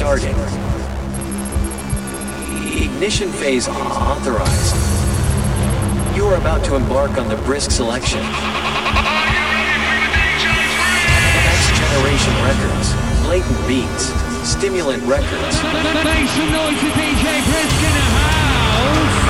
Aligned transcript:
starting. 0.00 0.32
Ignition 2.82 3.30
phase 3.32 3.68
authorized. 3.68 4.74
You 6.16 6.24
are 6.24 6.36
about 6.36 6.64
to 6.64 6.76
embark 6.76 7.18
on 7.18 7.28
the 7.28 7.36
brisk 7.44 7.70
selection. 7.70 8.22
Next 11.44 11.68
generation 11.76 12.32
records, 12.48 12.96
blatant 13.24 13.60
beats, 13.68 14.08
stimulant 14.48 15.02
records. 15.04 15.62
Make 16.00 16.28
some 16.32 16.48
noise 16.48 16.80
DJ 16.96 17.44
Brisk 17.44 17.80
in 17.84 17.92
the 17.92 18.04
house. 18.16 19.20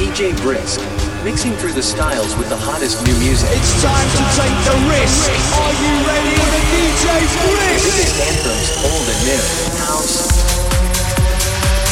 DJ 0.00 0.34
Brisk, 0.42 0.80
mixing 1.24 1.56
through 1.56 1.72
the 1.72 1.82
styles 1.82 2.36
with 2.36 2.50
the 2.50 2.56
hottest 2.56 3.00
new 3.00 3.16
music. 3.16 3.48
It's 3.48 3.80
time 3.80 4.08
to 4.12 4.22
take 4.36 4.52
the 4.68 4.76
risk. 4.92 5.24
Are 5.56 5.72
you 5.80 5.92
ready 6.04 6.36
for 6.36 6.60
DJ 6.68 7.08
Brisk? 7.48 7.80
Biggest 7.80 8.16
anthems, 8.28 8.68
old 8.84 9.06
and 9.08 9.20
new. 9.24 9.40
House, 9.88 10.28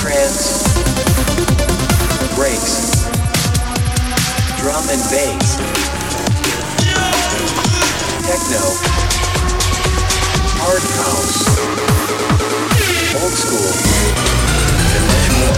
trance, 0.04 0.68
breaks, 2.36 3.08
drum 4.60 4.84
and 4.92 5.00
bass, 5.08 5.56
techno, 8.28 8.60
hard 10.60 10.84
house, 11.00 11.40
old 13.16 13.32
school, 13.32 13.72
and 14.92 15.04
much 15.08 15.26
more. 15.40 15.56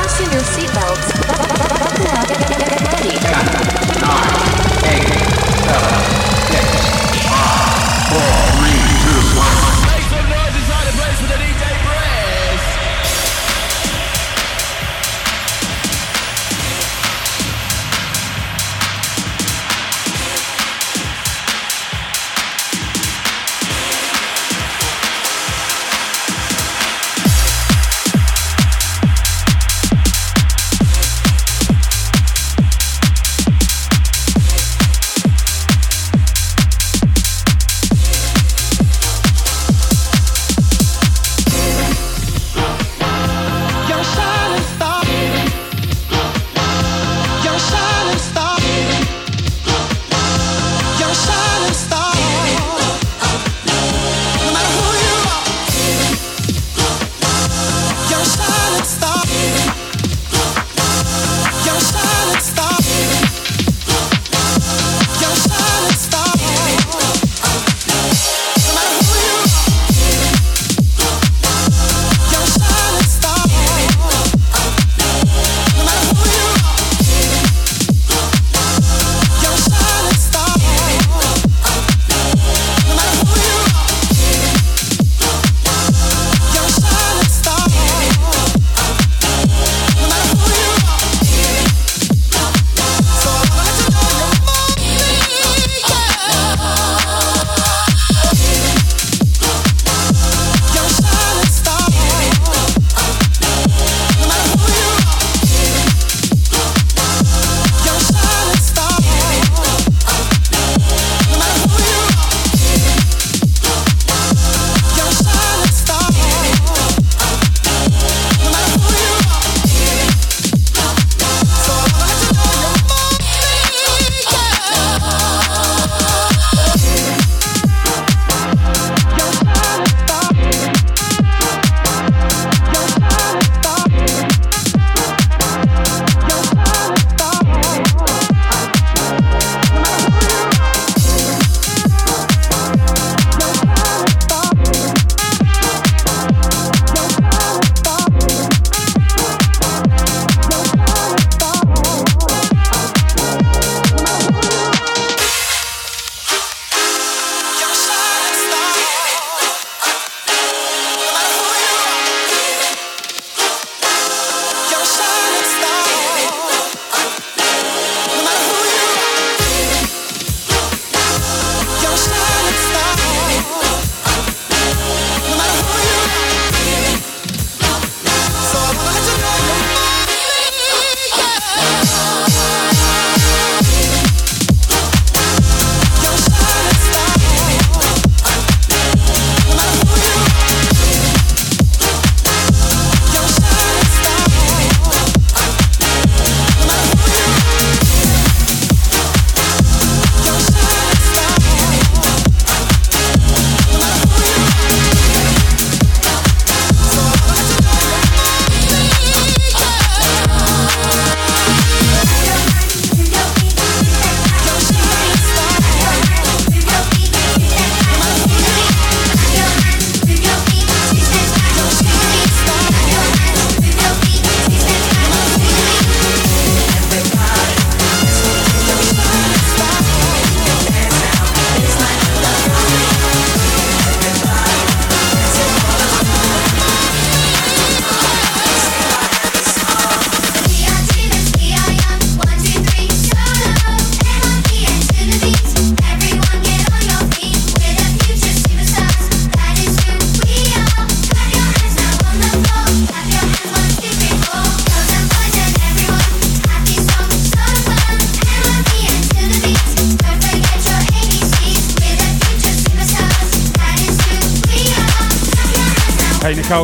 Fasten 0.00 0.32
your 0.32 0.48
seatbelts. 0.48 1.57
Buckle 1.78 2.08
up 2.08 2.28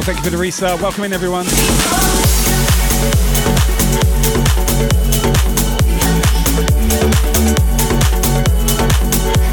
thank 0.04 0.18
you 0.18 0.24
for 0.24 0.30
the 0.30 0.36
restart. 0.36 0.82
Welcome 0.82 1.04
in 1.04 1.14
everyone. 1.14 1.46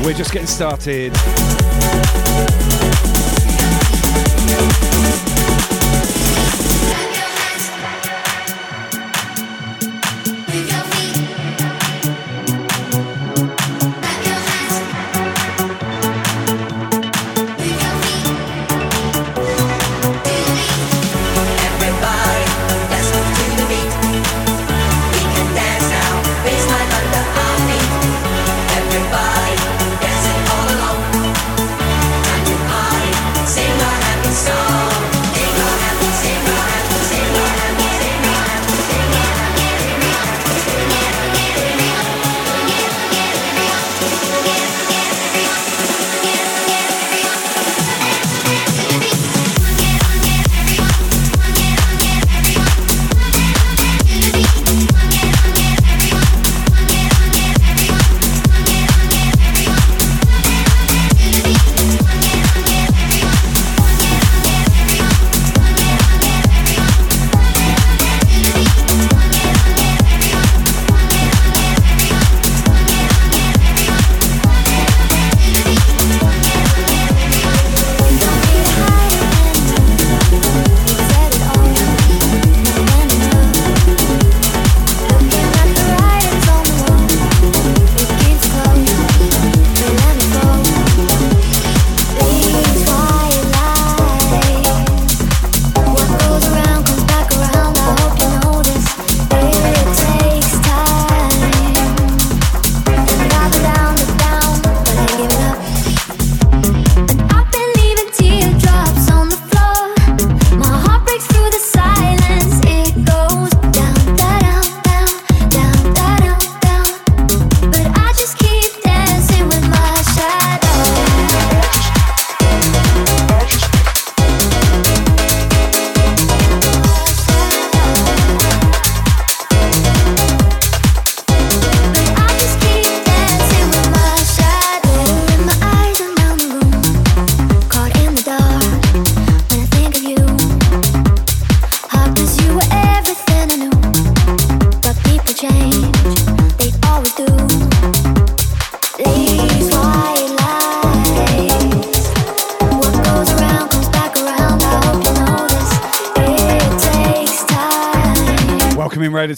We're 0.04 0.14
just 0.14 0.34
getting 0.34 0.48
started. 0.48 1.14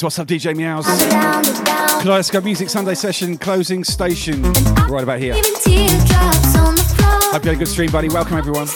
What's 0.04 0.20
up, 0.20 0.28
DJ 0.28 0.54
Meows? 0.54 0.86
Kaleidoscope 2.02 2.44
Music 2.44 2.70
Sunday 2.70 2.94
session 2.94 3.38
closing 3.38 3.86
station 3.86 4.42
right 4.90 5.02
about 5.02 5.20
here. 5.20 5.34
Hope 5.34 5.46
you 7.46 7.52
had 7.52 7.56
a 7.56 7.56
good 7.56 7.70
stream, 7.70 7.90
buddy. 7.90 8.10
Welcome, 8.10 8.38
everyone. 8.38 8.68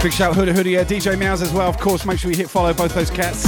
Big 0.00 0.12
shout 0.12 0.36
Hoodie 0.36 0.52
Hoodie, 0.52 0.74
DJ 0.74 1.18
Meows 1.18 1.42
as 1.42 1.52
well. 1.52 1.68
Of 1.68 1.78
course, 1.78 2.06
make 2.06 2.20
sure 2.20 2.30
you 2.30 2.36
hit 2.36 2.48
follow 2.48 2.72
both 2.72 2.94
those 2.94 3.10
cats. 3.10 3.42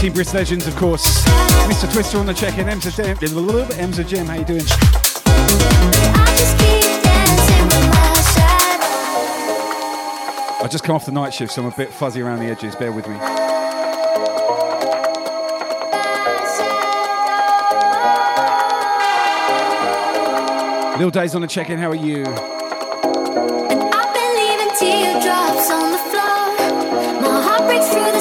Team 0.00 0.12
Brisk 0.12 0.34
Legends, 0.34 0.68
of 0.68 0.76
course. 0.76 1.24
Mr. 1.66 1.92
Twister 1.92 2.18
on 2.18 2.26
the 2.26 2.32
check-in. 2.32 2.68
Emza 2.68 2.94
Jim. 2.94 3.16
Emza 3.16 4.06
Jim, 4.06 4.26
how 4.26 4.34
you 4.34 4.44
doing? 4.44 6.03
I 10.64 10.66
just 10.66 10.82
come 10.82 10.96
off 10.96 11.04
the 11.04 11.12
night 11.12 11.34
shift, 11.34 11.52
so 11.52 11.60
I'm 11.60 11.68
a 11.70 11.76
bit 11.76 11.90
fuzzy 11.90 12.22
around 12.22 12.38
the 12.40 12.46
edges. 12.46 12.74
Bear 12.74 12.90
with 12.90 13.06
me. 13.06 13.14
Little 20.96 21.10
days 21.10 21.34
on 21.34 21.42
the 21.42 21.48
check-in. 21.48 21.78
How 21.78 21.90
are 21.90 21.94
you? 21.94 22.24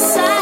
Amy, 0.03 0.33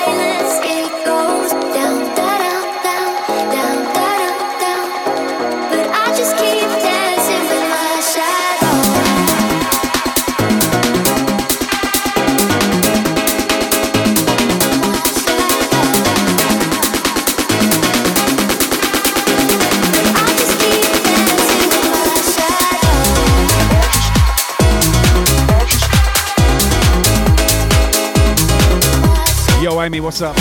what's 30.12 30.22
up? 30.22 30.36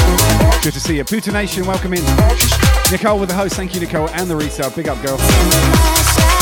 Good 0.65 0.73
to 0.73 0.81
see 0.81 0.97
you. 0.97 1.05
Puta 1.05 1.31
Nation, 1.31 1.65
welcome 1.65 1.95
in. 1.95 2.03
Nicole 2.91 3.21
with 3.21 3.29
the 3.29 3.37
host, 3.37 3.55
thank 3.55 3.73
you, 3.73 3.81
Nicole, 3.81 4.11
and 4.11 4.29
the 4.29 4.35
resale. 4.35 4.69
Big 4.71 4.89
up, 4.89 5.01
girl. 5.01 6.40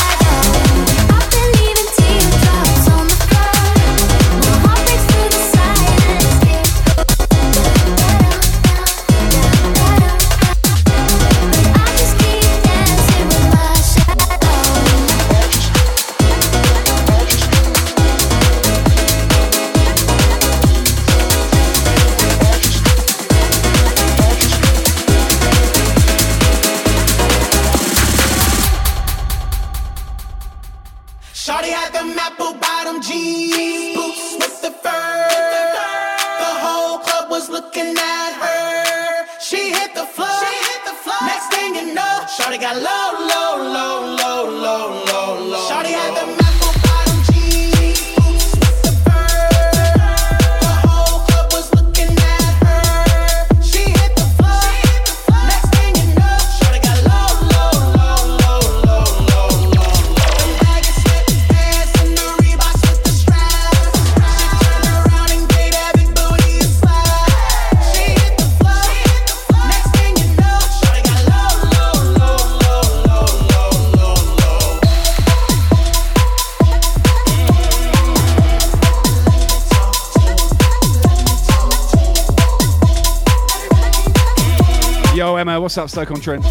What's 85.68 85.76
up, 85.76 85.90
Stoke 85.90 86.12
on 86.12 86.20
Trent? 86.22 86.42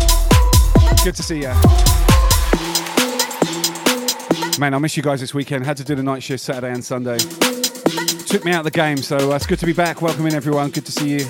Good 1.04 1.16
to 1.16 1.24
see 1.24 1.38
you. 1.38 1.52
Man, 4.60 4.76
I 4.76 4.78
miss 4.78 4.96
you 4.96 5.02
guys 5.02 5.20
this 5.20 5.34
weekend. 5.34 5.66
Had 5.66 5.76
to 5.78 5.84
do 5.84 5.96
the 5.96 6.04
night 6.04 6.22
shift 6.22 6.44
Saturday 6.44 6.72
and 6.72 6.86
Sunday. 6.86 7.18
Took 8.28 8.46
me 8.46 8.52
out 8.52 8.60
of 8.60 8.66
the 8.66 8.72
game, 8.72 8.98
so 8.98 9.32
uh, 9.32 9.36
it's 9.36 9.48
good 9.48 9.58
to 9.58 9.66
be 9.66 9.74
back. 9.74 10.04
Welcome 10.04 10.28
in, 10.28 10.36
everyone. 10.36 10.70
Good 10.70 10.86
to 10.86 10.92
see 10.92 11.10
you. 11.10 11.26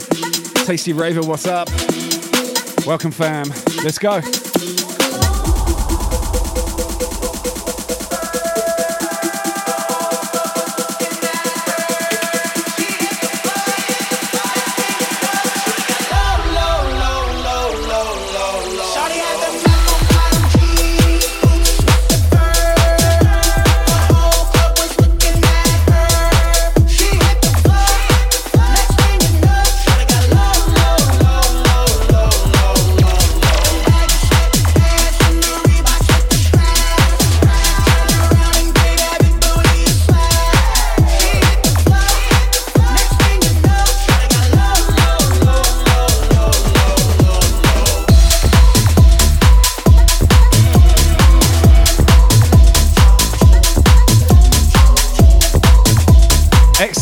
Tasty 0.65 0.91
Raver, 0.91 1.21
what's 1.21 1.47
up? 1.47 1.69
Welcome, 2.85 3.11
fam. 3.11 3.47
Let's 3.85 3.99
go. 3.99 4.19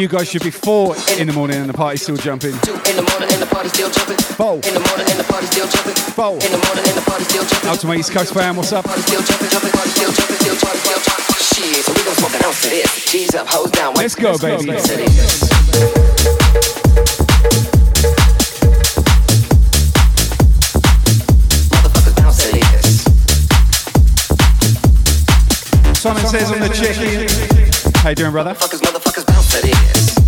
You 0.00 0.08
guys 0.08 0.30
should 0.30 0.42
be 0.42 0.50
four 0.50 0.96
in 1.18 1.26
the 1.26 1.32
morning 1.32 1.58
and 1.58 1.68
the 1.68 1.74
party's 1.74 2.02
still 2.02 2.16
jumping. 2.16 2.52
Two 2.64 2.72
in 2.88 2.96
the 2.96 3.02
morning 3.12 3.28
and 3.32 3.42
the 3.42 3.46
party's 3.46 3.72
still 3.72 3.90
jumping. 3.90 4.16
Bowl. 4.36 4.60
In 4.64 4.74
the 4.74 4.80
morning 4.80 5.06
and 5.10 5.20
the 5.20 5.24
party's 5.24 5.50
still 5.50 5.68
jumping. 5.68 5.94
Bowl. 6.16 6.40
In 6.40 6.50
the 6.50 6.58
morning 6.64 6.84
and 6.88 6.96
the 6.96 7.02
party's 7.04 7.28
still 7.28 7.44
jumping. 7.44 7.68
Out 7.68 7.80
to 7.80 7.86
my 7.86 7.96
East 7.96 8.12
Coast 8.12 8.32
fam, 8.32 8.56
what's 8.56 8.72
up? 8.72 8.88
Still 8.88 9.20
jumping, 9.22 9.50
jumping, 9.50 9.72
party 9.72 9.90
still 9.90 10.10
jumping, 10.10 10.36
still 10.36 10.56
jumping, 10.56 10.80
still 10.80 11.00
jumping. 11.04 11.36
Shit, 11.36 11.84
so 11.84 11.92
we 11.92 12.02
gon' 12.02 12.14
smoke 12.16 12.34
an 12.34 12.44
ounce 12.46 12.64
of 12.64 12.70
this. 12.70 13.04
G's 13.12 13.34
up, 13.34 13.46
hoes 13.46 13.70
down. 13.70 13.92
Let's 13.94 14.14
go, 14.14 14.38
baby. 14.38 14.78
Simon 14.80 16.79
on 26.34 26.60
the 26.60 26.68
chicken. 26.68 27.92
How 27.96 28.10
you 28.10 28.14
doing, 28.14 28.30
brother? 28.30 28.54
six 28.54 30.19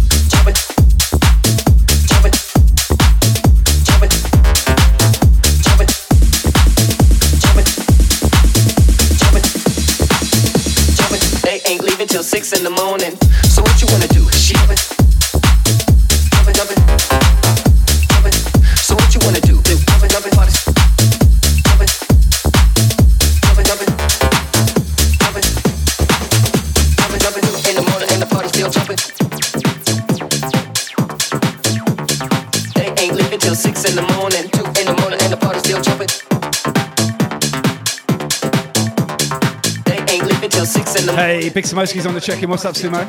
Big 41.54 41.64
Samoski's 41.64 42.06
on 42.06 42.14
the 42.14 42.20
check-in. 42.20 42.48
What's 42.48 42.64
up, 42.64 42.74
Sumo? 42.74 43.04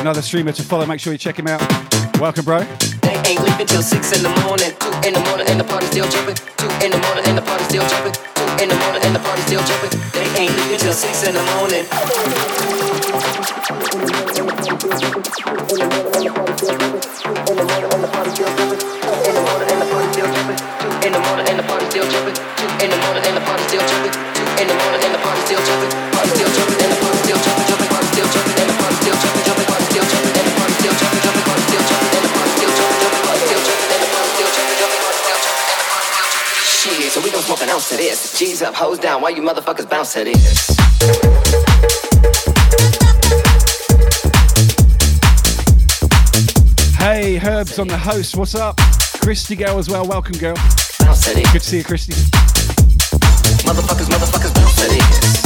Another 0.00 0.22
streamer 0.22 0.52
to 0.52 0.62
follow. 0.62 0.86
Make 0.86 1.00
sure 1.00 1.12
you 1.12 1.18
check 1.18 1.36
him 1.36 1.48
out. 1.48 1.60
Welcome, 2.20 2.44
bro. 2.44 2.60
They 2.60 3.18
ain't 3.26 3.42
leaving 3.42 3.66
till 3.66 3.82
six 3.82 4.16
in 4.16 4.22
the 4.22 4.30
morning. 4.46 4.70
Two 4.78 4.94
in 5.02 5.14
the 5.14 5.20
morning 5.26 5.48
and 5.48 5.58
the 5.58 5.64
party 5.64 5.86
still 5.86 6.08
jumping. 6.08 6.36
Two 6.36 6.70
in 6.86 6.92
the 6.92 6.98
morning 6.98 7.24
and 7.26 7.36
the 7.36 7.42
party 7.42 7.64
still 7.64 7.82
jumping. 7.88 8.12
Two 8.14 8.62
in 8.62 8.68
the 8.68 8.76
morning 8.76 9.02
and 9.02 9.16
the 9.16 9.18
party 9.18 9.42
still 9.42 9.62
jumping. 9.64 9.90
They 10.14 10.26
ain't 10.38 10.54
leaving 10.54 10.78
till 10.78 10.92
six 10.92 11.26
in 11.26 11.34
the 11.34 11.42
morning. 11.58 11.84
Shit, 37.58 37.66
so 37.66 37.66
we 37.66 37.66
gon' 37.66 37.66
smoke 37.66 37.68
an 37.68 37.68
ounce 37.70 37.88
to 37.88 37.96
this. 37.96 38.38
G's 38.38 38.62
up, 38.62 38.74
hoes 38.74 38.98
down, 38.98 39.22
why 39.22 39.30
you 39.30 39.42
motherfuckers 39.42 39.88
bounce 39.88 40.12
to 40.14 40.24
this? 40.24 40.76
Hey, 46.96 47.36
Herb's 47.36 47.78
on 47.78 47.88
the 47.88 47.98
host. 47.98 48.36
What's 48.36 48.54
up? 48.54 48.76
Christy 49.20 49.56
girl 49.56 49.78
as 49.78 49.88
well. 49.88 50.06
Welcome, 50.06 50.38
girl. 50.38 50.54
Good 50.54 51.44
to 51.44 51.60
see 51.60 51.78
you, 51.78 51.84
Christy. 51.84 52.12
Motherfuckers, 53.64 54.08
motherfuckers, 54.08 54.54
bounce 54.54 54.76
to 54.76 54.88
this. 54.88 55.37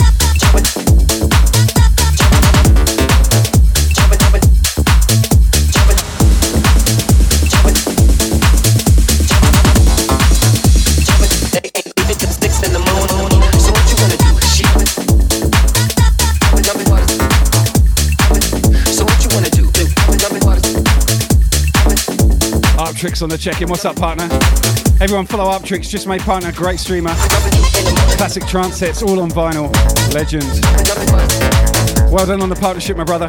Uptrix 23.03 23.21
on 23.21 23.29
the 23.29 23.37
check-in. 23.37 23.69
What's 23.69 23.85
up, 23.85 23.97
partner? 23.97 24.29
Everyone 25.03 25.27
follow 25.27 25.51
Uptrix. 25.51 25.89
Just 25.89 26.07
made 26.07 26.21
partner, 26.21 26.53
great 26.53 26.79
streamer. 26.79 27.13
Classic 28.15 28.47
trance 28.47 28.77
sets, 28.77 29.03
all 29.03 29.19
on 29.19 29.29
vinyl. 29.29 29.73
Legend. 30.15 30.45
Well 32.13 32.27
done 32.27 32.43
on 32.43 32.49
the 32.49 32.55
partnership, 32.55 32.97
my 32.97 33.03
brother. 33.03 33.27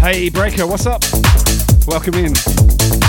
Hey, 0.00 0.30
Breaker, 0.30 0.66
what's 0.66 0.86
up? 0.86 1.02
Welcome 1.86 2.14
in. 2.14 2.99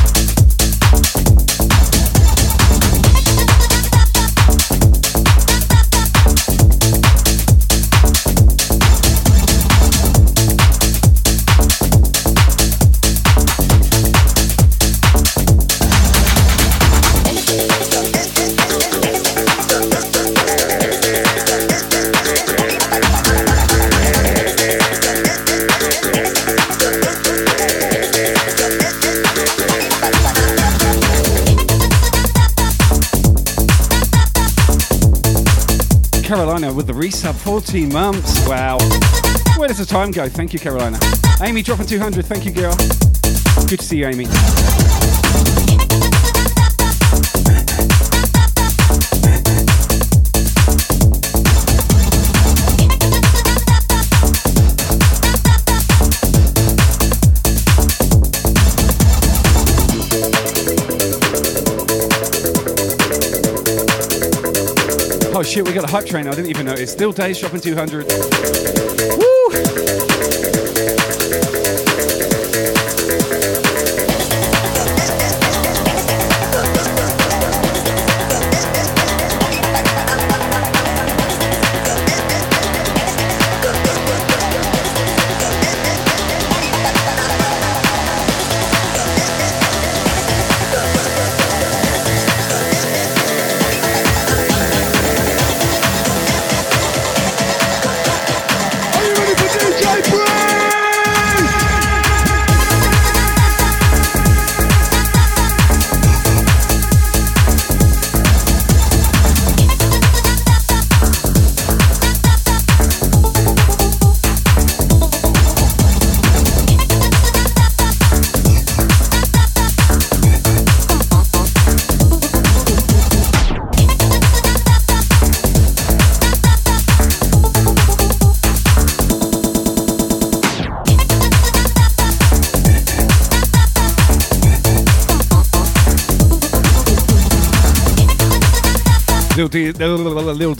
With 37.31 37.41
14 37.43 37.93
months. 37.93 38.47
Wow. 38.47 38.77
Where 39.57 39.67
does 39.67 39.77
the 39.77 39.85
time 39.85 40.11
go? 40.11 40.27
Thank 40.27 40.53
you, 40.53 40.59
Carolina. 40.59 40.99
Amy 41.41 41.61
dropping 41.61 41.87
200. 41.87 42.25
Thank 42.25 42.45
you, 42.45 42.51
girl. 42.51 42.75
Good 43.67 43.79
to 43.79 43.85
see 43.85 43.97
you, 43.97 44.07
Amy. 44.07 44.27
Oh 65.41 65.43
shit, 65.43 65.67
we 65.67 65.73
got 65.73 65.83
a 65.83 65.91
hype 65.91 66.05
train. 66.05 66.27
I 66.27 66.35
didn't 66.35 66.51
even 66.51 66.67
notice. 66.67 66.91
Still 66.91 67.11
days 67.11 67.35
shopping 67.35 67.61
200. 67.61 68.05
Woo! 69.17 69.80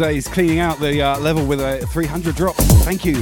Days 0.01 0.27
cleaning 0.27 0.57
out 0.57 0.79
the 0.79 0.99
uh, 0.99 1.19
level 1.19 1.45
with 1.45 1.61
a 1.61 1.85
300 1.85 2.35
drop. 2.35 2.55
Thank 2.55 3.05
you. 3.05 3.17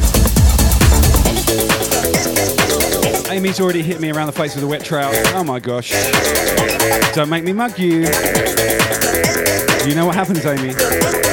Amy's 3.30 3.60
already 3.60 3.82
hit 3.82 4.00
me 4.00 4.12
around 4.12 4.28
the 4.28 4.32
face 4.32 4.56
with 4.56 4.63
a 4.63 4.68
wet 4.68 4.86
trout. 4.86 5.13
Oh 5.36 5.44
my 5.44 5.60
gosh. 5.60 5.92
Don't 7.13 7.30
make 7.30 7.44
me 7.44 7.52
mug 7.52 7.78
you. 7.78 8.06
You 9.86 9.94
know 9.94 10.06
what 10.06 10.15
happens, 10.15 10.46
Amy. 10.46 11.29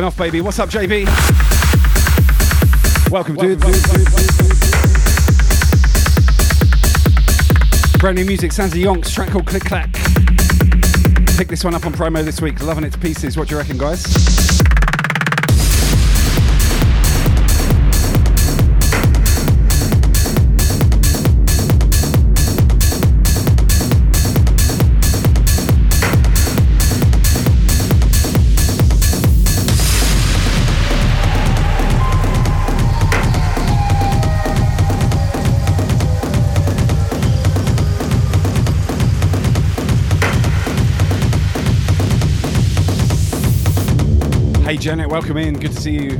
Popping 0.00 0.06
off, 0.06 0.16
baby. 0.16 0.40
What's 0.40 0.58
up, 0.58 0.70
JB? 0.70 1.06
Welcome, 3.10 3.36
dude. 3.36 3.60
Brand 7.98 8.16
new 8.16 8.24
music, 8.24 8.52
Sounds 8.52 8.72
of 8.72 8.78
Yonks, 8.78 9.12
track 9.12 9.30
called 9.30 9.46
Click 9.46 9.64
Clack. 9.64 9.92
Pick 11.36 11.48
this 11.48 11.64
one 11.64 11.74
up 11.74 11.84
on 11.84 11.92
promo 11.92 12.24
this 12.24 12.40
week, 12.40 12.62
loving 12.62 12.84
it 12.84 12.92
to 12.92 12.98
pieces. 12.98 13.36
What 13.36 13.48
do 13.48 13.54
you 13.54 13.58
reckon, 13.58 13.76
guys? 13.76 14.49
Janet, 44.80 45.10
welcome 45.10 45.36
in. 45.36 45.58
Good 45.58 45.72
to 45.72 45.78
see 45.78 45.92
you. 45.92 46.16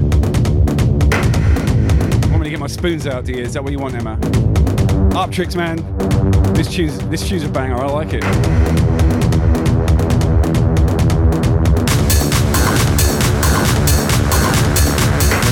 Want 2.29 2.41
me 2.41 2.45
to 2.45 2.51
get 2.51 2.59
my 2.59 2.67
spoons 2.67 3.07
out, 3.07 3.27
you? 3.27 3.39
Is 3.39 3.55
that 3.55 3.65
what 3.65 3.73
you 3.73 3.79
want, 3.79 3.95
Emma? 3.95 4.19
Uptrix, 5.13 5.57
man. 5.57 5.79
This 6.53 6.71
tune's 6.71 6.99
this 7.09 7.27
tune's 7.27 7.45
a 7.45 7.49
banger. 7.49 7.77
I 7.77 7.87
like 7.87 8.13
it. 8.13 8.90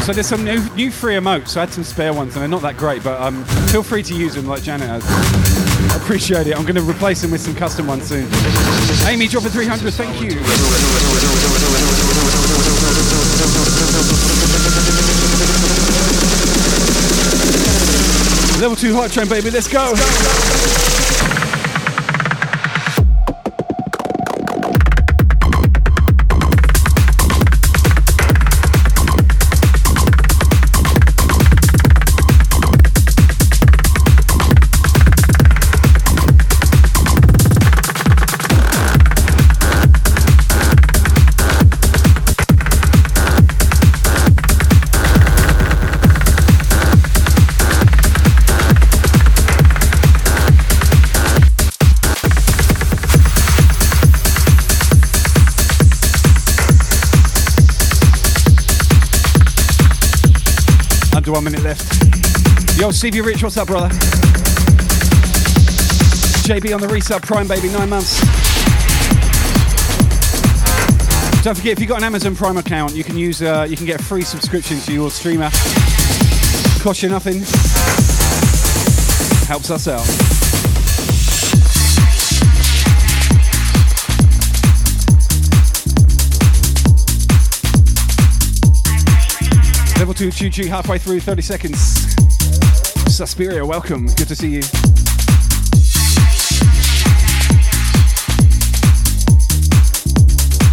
So 0.08 0.14
there's 0.14 0.26
some 0.26 0.42
new, 0.42 0.66
new 0.74 0.90
free 0.90 1.16
emotes. 1.16 1.54
I 1.54 1.60
had 1.60 1.70
some 1.70 1.84
spare 1.84 2.14
ones, 2.14 2.34
and 2.34 2.40
they're 2.40 2.48
not 2.48 2.62
that 2.62 2.78
great, 2.78 3.04
but 3.04 3.20
um, 3.20 3.44
feel 3.68 3.82
free 3.82 4.02
to 4.04 4.14
use 4.14 4.34
them 4.34 4.46
like 4.46 4.62
Janet 4.62 4.88
has. 4.88 5.04
I 5.04 5.96
appreciate 6.02 6.46
it. 6.46 6.56
I'm 6.56 6.62
going 6.62 6.76
to 6.76 6.80
replace 6.80 7.20
them 7.20 7.30
with 7.30 7.42
some 7.42 7.54
custom 7.54 7.86
ones 7.86 8.04
soon. 8.04 8.26
Amy, 9.06 9.28
drop 9.28 9.44
a 9.44 9.50
300. 9.50 9.92
Thank 9.92 10.22
you. 10.22 10.30
Level 18.62 18.76
2 18.76 18.94
Hype 18.94 19.10
Train, 19.10 19.28
baby, 19.28 19.50
let's 19.50 19.68
go. 19.68 19.92
Let's 19.94 21.32
go. 21.32 21.37
Yo, 62.88 62.92
Stevie 62.92 63.20
Rich, 63.20 63.42
what's 63.42 63.58
up, 63.58 63.66
brother? 63.66 63.90
JB 66.48 66.74
on 66.74 66.80
the 66.80 66.86
resub, 66.86 67.20
Prime 67.20 67.46
Baby, 67.46 67.68
nine 67.68 67.90
months. 67.90 68.18
Don't 71.42 71.54
forget, 71.54 71.72
if 71.72 71.80
you've 71.80 71.88
got 71.90 71.98
an 71.98 72.04
Amazon 72.04 72.34
Prime 72.34 72.56
account, 72.56 72.94
you 72.94 73.04
can 73.04 73.18
use, 73.18 73.42
uh, 73.42 73.66
you 73.68 73.76
can 73.76 73.84
get 73.84 74.00
a 74.00 74.02
free 74.02 74.22
subscription 74.22 74.80
to 74.80 74.92
your 74.94 75.10
streamer. 75.10 75.50
Cost 76.80 77.02
you 77.02 77.10
nothing. 77.10 77.40
Helps 79.46 79.70
us 79.70 79.86
out. 79.86 80.08
Level 89.98 90.14
2 90.14 90.30
Choo 90.30 90.48
Choo 90.48 90.68
halfway 90.68 90.96
through, 90.96 91.20
30 91.20 91.42
seconds. 91.42 92.07
Suspiria, 93.08 93.64
welcome. 93.64 94.06
Good 94.06 94.28
to 94.28 94.36
see 94.36 94.48
you. 94.48 94.60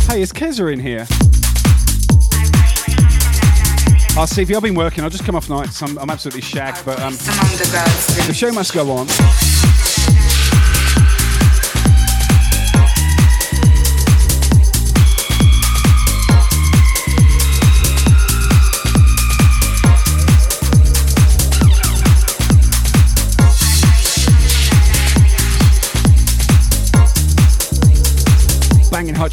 Hey, 0.08 0.21
is 0.21 0.32
Keza 0.32 0.71
in 0.71 0.80
here? 0.80 1.08
I'll 4.12 4.19
oh, 4.19 4.21
ah, 4.21 4.26
Stevie, 4.26 4.56
I've 4.56 4.62
been 4.62 4.76
working. 4.76 5.04
I'll 5.04 5.10
just 5.10 5.26
come 5.26 5.36
off 5.36 5.50
nights. 5.50 5.82
I'm, 5.82 5.98
I'm 5.98 6.10
absolutely 6.10 6.41
shagged, 6.41 6.86
but 6.86 7.00
um, 7.02 7.13
the 7.13 8.34
show 8.34 8.52
must 8.52 8.74
go 8.74 8.91
on. 8.91 9.08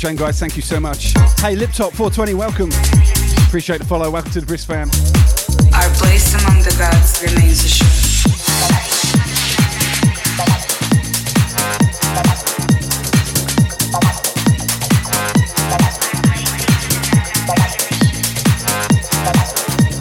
Chain, 0.02 0.16
guys. 0.16 0.40
Thank 0.40 0.56
you 0.56 0.62
so 0.62 0.80
much. 0.80 1.12
Hey, 1.38 1.54
Liptop 1.54 1.92
420, 1.92 2.34
welcome. 2.34 2.70
Appreciate 3.46 3.78
the 3.78 3.84
follow. 3.84 4.10
Welcome 4.10 4.32
to 4.32 4.40
the 4.40 4.46
Brisk 4.46 4.66
fam. 4.66 4.90
Our 5.72 5.88
place 5.94 6.34
among 6.34 6.58
the 6.64 6.74
gods 6.76 7.22
remains 7.22 7.62
assured. 7.62 7.86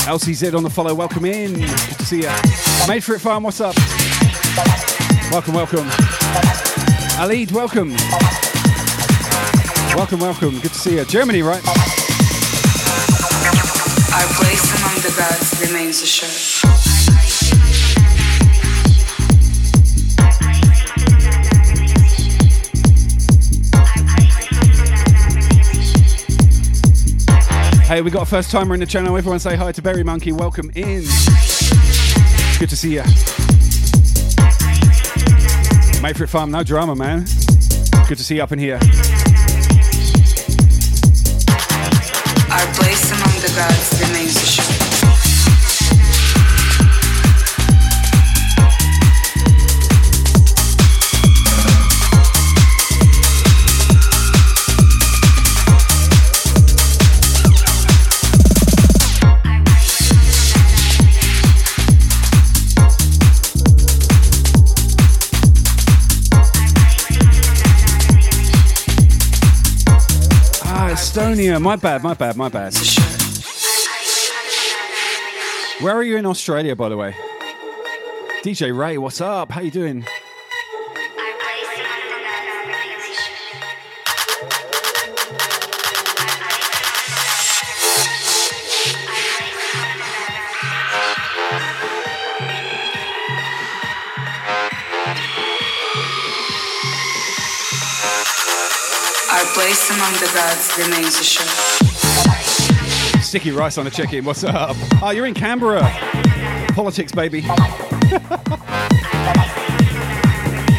LCZ 0.10 0.56
on 0.56 0.64
the 0.64 0.70
follow, 0.72 0.96
welcome 0.96 1.26
in. 1.26 1.54
Good 1.54 1.68
to 1.70 2.06
see 2.08 2.22
you. 2.22 2.88
Made 2.88 3.04
for 3.04 3.14
it 3.14 3.20
farm, 3.20 3.44
what's 3.44 3.62
up? 3.62 3.76
Welcome, 5.32 5.54
welcome. 5.54 5.86
Alid, 7.20 7.52
welcome. 7.52 7.96
Welcome, 10.02 10.20
welcome. 10.20 10.60
Good 10.62 10.74
to 10.74 10.80
see 10.80 10.96
you. 10.96 11.06
Germany, 11.06 11.44
right? 11.44 11.62
Our 11.68 11.76
place 14.34 14.66
among 14.80 14.96
the 15.04 15.14
gods 15.16 15.62
remains 15.62 16.02
assured. 16.02 16.32
Hey, 27.86 28.02
we 28.02 28.10
got 28.10 28.24
a 28.24 28.26
first 28.26 28.50
timer 28.50 28.74
in 28.74 28.80
the 28.80 28.88
channel. 28.88 29.16
Everyone 29.16 29.40
say 29.40 29.56
hi 29.56 29.72
to 29.72 29.84
Berry 29.84 30.04
Monkey. 30.04 30.32
Welcome 30.32 30.72
in. 30.74 31.04
Good 32.58 32.70
to 32.70 32.76
see 32.76 32.96
you. 32.96 33.04
Mayfrit 36.02 36.30
Farm, 36.30 36.50
no 36.50 36.64
drama, 36.64 36.96
man. 36.96 37.26
Good 38.08 38.18
to 38.18 38.24
see 38.24 38.38
you 38.38 38.42
up 38.42 38.52
in 38.52 38.58
here. 38.58 38.80
My 71.42 71.76
bad, 71.76 72.04
my 72.04 72.14
bad, 72.14 72.38
my 72.38 72.50
bad. 72.50 72.76
Where 75.82 75.96
are 75.96 76.04
you 76.04 76.18
in 76.18 76.28
Australia, 76.28 76.76
by 76.76 76.90
the 76.90 76.98
way? 76.98 77.16
DJ 78.44 78.78
Ray, 78.78 79.00
what's 79.00 79.22
up? 79.22 79.52
How 79.52 79.62
you 79.62 79.72
doing? 79.72 80.06
Among 99.96 100.14
the 100.14 100.32
gods 100.34 100.72
remains. 100.78 101.16
Sticky 103.26 103.52
Rice 103.52 103.78
on 103.78 103.86
the 103.86 103.92
check-in. 103.92 104.24
What's 104.24 104.44
up? 104.44 104.76
Oh, 105.02 105.12
you're 105.12 105.26
in 105.26 105.34
Canberra. 105.34 105.82
Politics, 106.74 107.12
baby. 107.12 107.42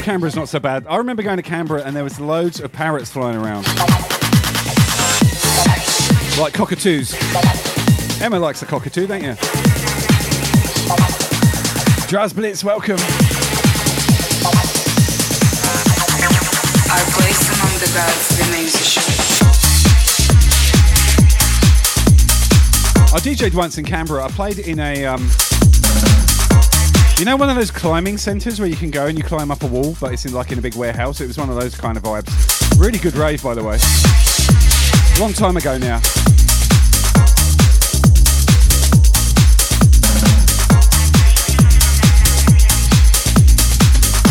Canberra's 0.03 0.35
not 0.35 0.49
so 0.49 0.59
bad. 0.59 0.87
I 0.89 0.97
remember 0.97 1.23
going 1.23 1.37
to 1.37 1.43
Canberra 1.43 1.83
and 1.83 1.95
there 1.95 2.05
was 2.05 2.19
loads 2.19 2.59
of 2.61 2.73
parrots 2.73 3.11
flying 3.11 3.37
around. 3.37 3.67
Like 6.39 6.55
cockatoos. 6.55 7.15
Emma 8.23 8.39
likes 8.39 8.63
a 8.63 8.67
cockatoo, 8.67 9.07
don't 9.07 9.23
you? 9.23 9.35
Draz 12.09 12.35
Blitz, 12.35 12.65
welcome. 12.65 12.97
I 23.13 23.17
DJ'd 23.17 23.53
once 23.53 23.77
in 23.77 23.85
Canberra. 23.85 24.25
I 24.25 24.29
played 24.29 24.59
in 24.59 24.81
a, 24.81 25.05
um, 25.05 25.21
you 27.19 27.27
know, 27.27 27.37
one 27.37 27.51
of 27.51 27.57
those 27.57 27.71
climbing 27.71 28.17
centres 28.17 28.59
where 28.59 28.67
you 28.67 28.75
can 28.75 28.91
go 28.91 29.05
and 29.05 29.19
you 29.19 29.23
climb 29.23 29.51
up 29.51 29.63
a 29.63 29.67
wall, 29.67 29.95
but 30.01 30.15
it's 30.15 30.25
in 30.25 30.33
like 30.33 30.51
in 30.51 30.59
a 30.59 30.63
big 30.63 30.77
warehouse. 30.77 31.21
It 31.21 31.27
was 31.27 31.37
one 31.37 31.51
of 31.51 31.57
those 31.57 31.75
kind 31.75 31.99
of 31.99 32.05
vibes. 32.05 32.81
Really 32.81 32.99
good 32.99 33.15
rave, 33.15 33.43
by 33.43 33.53
the 33.53 33.63
way. 33.63 33.77
Long 35.21 35.35
time 35.35 35.59
ago 35.59 35.77
now. 35.77 35.99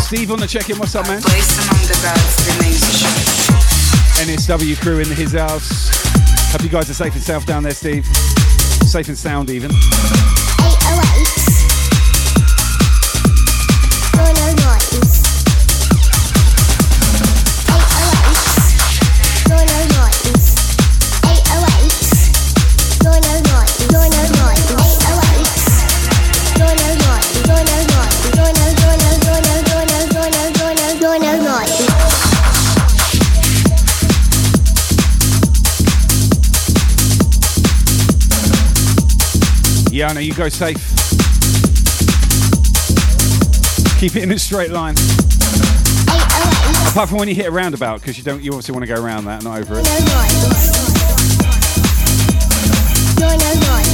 Steve 0.02 0.32
on 0.32 0.40
the 0.40 0.48
check-in. 0.50 0.80
What's 0.80 0.96
up, 0.96 1.06
man? 1.06 1.22
NSW 4.26 4.82
crew 4.82 4.98
in 4.98 5.08
his 5.12 5.34
house. 5.34 5.92
Hope 6.52 6.64
you 6.64 6.70
guys 6.70 6.90
are 6.90 6.96
safe 6.96 7.14
and 7.14 7.22
sound 7.22 7.46
down 7.46 7.62
there, 7.62 7.74
Steve. 7.74 8.08
Safe 8.92 9.08
and 9.08 9.18
sound, 9.18 9.50
even. 9.50 9.72
808. 9.72 11.61
Fiona. 40.12 40.22
You 40.22 40.34
go 40.34 40.50
safe. 40.50 40.78
Keep 44.00 44.16
it 44.16 44.24
in 44.24 44.32
a 44.32 44.40
straight 44.40 44.72
line. 44.72 44.96
Apart 46.90 47.10
from 47.10 47.20
when 47.20 47.28
you 47.30 47.36
hit 47.36 47.46
a 47.46 47.52
roundabout, 47.52 48.02
because 48.02 48.18
you 48.18 48.24
don't, 48.24 48.42
you 48.44 48.52
obviously 48.52 48.74
want 48.74 48.86
to 48.86 48.94
go 48.94 49.02
around 49.02 49.26
that, 49.26 49.44
not 49.44 49.60
over 49.60 49.80
it. 49.80 49.86
No, 53.20 53.28
no, 53.30 53.54
no, 53.62 53.91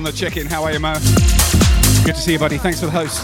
on 0.00 0.04
the 0.04 0.12
check-in. 0.12 0.46
How 0.46 0.64
are 0.64 0.72
you, 0.72 0.80
Mo? 0.80 0.94
Good 2.06 2.14
to 2.14 2.20
see 2.20 2.32
you, 2.32 2.38
buddy. 2.38 2.56
Thanks 2.56 2.80
for 2.80 2.86
the 2.86 2.92
host. 2.92 3.22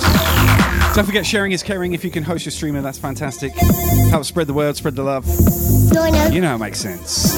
Don't 0.94 1.06
forget, 1.06 1.24
sharing 1.24 1.52
is 1.52 1.62
caring. 1.62 1.94
If 1.94 2.04
you 2.04 2.10
can 2.10 2.22
host 2.22 2.44
your 2.44 2.52
streamer, 2.52 2.82
that's 2.82 2.98
fantastic. 2.98 3.52
Help 4.10 4.26
spread 4.26 4.46
the 4.46 4.52
word, 4.52 4.76
spread 4.76 4.94
the 4.94 5.02
love. 5.02 5.26
You 6.34 6.42
know 6.42 6.54
it 6.54 6.58
makes 6.58 6.78
sense. 6.78 7.34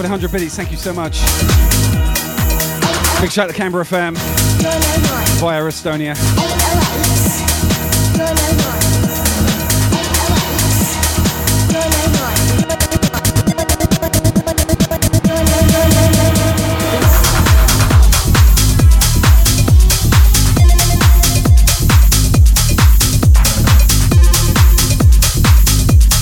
Dropping 0.00 0.12
100 0.12 0.32
biddies, 0.32 0.56
thank 0.56 0.70
you 0.70 0.78
so 0.78 0.94
much. 0.94 1.20
Big 3.20 3.30
shout 3.30 3.44
out 3.44 3.50
to 3.50 3.52
Canberra 3.52 3.84
fam 3.84 4.14
via 4.14 5.60
Estonia. 5.60 6.16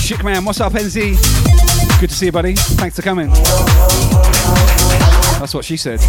Chick 0.05 0.21
man, 0.25 0.43
what's 0.43 0.59
up, 0.59 0.73
NZ? 0.73 1.78
Good 1.99 2.11
to 2.11 2.15
see 2.15 2.27
you, 2.27 2.31
buddy. 2.31 2.55
Thanks 2.55 2.95
for 2.95 3.01
coming. 3.01 3.27
That's 5.37 5.53
what 5.53 5.65
she 5.65 5.75
said. 5.75 5.99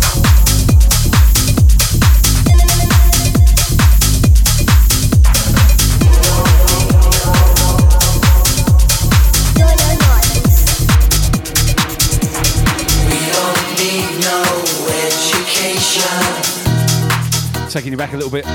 taking 17.68 17.92
you 17.92 17.98
back 17.98 18.12
a 18.12 18.16
little 18.16 18.30
bit. 18.30 18.44
We 18.44 18.52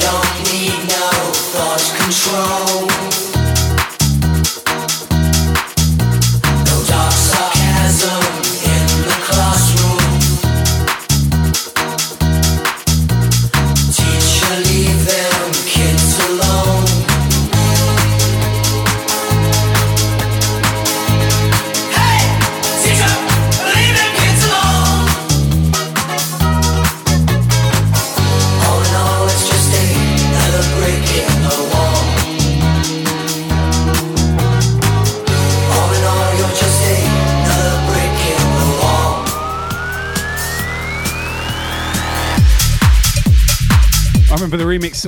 don't 0.00 0.28
need 0.44 0.88
no 0.88 1.10
thought 1.52 1.94
control. 1.96 3.27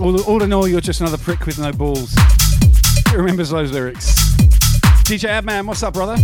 All, 0.00 0.18
all 0.22 0.42
in 0.42 0.50
all, 0.52 0.66
you're 0.66 0.80
just 0.80 1.02
another 1.02 1.18
prick 1.18 1.44
with 1.44 1.58
no 1.58 1.72
balls. 1.72 2.14
Who 3.10 3.18
remembers 3.18 3.50
those 3.50 3.70
lyrics? 3.70 4.14
DJ 5.04 5.28
Adman, 5.28 5.66
what's 5.66 5.82
up, 5.82 5.92
brother? 5.92 6.16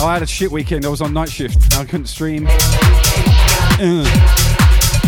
Oh, 0.00 0.06
I 0.06 0.14
had 0.14 0.22
a 0.22 0.26
shit 0.26 0.50
weekend. 0.50 0.84
I 0.84 0.88
was 0.88 1.00
on 1.00 1.12
night 1.12 1.30
shift. 1.30 1.76
I 1.76 1.84
couldn't 1.84 2.06
stream. 2.06 2.48
Uh. 2.48 4.04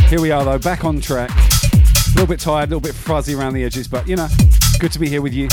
Here 0.08 0.20
we 0.20 0.30
are, 0.30 0.44
though, 0.44 0.58
back 0.58 0.84
on 0.84 1.00
track. 1.00 1.30
A 1.30 2.10
little 2.10 2.28
bit 2.28 2.38
tired, 2.38 2.68
a 2.68 2.76
little 2.76 2.80
bit 2.80 2.94
fuzzy 2.94 3.34
around 3.34 3.54
the 3.54 3.64
edges, 3.64 3.88
but 3.88 4.06
you 4.06 4.14
know, 4.14 4.28
good 4.78 4.92
to 4.92 5.00
be 5.00 5.08
here 5.08 5.20
with 5.20 5.34
you. 5.34 5.48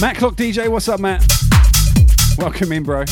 Matt 0.00 0.16
Clock 0.16 0.36
DJ, 0.36 0.68
what's 0.68 0.88
up, 0.88 0.98
Matt? 0.98 1.22
Welcome 2.38 2.72
in, 2.72 2.84
bro. 2.84 3.04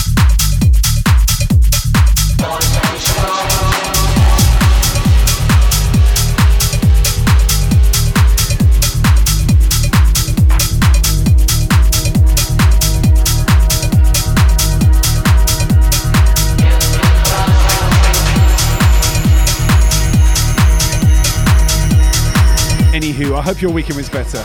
Hope 23.48 23.62
your 23.62 23.70
weekend 23.70 23.96
was 23.96 24.10
better. 24.10 24.44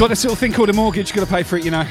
Got 0.00 0.08
this 0.08 0.24
little 0.24 0.36
thing 0.36 0.54
called 0.54 0.70
a 0.70 0.72
mortgage, 0.72 1.12
got 1.12 1.20
to 1.20 1.30
pay 1.30 1.42
for 1.42 1.58
it, 1.58 1.64
you 1.66 1.70
know. 1.70 1.82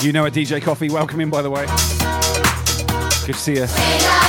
You 0.00 0.12
know 0.12 0.24
a 0.24 0.30
DJ 0.30 0.62
Coffee, 0.62 0.88
welcome 0.88 1.20
in 1.20 1.28
by 1.28 1.42
the 1.42 1.50
way. 1.50 1.66
Good 3.26 3.34
to 3.34 3.38
see 3.38 3.56
you. 3.56 4.19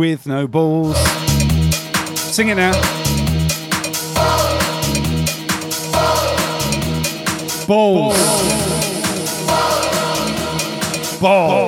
With 0.00 0.26
no 0.26 0.48
balls. 0.48 0.96
Sing 2.18 2.48
it 2.48 2.54
now. 2.54 2.72
Balls. 7.66 7.66
Balls. 7.66 8.16
Balls. 11.20 11.59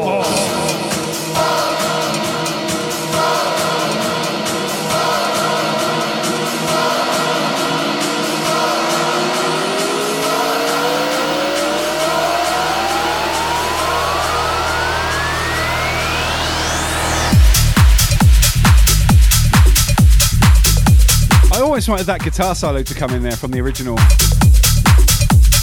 Almost 21.89 22.07
wanted 22.07 22.07
that 22.07 22.23
guitar 22.23 22.55
solo 22.55 22.81
to 22.81 22.95
come 22.95 23.11
in 23.11 23.23
there 23.25 23.35
from 23.35 23.51
the 23.51 23.61
original. 23.61 23.97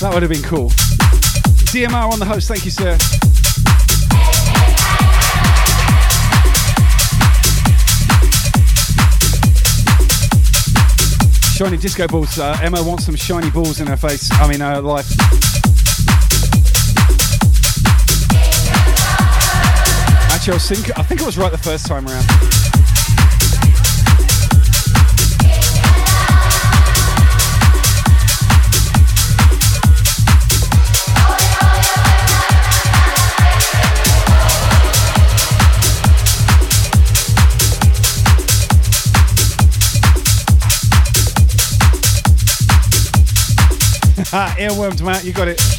That 0.02 0.12
would 0.14 0.22
have 0.22 0.30
been 0.30 0.44
cool. 0.44 0.68
DMR 1.72 2.12
on 2.12 2.20
the 2.20 2.26
host, 2.26 2.50
thank 2.50 2.66
you, 2.66 2.72
sir. 2.72 2.98
Shiny 11.56 11.78
disco 11.78 12.06
balls. 12.08 12.38
Uh, 12.38 12.58
Emma 12.62 12.84
wants 12.84 13.06
some 13.06 13.16
shiny 13.16 13.50
balls 13.52 13.80
in 13.80 13.88
her 13.88 13.96
face. 13.96 14.30
I 14.34 14.50
mean, 14.50 14.60
her 14.60 14.82
life. 14.82 15.10
Actually, 20.34 20.56
I 20.56 20.60
think, 20.60 21.00
I 21.00 21.04
think 21.04 21.22
it 21.22 21.26
was 21.26 21.38
right 21.38 21.52
the 21.52 21.58
first 21.58 21.86
time 21.86 22.06
around. 22.08 22.59
earworms, 44.60 45.02
Matt, 45.02 45.24
you 45.24 45.34
got 45.34 45.48
it. 45.48 45.79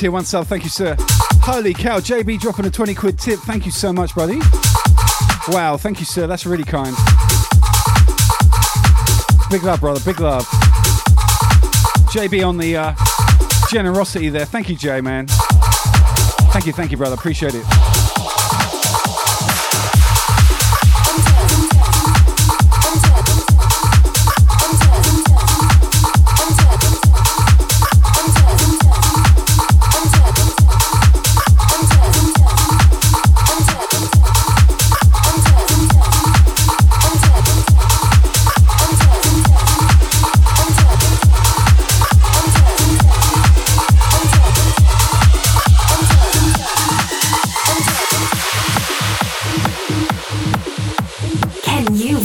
Tier 0.00 0.10
one 0.10 0.24
sub. 0.24 0.46
Thank 0.46 0.64
you, 0.64 0.70
sir. 0.70 0.96
Holy 1.42 1.74
cow. 1.74 2.00
JB 2.00 2.40
dropping 2.40 2.64
a 2.64 2.70
20 2.70 2.94
quid 2.94 3.18
tip. 3.18 3.38
Thank 3.40 3.66
you 3.66 3.70
so 3.70 3.92
much, 3.92 4.14
buddy. 4.14 4.38
Wow. 5.48 5.76
Thank 5.76 6.00
you, 6.00 6.06
sir. 6.06 6.26
That's 6.26 6.46
really 6.46 6.64
kind. 6.64 6.96
Big 9.50 9.62
love, 9.62 9.80
brother. 9.80 10.00
Big 10.02 10.18
love. 10.20 10.46
JB 12.14 12.48
on 12.48 12.56
the 12.56 12.78
uh, 12.78 12.94
generosity 13.70 14.30
there. 14.30 14.46
Thank 14.46 14.70
you, 14.70 14.76
Jay, 14.76 15.02
man. 15.02 15.26
Thank 15.28 16.64
you, 16.64 16.72
thank 16.72 16.90
you, 16.90 16.96
brother. 16.96 17.14
Appreciate 17.14 17.54
it. 17.54 17.89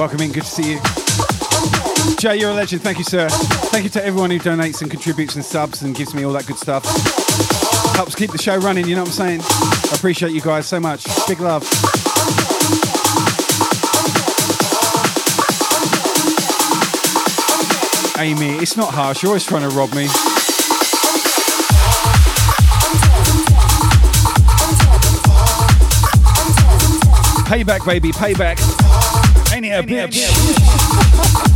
Welcome 0.00 0.22
in, 0.22 0.32
good 0.32 0.44
to 0.44 0.48
see 0.48 0.72
you. 0.72 0.80
Jay, 2.16 2.40
you're 2.40 2.52
a 2.52 2.54
legend. 2.54 2.80
Thank 2.80 2.96
you, 2.96 3.04
sir. 3.04 3.28
Thank 3.68 3.84
you 3.84 3.90
to 3.90 4.02
everyone 4.02 4.30
who 4.30 4.38
donates 4.38 4.80
and 4.80 4.90
contributes 4.90 5.34
and 5.34 5.44
subs 5.44 5.82
and 5.82 5.94
gives 5.94 6.14
me 6.14 6.24
all 6.24 6.32
that 6.32 6.46
good 6.46 6.56
stuff. 6.56 6.86
Helps 7.96 8.14
keep 8.14 8.32
the 8.32 8.38
show 8.38 8.56
running, 8.56 8.88
you 8.88 8.94
know 8.94 9.02
what 9.02 9.20
I'm 9.20 9.40
saying? 9.40 9.40
I 9.42 9.94
appreciate 9.94 10.32
you 10.32 10.40
guys 10.40 10.66
so 10.66 10.80
much. 10.80 11.04
Big 11.28 11.38
love. 11.40 11.64
Amy, 18.18 18.56
it's 18.56 18.78
not 18.78 18.94
harsh. 18.94 19.22
You're 19.22 19.32
always 19.32 19.44
trying 19.44 19.68
to 19.68 19.76
rob 19.76 19.92
me. 19.92 20.06
Payback, 27.44 27.84
baby, 27.84 28.12
payback. 28.12 28.79
Ain't 29.62 29.90
it 29.90 29.90
a 29.92 30.08
bitch? 30.08 31.49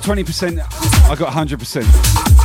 Got 0.00 0.16
20%, 0.16 0.60
I 1.10 1.14
got 1.16 1.32
100%. 1.32 2.37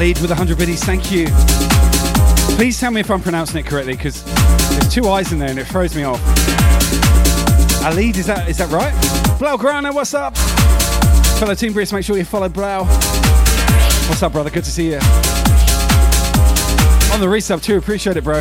Alid 0.00 0.22
with 0.22 0.30
100 0.30 0.56
biddies, 0.56 0.82
thank 0.82 1.12
you. 1.12 1.26
Please 2.56 2.80
tell 2.80 2.90
me 2.90 3.02
if 3.02 3.10
I'm 3.10 3.20
pronouncing 3.20 3.60
it 3.60 3.66
correctly 3.66 3.92
because 3.92 4.24
there's 4.70 4.88
two 4.88 5.06
eyes 5.06 5.30
in 5.30 5.38
there 5.38 5.50
and 5.50 5.58
it 5.58 5.66
throws 5.66 5.94
me 5.94 6.04
off. 6.04 6.18
Alid, 7.84 8.16
is 8.16 8.24
that 8.24 8.48
is 8.48 8.56
that 8.56 8.70
right? 8.70 8.94
Blaugrana, 9.38 9.92
what's 9.94 10.14
up? 10.14 10.38
Fellow 11.38 11.54
Team 11.54 11.74
Brisk, 11.74 11.92
make 11.92 12.02
sure 12.02 12.16
you 12.16 12.24
follow 12.24 12.48
Blau. 12.48 12.84
What's 14.08 14.22
up, 14.22 14.32
brother? 14.32 14.48
Good 14.48 14.64
to 14.64 14.70
see 14.70 14.88
you. 14.88 15.00
On 17.12 17.20
the 17.20 17.26
resub 17.26 17.62
too, 17.62 17.76
appreciate 17.76 18.16
it, 18.16 18.24
bro. 18.24 18.40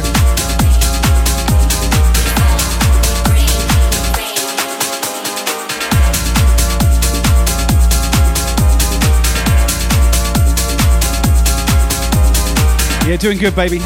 Yeah, 13.09 13.15
doing 13.15 13.39
good, 13.39 13.55
baby. 13.55 13.79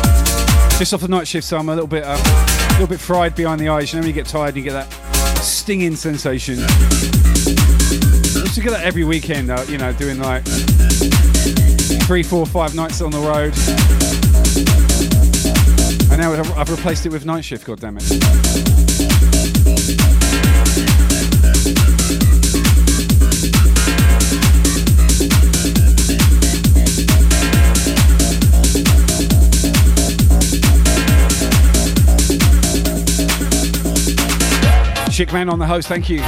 Just 0.78 0.94
off 0.94 1.00
the 1.00 1.08
night 1.08 1.26
shift, 1.26 1.48
so 1.48 1.58
I'm 1.58 1.70
a 1.70 1.74
little 1.74 1.88
bit, 1.88 2.04
uh, 2.04 2.18
a 2.18 2.72
little 2.74 2.88
bit 2.88 3.00
fried 3.00 3.36
behind 3.36 3.62
the 3.62 3.70
eyes. 3.70 3.94
You 3.94 4.00
know, 4.00 4.02
when 4.02 4.10
you 4.10 4.14
get 4.14 4.26
tired, 4.26 4.54
you 4.58 4.64
get 4.64 4.74
that 4.74 4.92
stinging 5.42 5.96
sensation. 5.96 6.56
I 6.60 6.64
used 8.42 8.56
to 8.56 8.62
get 8.62 8.72
that 8.72 8.82
every 8.84 9.06
weekend, 9.06 9.50
uh, 9.50 9.64
you 9.70 9.78
know, 9.78 9.94
doing 9.94 10.20
like 10.20 10.44
three, 12.04 12.22
four, 12.22 12.46
five 12.46 12.76
nights 12.76 13.02
on 13.02 13.12
the 13.12 13.20
road. 13.20 13.54
And 16.12 16.20
now 16.20 16.34
I've 16.60 16.70
replaced 16.70 17.06
it 17.06 17.14
with 17.14 17.26
night 17.26 17.46
shift. 17.46 17.64
God 17.64 17.80
damn 17.80 17.96
it. 18.02 18.04
Chick 35.14 35.32
Man 35.32 35.48
on 35.48 35.60
the 35.60 35.68
host, 35.68 35.88
thank 35.88 36.10
you. 36.10 36.24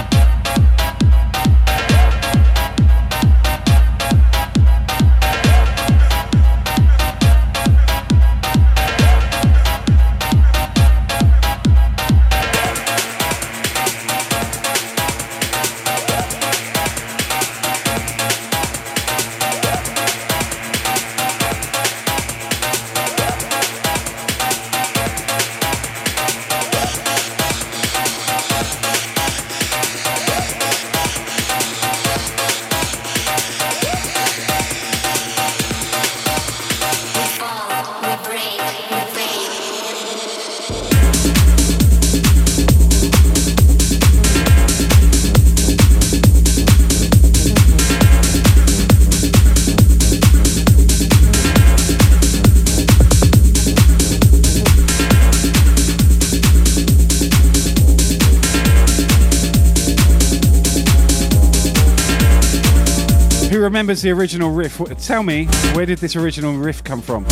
Remembers 63.86 64.02
the 64.02 64.10
original 64.10 64.50
riff, 64.50 64.82
tell 65.06 65.22
me 65.22 65.46
where 65.76 65.86
did 65.86 66.00
this 66.00 66.16
original 66.16 66.58
riff 66.58 66.84
come 66.84 67.04
from? 67.04 67.24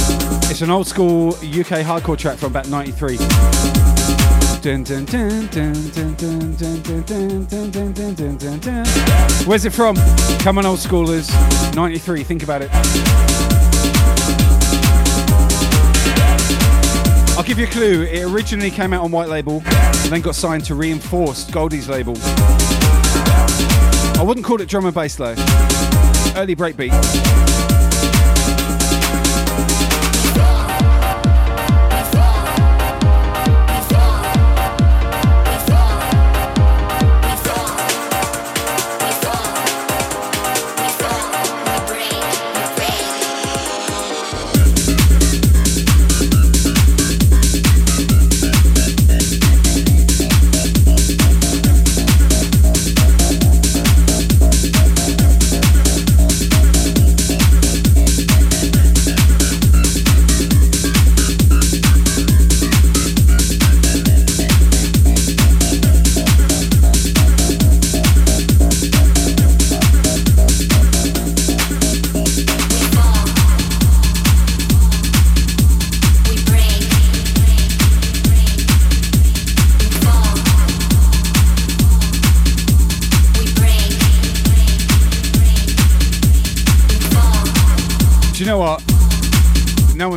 It's 0.52 0.62
an 0.62 0.70
old 0.70 0.86
school 0.86 1.30
UK 1.30 1.82
hardcore 1.82 2.16
track 2.16 2.38
from 2.38 2.52
about 2.52 2.70
'93. 2.70 3.18
Where's 9.48 9.66
it 9.66 9.74
from? 9.74 9.96
Come 10.44 10.60
on, 10.60 10.68
old 10.68 10.78
schoolers. 10.78 11.28
93, 11.76 12.24
think 12.24 12.44
about 12.44 12.62
it. 12.62 12.70
I'll 17.36 17.44
give 17.44 17.58
you 17.58 17.66
a 17.66 17.72
clue. 17.72 18.04
It 18.04 18.32
originally 18.32 18.70
came 18.70 18.94
out 18.94 19.04
on 19.04 19.10
White 19.10 19.30
Label 19.30 19.64
and 19.66 20.12
then 20.12 20.22
got 20.22 20.36
signed 20.36 20.66
to 20.66 20.76
Reinforced, 20.76 21.52
Goldie's 21.52 21.90
label. 21.90 22.14
I 24.16 24.24
wouldn't 24.24 24.46
call 24.46 24.62
it 24.62 24.70
drum 24.70 24.86
and 24.86 24.94
bass 24.94 25.16
though. 25.16 26.03
Early 26.36 26.56
breakbeat. 26.56 27.53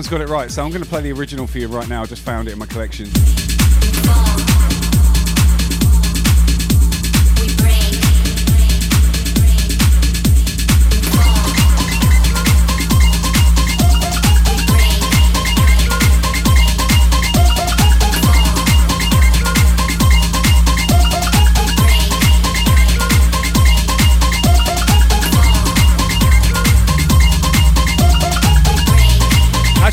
One's 0.06 0.20
got 0.20 0.20
it 0.20 0.32
right, 0.32 0.52
so 0.52 0.62
I'm 0.62 0.70
going 0.70 0.84
to 0.84 0.88
play 0.88 1.00
the 1.00 1.10
original 1.12 1.48
for 1.48 1.58
you 1.58 1.66
right 1.66 1.88
now. 1.88 2.02
I 2.02 2.06
just 2.06 2.22
found 2.22 2.46
it 2.46 2.52
in 2.52 2.58
my 2.60 2.66
collection. 2.66 3.06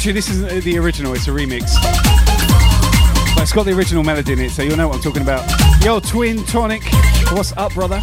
Actually, 0.03 0.13
this 0.15 0.29
isn't 0.31 0.63
the 0.65 0.77
original, 0.77 1.13
it's 1.13 1.29
a 1.29 1.31
remix. 1.31 1.81
But 3.35 3.43
it's 3.43 3.53
got 3.53 3.63
the 3.63 3.71
original 3.71 4.03
melody 4.03 4.33
in 4.33 4.39
it, 4.39 4.49
so 4.49 4.61
you'll 4.61 4.75
know 4.75 4.89
what 4.89 4.97
I'm 4.97 5.01
talking 5.01 5.21
about. 5.21 5.49
Yo, 5.81 6.01
Twin 6.01 6.43
Tonic, 6.43 6.83
what's 7.31 7.55
up, 7.55 7.73
brother? 7.73 8.01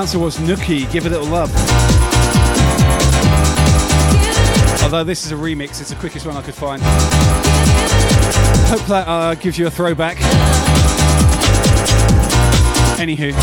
Answer 0.00 0.18
was 0.18 0.38
Nookie, 0.38 0.90
Give 0.90 1.04
a 1.04 1.10
Little 1.10 1.26
Love. 1.26 1.50
Although 4.82 5.04
this 5.04 5.26
is 5.26 5.32
a 5.32 5.34
remix, 5.34 5.78
it's 5.82 5.90
the 5.90 5.96
quickest 5.96 6.24
one 6.24 6.38
I 6.38 6.40
could 6.40 6.54
find. 6.54 6.80
Hope 8.70 8.86
that 8.86 9.06
uh, 9.06 9.34
gives 9.34 9.58
you 9.58 9.66
a 9.66 9.70
throwback. 9.70 10.16
Anywho. 12.96 13.34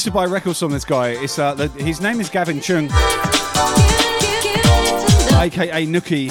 Used 0.00 0.06
to 0.06 0.12
buy 0.12 0.24
records 0.24 0.58
from 0.58 0.72
this 0.72 0.86
guy. 0.86 1.08
It's 1.08 1.38
uh, 1.38 1.52
the, 1.52 1.68
his 1.68 2.00
name 2.00 2.20
is 2.22 2.30
Gavin 2.30 2.60
Cheung, 2.60 2.86
aka 5.38 5.86
Nookie. 5.86 6.30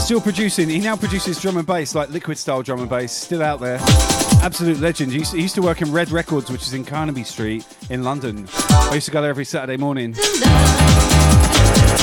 Still 0.00 0.20
producing. 0.20 0.68
He 0.68 0.80
now 0.80 0.96
produces 0.96 1.40
drum 1.40 1.56
and 1.56 1.64
bass, 1.64 1.94
like 1.94 2.10
liquid 2.10 2.36
style 2.36 2.64
drum 2.64 2.80
and 2.80 2.90
bass. 2.90 3.12
Still 3.12 3.44
out 3.44 3.60
there. 3.60 3.78
Absolute 4.42 4.80
legend. 4.80 5.12
He 5.12 5.18
used, 5.18 5.30
to, 5.30 5.36
he 5.36 5.42
used 5.44 5.54
to 5.54 5.62
work 5.62 5.82
in 5.82 5.92
Red 5.92 6.10
Records, 6.10 6.50
which 6.50 6.62
is 6.62 6.74
in 6.74 6.84
Carnaby 6.84 7.22
Street 7.22 7.64
in 7.90 8.02
London. 8.02 8.48
I 8.70 8.94
used 8.94 9.06
to 9.06 9.12
go 9.12 9.20
there 9.20 9.30
every 9.30 9.44
Saturday 9.44 9.76
morning 9.76 10.16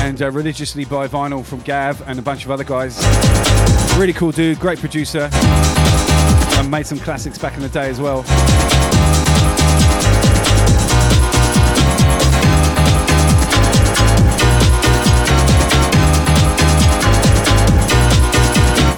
and 0.03 0.21
uh, 0.21 0.31
religiously 0.31 0.85
buy 0.85 1.09
vinyl 1.09 1.43
from 1.43 1.59
Gav 1.63 2.01
and 2.07 2.17
a 2.17 2.21
bunch 2.21 2.45
of 2.45 2.51
other 2.51 2.63
guys. 2.63 2.97
Really 3.97 4.13
cool 4.13 4.31
dude, 4.31 4.57
great 4.61 4.79
producer, 4.79 5.29
and 5.33 6.71
made 6.71 6.87
some 6.87 6.99
classics 6.99 7.37
back 7.37 7.55
in 7.55 7.61
the 7.61 7.67
day 7.67 7.89
as 7.89 7.99
well. 7.99 8.23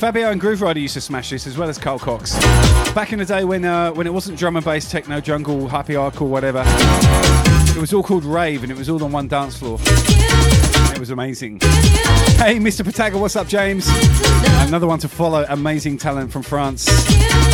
Fabio 0.03 0.31
and 0.31 0.41
Grooverider 0.41 0.81
used 0.81 0.95
to 0.95 0.99
smash 0.99 1.29
this 1.29 1.47
as 1.47 1.57
well 1.57 1.69
as 1.69 1.77
Carl 1.77 1.97
Cox. 1.97 2.37
Back 2.93 3.13
in 3.13 3.19
the 3.19 3.25
day 3.25 3.45
when 3.45 3.63
uh, 3.63 3.93
when 3.93 4.05
it 4.05 4.09
wasn't 4.09 4.37
drum 4.37 4.57
and 4.57 4.65
bass, 4.65 4.91
techno, 4.91 5.21
jungle, 5.21 5.69
happy 5.69 5.93
hardcore, 5.93 6.27
whatever, 6.27 6.61
it 6.67 7.79
was 7.79 7.93
all 7.93 8.03
called 8.03 8.25
rave 8.25 8.63
and 8.63 8.71
it 8.73 8.77
was 8.77 8.89
all 8.89 9.01
on 9.01 9.13
one 9.13 9.29
dance 9.29 9.57
floor. 9.57 9.77
It 9.81 10.99
was 10.99 11.09
amazing. 11.09 11.61
Hey, 11.61 12.59
Mr. 12.59 12.81
Pataga, 12.81 13.17
what's 13.17 13.37
up, 13.37 13.47
James? 13.47 13.87
Another 14.67 14.87
one 14.87 14.99
to 14.99 15.07
follow. 15.07 15.45
Amazing 15.47 15.99
talent 15.99 16.33
from 16.33 16.43
France. 16.43 16.85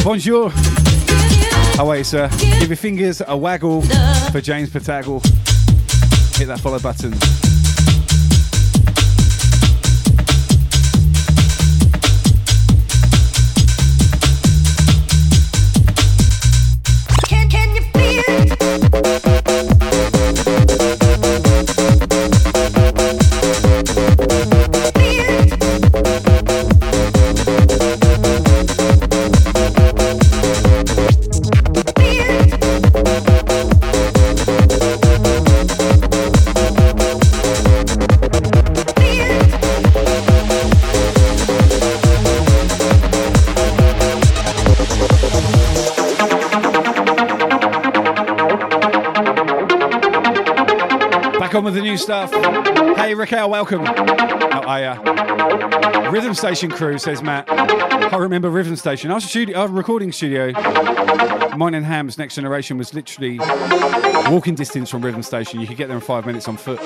Bonjour. 0.04 0.50
Oh 1.78 1.86
wait, 1.88 2.08
sir. 2.08 2.30
Give 2.40 2.70
your 2.70 2.78
fingers 2.78 3.22
a 3.28 3.38
waggle 3.38 3.84
for 4.32 4.42
James 4.42 4.72
Patagle. 4.72 5.24
Hit 6.36 6.48
that 6.48 6.62
follow 6.62 6.80
button. 6.80 7.14
Stuff. 52.00 52.32
Hey, 52.98 53.14
Raquel, 53.14 53.50
welcome. 53.50 53.86
How 53.86 54.62
are 54.62 54.80
ya? 54.80 56.10
Rhythm 56.10 56.34
Station 56.34 56.72
crew, 56.72 56.98
says 56.98 57.22
Matt. 57.22 57.46
I 57.50 58.18
remember 58.18 58.50
Rhythm 58.50 58.76
Station. 58.76 59.12
Our, 59.12 59.20
studio, 59.20 59.60
our 59.60 59.68
recording 59.68 60.12
studio, 60.12 60.52
mine 61.56 61.76
and 61.76 61.86
Ham's 61.86 62.18
Next 62.18 62.36
Generation, 62.36 62.78
was 62.78 62.94
literally 62.94 63.40
walking 64.32 64.56
distance 64.56 64.90
from 64.90 65.04
Rhythm 65.04 65.24
Station. 65.24 65.60
You 65.60 65.68
could 65.68 65.78
get 65.78 65.88
there 65.88 65.98
in 65.98 66.02
five 66.02 66.26
minutes 66.26 66.48
on 66.48 66.58
foot. 66.58 66.80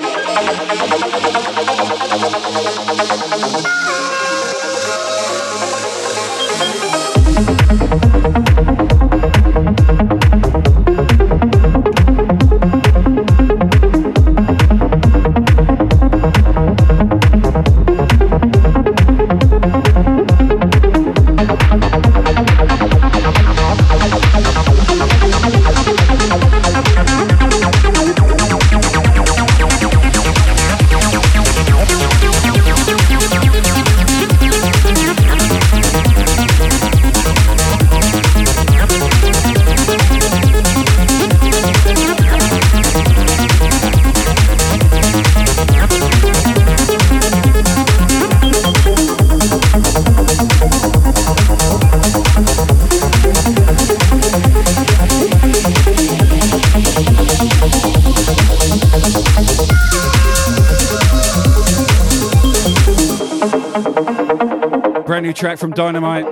Track 65.34 65.58
from 65.58 65.72
Dynamite. 65.72 66.24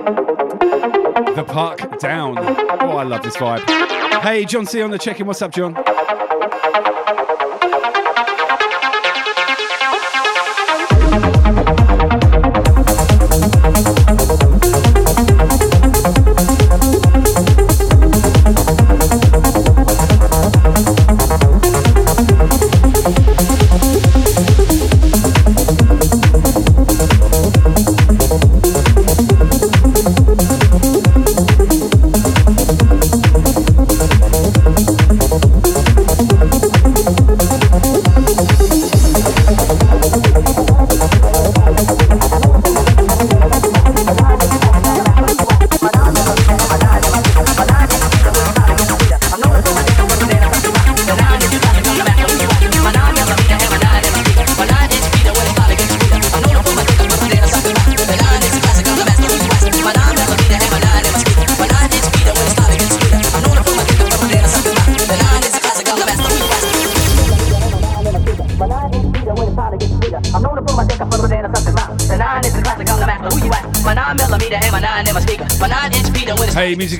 The 1.35 1.43
Park 1.45 1.99
Down. 1.99 2.37
Oh, 2.37 2.97
I 2.97 3.03
love 3.03 3.23
this 3.23 3.35
vibe. 3.37 3.61
Hey, 4.21 4.45
John 4.45 4.65
C 4.65 4.81
on 4.81 4.91
the 4.91 4.97
check 4.97 5.19
in. 5.19 5.27
What's 5.27 5.41
up, 5.41 5.51
John? 5.51 5.73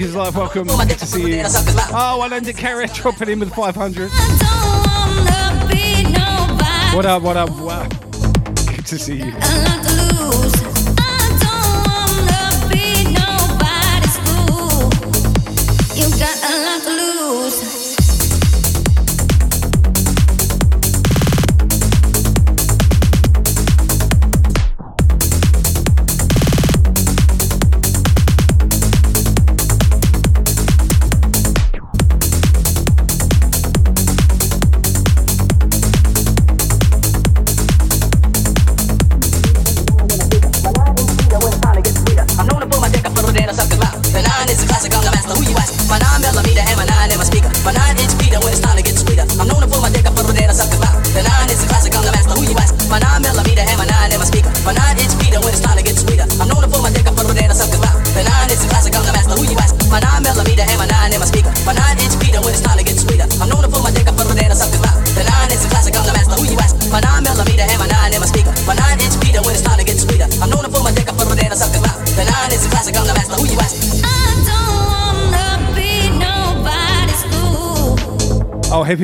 Music 0.04 0.20
is 0.20 0.26
Life, 0.26 0.36
welcome. 0.36 0.68
Good 0.68 1.00
to 1.00 1.06
see 1.06 1.38
you. 1.38 1.44
Oh, 1.46 2.20
I 2.22 2.28
learned 2.28 2.50
it, 2.50 2.58
dropping 2.94 3.30
in 3.30 3.40
with 3.40 3.54
500. 3.54 4.12
What 6.94 7.06
up, 7.06 7.22
what 7.24 7.38
up, 7.38 7.50
wow. 7.52 7.88
Good 8.66 8.86
to 8.86 9.00
see 9.00 9.20
you. 9.20 10.73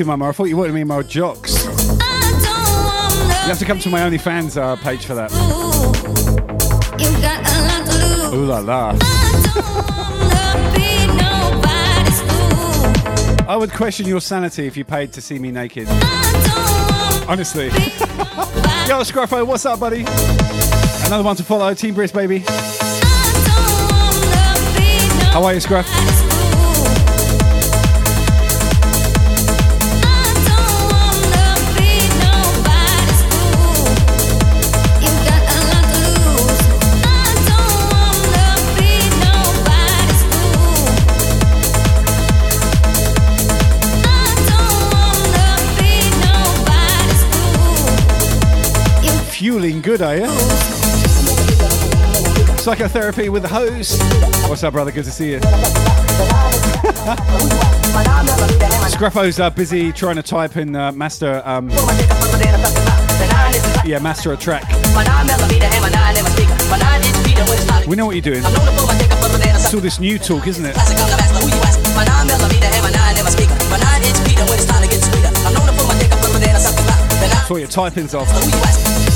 Mama. 0.05 0.29
I 0.29 0.31
thought 0.31 0.45
you 0.45 0.57
wanted 0.57 0.73
me 0.73 0.81
in 0.81 0.87
my 0.87 1.01
jocks. 1.01 1.65
You 1.65 1.71
have 3.53 3.59
to 3.59 3.65
come 3.65 3.79
to 3.79 3.89
my 3.89 4.01
OnlyFans 4.01 4.57
uh, 4.61 4.75
page 4.77 5.05
for 5.05 5.15
that. 5.15 5.31
Ooh 8.33 8.45
la 8.45 8.59
la. 8.59 8.95
I 13.47 13.55
would 13.55 13.71
question 13.71 14.05
your 14.05 14.21
sanity 14.21 14.67
if 14.67 14.77
you 14.77 14.85
paid 14.85 15.11
to 15.13 15.21
see 15.21 15.39
me 15.39 15.49
naked. 15.49 15.87
Honestly. 17.27 17.65
Yo, 18.87 19.01
Scruffo, 19.01 19.45
what's 19.45 19.65
up, 19.65 19.79
buddy? 19.79 20.05
Another 21.05 21.23
one 21.23 21.35
to 21.35 21.43
follow. 21.43 21.73
Team 21.73 21.95
Brisk, 21.95 22.13
baby. 22.13 22.43
How 25.31 25.43
are 25.43 25.53
you, 25.55 25.59
Scruff? 25.59 26.18
Fueling 49.69 49.83
good, 49.83 50.01
are 50.01 50.17
you? 50.17 50.25
Psychotherapy 52.57 53.29
with 53.29 53.43
the 53.43 53.47
host. 53.47 54.01
What's 54.49 54.63
up, 54.63 54.73
brother? 54.73 54.91
Good 54.91 55.05
to 55.05 55.11
see 55.11 55.33
you. 55.33 55.39
Scruffo's 58.89 59.39
busy 59.55 59.91
trying 59.91 60.15
to 60.15 60.23
type 60.23 60.57
in 60.57 60.75
uh, 60.75 60.91
master. 60.93 61.43
Um, 61.45 61.69
yeah, 63.85 63.99
master 64.01 64.33
a 64.33 64.37
track. 64.37 64.63
We 67.87 67.95
know 67.95 68.07
what 68.07 68.15
you're 68.15 68.23
doing. 68.23 68.41
It's 68.43 69.73
all 69.75 69.81
this 69.81 69.99
new 69.99 70.17
talk, 70.17 70.47
isn't 70.47 70.65
it? 70.65 70.73
Thought 77.45 77.57
your 77.57 77.67
typing's 77.67 78.15
off. 78.15 79.08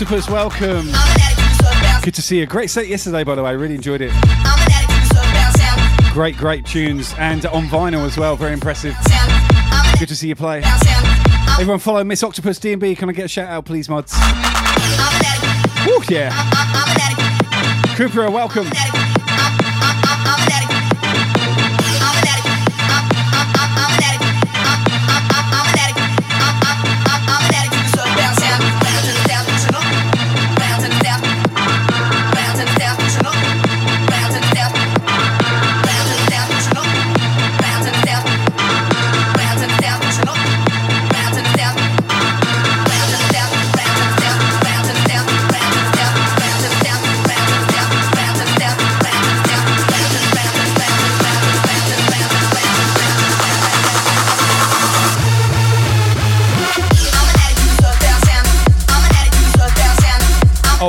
Octopus, 0.00 0.30
welcome. 0.30 0.86
Good 2.04 2.14
to 2.14 2.22
see 2.22 2.38
you. 2.38 2.46
Great 2.46 2.70
set 2.70 2.86
yesterday, 2.86 3.24
by 3.24 3.34
the 3.34 3.42
way. 3.42 3.50
I 3.50 3.54
Really 3.54 3.74
enjoyed 3.74 4.00
it. 4.00 4.12
Great, 6.12 6.36
great 6.36 6.64
tunes. 6.64 7.12
And 7.18 7.44
on 7.46 7.64
vinyl 7.64 8.06
as 8.06 8.16
well. 8.16 8.36
Very 8.36 8.52
impressive. 8.52 8.94
Good 9.98 10.06
to 10.06 10.14
see 10.14 10.28
you 10.28 10.36
play. 10.36 10.62
Everyone 11.54 11.80
follow 11.80 12.04
Miss 12.04 12.22
Octopus 12.22 12.60
DNB. 12.60 12.96
Can 12.96 13.08
I 13.08 13.12
get 13.12 13.24
a 13.24 13.28
shout 13.28 13.48
out, 13.48 13.64
please, 13.64 13.88
mods? 13.88 14.12
Woo, 15.84 16.00
yeah. 16.08 16.30
Cooper, 17.96 18.30
welcome. 18.30 18.68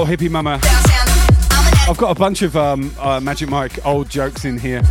Hippie 0.10 0.30
mama. 0.30 0.60
I've 1.88 1.98
got 1.98 2.10
a 2.10 2.20
bunch 2.20 2.42
of 2.42 2.58
um, 2.58 2.92
uh, 3.00 3.20
Magic 3.20 3.48
Mike 3.48 3.86
old 3.86 4.10
jokes 4.10 4.44
in 4.44 4.58
here. 4.58 4.82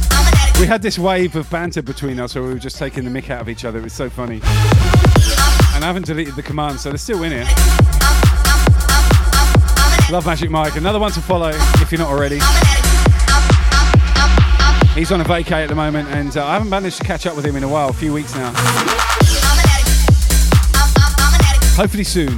We 0.60 0.66
had 0.66 0.80
this 0.80 0.96
wave 0.96 1.34
of 1.34 1.50
banter 1.50 1.82
between 1.82 2.20
us 2.20 2.36
where 2.36 2.44
we 2.44 2.52
were 2.52 2.58
just 2.60 2.78
taking 2.78 3.04
the 3.04 3.10
mick 3.10 3.28
out 3.28 3.40
of 3.40 3.48
each 3.48 3.64
other. 3.64 3.80
It 3.80 3.84
was 3.84 3.92
so 3.92 4.08
funny. 4.08 4.36
And 5.74 5.84
I 5.84 5.86
haven't 5.86 6.06
deleted 6.06 6.36
the 6.36 6.42
command, 6.42 6.78
so 6.78 6.90
they're 6.90 6.98
still 6.98 7.22
in 7.24 7.32
here. 7.32 7.46
Love 10.10 10.24
Magic 10.24 10.50
Mike. 10.50 10.76
Another 10.76 11.00
one 11.00 11.10
to 11.12 11.20
follow 11.20 11.50
if 11.50 11.90
you're 11.90 11.98
not 11.98 12.10
already. 12.10 12.38
He's 14.94 15.10
on 15.10 15.20
a 15.20 15.24
vacay 15.24 15.62
at 15.64 15.68
the 15.68 15.74
moment, 15.74 16.08
and 16.10 16.36
uh, 16.36 16.46
I 16.46 16.52
haven't 16.54 16.70
managed 16.70 16.98
to 16.98 17.04
catch 17.04 17.26
up 17.26 17.34
with 17.34 17.44
him 17.44 17.56
in 17.56 17.64
a 17.64 17.68
while, 17.68 17.88
a 17.88 17.92
few 17.92 18.12
weeks 18.12 18.34
now. 18.36 18.52
Hopefully 21.76 22.04
soon. 22.04 22.36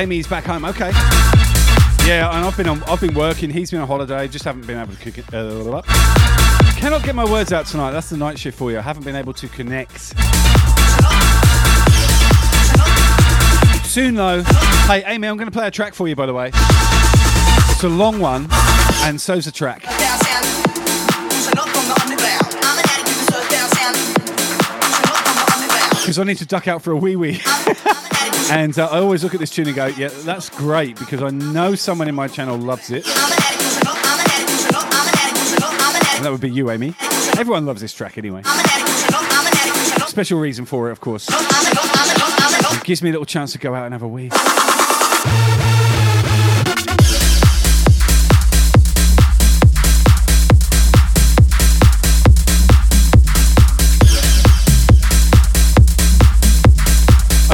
Amy's 0.00 0.26
back 0.26 0.44
home. 0.44 0.64
Okay. 0.64 0.92
Yeah, 2.08 2.30
and 2.32 2.46
I've 2.46 2.56
been 2.56 2.70
on, 2.70 2.82
I've 2.84 3.02
been 3.02 3.12
working. 3.12 3.50
He's 3.50 3.70
been 3.70 3.80
on 3.80 3.86
holiday. 3.86 4.28
Just 4.28 4.46
haven't 4.46 4.66
been 4.66 4.78
able 4.78 4.94
to 4.94 4.98
cook 4.98 5.18
it. 5.18 5.34
Uh, 5.34 5.82
cannot 6.78 7.02
get 7.04 7.14
my 7.14 7.30
words 7.30 7.52
out 7.52 7.66
tonight. 7.66 7.90
That's 7.90 8.08
the 8.08 8.16
night 8.16 8.38
shift 8.38 8.56
for 8.56 8.70
you. 8.70 8.78
I 8.78 8.80
haven't 8.80 9.04
been 9.04 9.14
able 9.14 9.34
to 9.34 9.46
connect. 9.48 10.14
Soon 13.86 14.14
though. 14.14 14.42
Hey, 14.86 15.04
Amy, 15.04 15.28
I'm 15.28 15.36
going 15.36 15.50
to 15.50 15.52
play 15.52 15.66
a 15.66 15.70
track 15.70 15.92
for 15.92 16.08
you. 16.08 16.16
By 16.16 16.24
the 16.24 16.32
way, 16.32 16.50
it's 16.54 17.84
a 17.84 17.88
long 17.90 18.20
one, 18.20 18.48
and 19.02 19.20
so's 19.20 19.46
a 19.48 19.52
track. 19.52 19.82
Because 26.00 26.18
I 26.18 26.24
need 26.24 26.38
to 26.38 26.46
duck 26.46 26.68
out 26.68 26.80
for 26.80 26.92
a 26.92 26.96
wee 26.96 27.16
wee. 27.16 27.42
And 28.50 28.76
uh, 28.78 28.88
I 28.90 28.98
always 28.98 29.22
look 29.22 29.32
at 29.32 29.38
this 29.40 29.50
tune 29.50 29.68
and 29.68 29.76
go, 29.76 29.86
yeah, 29.86 30.08
that's 30.08 30.50
great 30.50 30.98
because 30.98 31.22
I 31.22 31.30
know 31.30 31.76
someone 31.76 32.08
in 32.08 32.16
my 32.16 32.26
channel 32.26 32.58
loves 32.58 32.90
it. 32.90 33.06
And 36.16 36.24
that 36.24 36.30
would 36.32 36.40
be 36.40 36.50
you, 36.50 36.70
Amy. 36.70 36.94
Everyone 37.38 37.64
loves 37.64 37.80
this 37.80 37.92
track 37.92 38.18
anyway. 38.18 38.42
Special 40.08 40.40
reason 40.40 40.64
for 40.66 40.88
it, 40.88 40.92
of 40.92 41.00
course. 41.00 41.28
It 41.30 42.84
gives 42.84 43.02
me 43.02 43.10
a 43.10 43.12
little 43.12 43.24
chance 43.24 43.52
to 43.52 43.58
go 43.58 43.72
out 43.72 43.84
and 43.84 43.94
have 43.94 44.02
a 44.02 44.08
wee. 44.08 44.30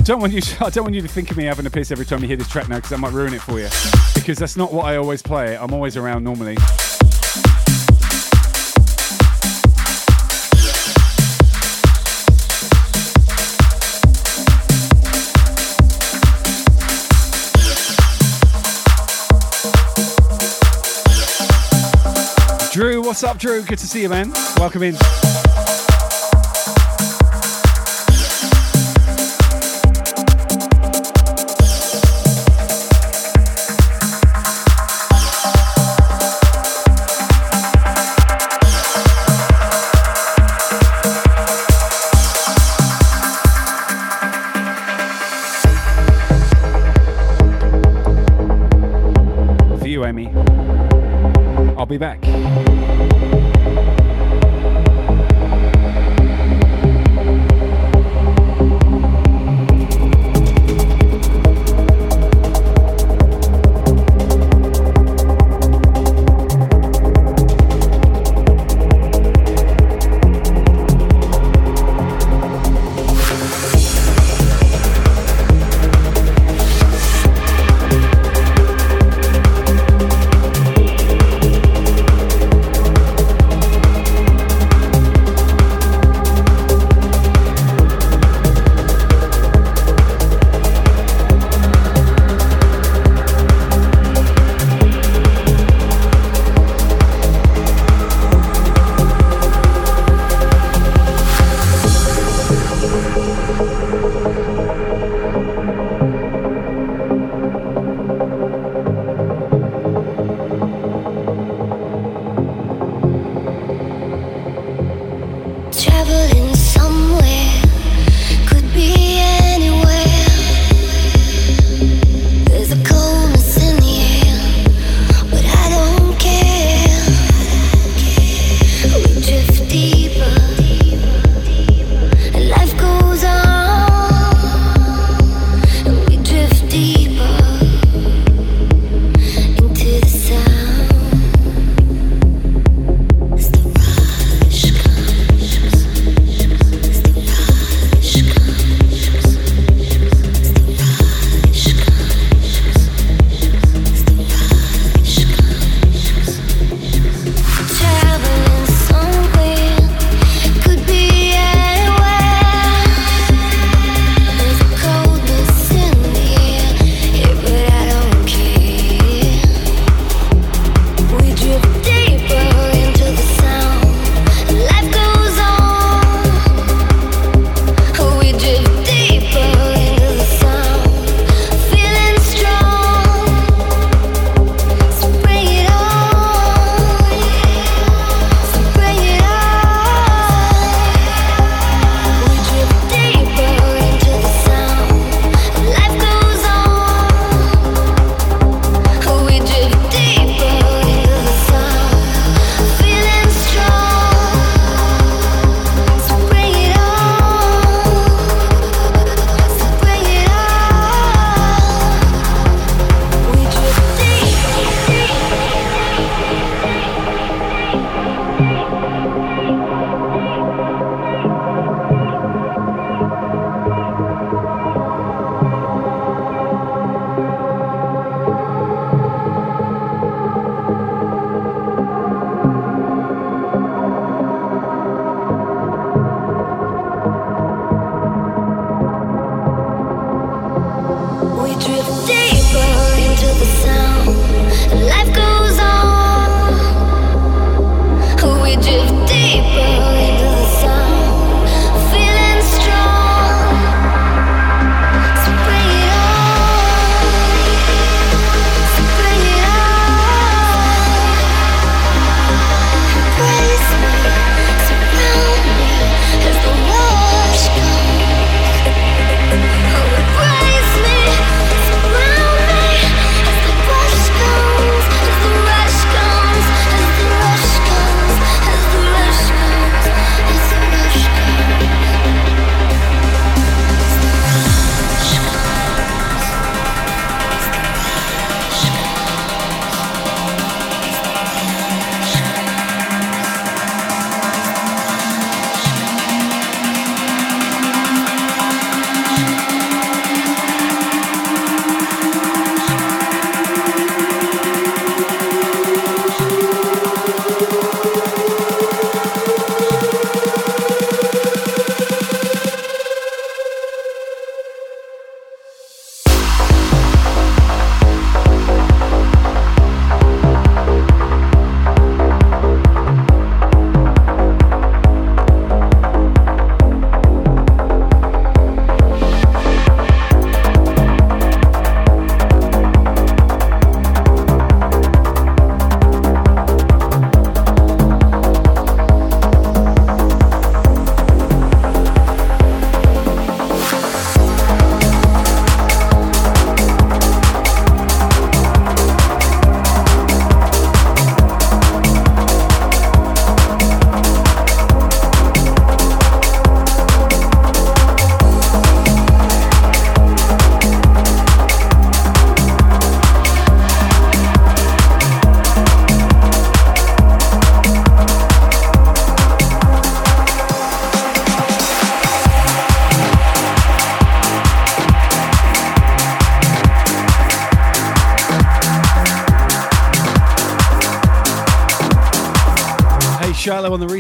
Don't 0.06 0.20
want 0.20 0.32
you. 0.32 0.40
I 0.60 0.70
don't 0.70 0.84
want 0.84 0.94
you 0.94 1.02
to 1.02 1.08
think 1.08 1.30
of 1.30 1.36
me 1.36 1.44
having 1.44 1.66
a 1.66 1.70
piss 1.70 1.90
every 1.90 2.06
time 2.06 2.20
you 2.22 2.28
hear 2.28 2.36
this 2.36 2.48
track 2.48 2.68
now, 2.68 2.76
because 2.76 2.92
I 2.92 2.96
might 2.96 3.12
ruin 3.12 3.34
it 3.34 3.42
for 3.42 3.58
you. 3.58 3.68
Because 4.14 4.38
that's 4.38 4.56
not 4.56 4.72
what 4.72 4.86
I 4.86 4.96
always 4.96 5.20
play. 5.20 5.56
I'm 5.56 5.74
always 5.74 5.96
around 5.96 6.22
normally. 6.22 6.56
Drew, 22.72 23.00
what's 23.00 23.24
up, 23.24 23.38
Drew? 23.38 23.62
Good 23.62 23.78
to 23.78 23.86
see 23.86 24.02
you, 24.02 24.08
man. 24.10 24.30
Welcome 24.58 24.82
in. 24.82 25.45
Back. 51.98 52.75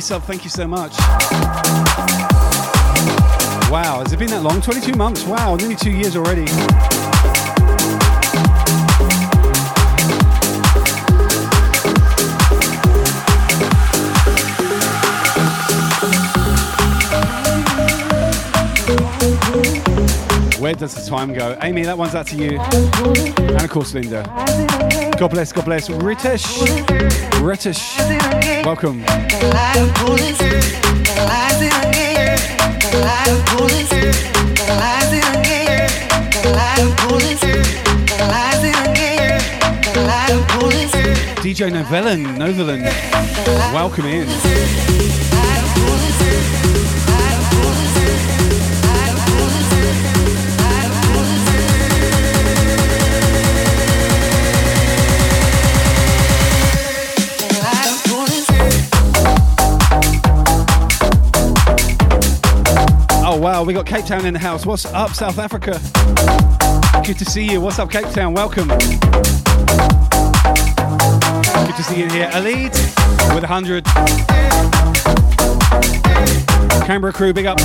Resub. 0.06 0.22
Thank 0.22 0.44
you 0.44 0.50
so 0.50 0.68
much. 0.68 0.96
Wow, 3.68 3.98
has 4.04 4.12
it 4.12 4.20
been 4.20 4.28
that 4.28 4.42
long? 4.44 4.60
22 4.60 4.92
months. 4.96 5.24
Wow, 5.24 5.56
nearly 5.56 5.74
two 5.74 5.90
years 5.90 6.14
already. 6.14 6.46
Where 20.60 20.74
does 20.74 20.94
the 20.94 21.04
time 21.08 21.34
go? 21.34 21.58
Amy, 21.62 21.82
that 21.82 21.98
one's 21.98 22.14
out 22.14 22.28
to 22.28 22.36
you. 22.36 22.60
And 22.60 23.62
of 23.62 23.70
course, 23.70 23.92
Linda. 23.92 24.22
God 25.18 25.30
bless, 25.32 25.50
God 25.50 25.64
bless. 25.64 25.88
Ritesh. 25.88 26.44
Ritesh. 27.40 28.64
Welcome. 28.64 29.25
DJ 41.56 41.70
Novellan, 41.70 42.36
Novellan, 42.36 42.82
welcome 43.72 44.04
in. 44.04 44.26
Wow, 63.46 63.62
we 63.62 63.72
got 63.72 63.86
Cape 63.86 64.04
Town 64.04 64.26
in 64.26 64.34
the 64.34 64.40
house. 64.40 64.66
What's 64.66 64.86
up, 64.86 65.10
South 65.10 65.38
Africa? 65.38 65.80
Good 67.06 67.16
to 67.18 67.24
see 67.24 67.44
you. 67.44 67.60
What's 67.60 67.78
up, 67.78 67.88
Cape 67.92 68.10
Town? 68.10 68.34
Welcome. 68.34 68.66
Good 68.66 68.80
to 71.76 71.82
see 71.84 72.00
you 72.00 72.08
here. 72.08 72.28
Alid 72.32 72.74
with 73.32 73.44
100. 73.44 73.84
Canberra 76.86 77.12
crew, 77.12 77.32
big 77.32 77.46
up. 77.46 77.58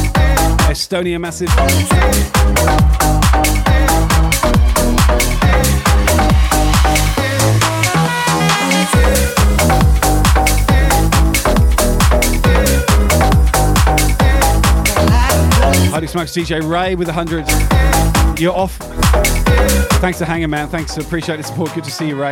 Estonia, 0.69 1.19
massive. 1.19 1.49
Holy 15.91 16.07
Smokes 16.07 16.31
DJ 16.31 16.67
Ray 16.67 16.95
with 16.95 17.09
100. 17.09 18.39
You're 18.39 18.55
off. 18.55 18.77
Thanks 19.99 20.19
for 20.19 20.25
hanging, 20.25 20.49
man. 20.49 20.69
Thanks. 20.69 20.95
Appreciate 20.97 21.37
the 21.37 21.43
support. 21.43 21.73
Good 21.73 21.83
to 21.83 21.91
see 21.91 22.07
you, 22.07 22.15
Ray. 22.15 22.31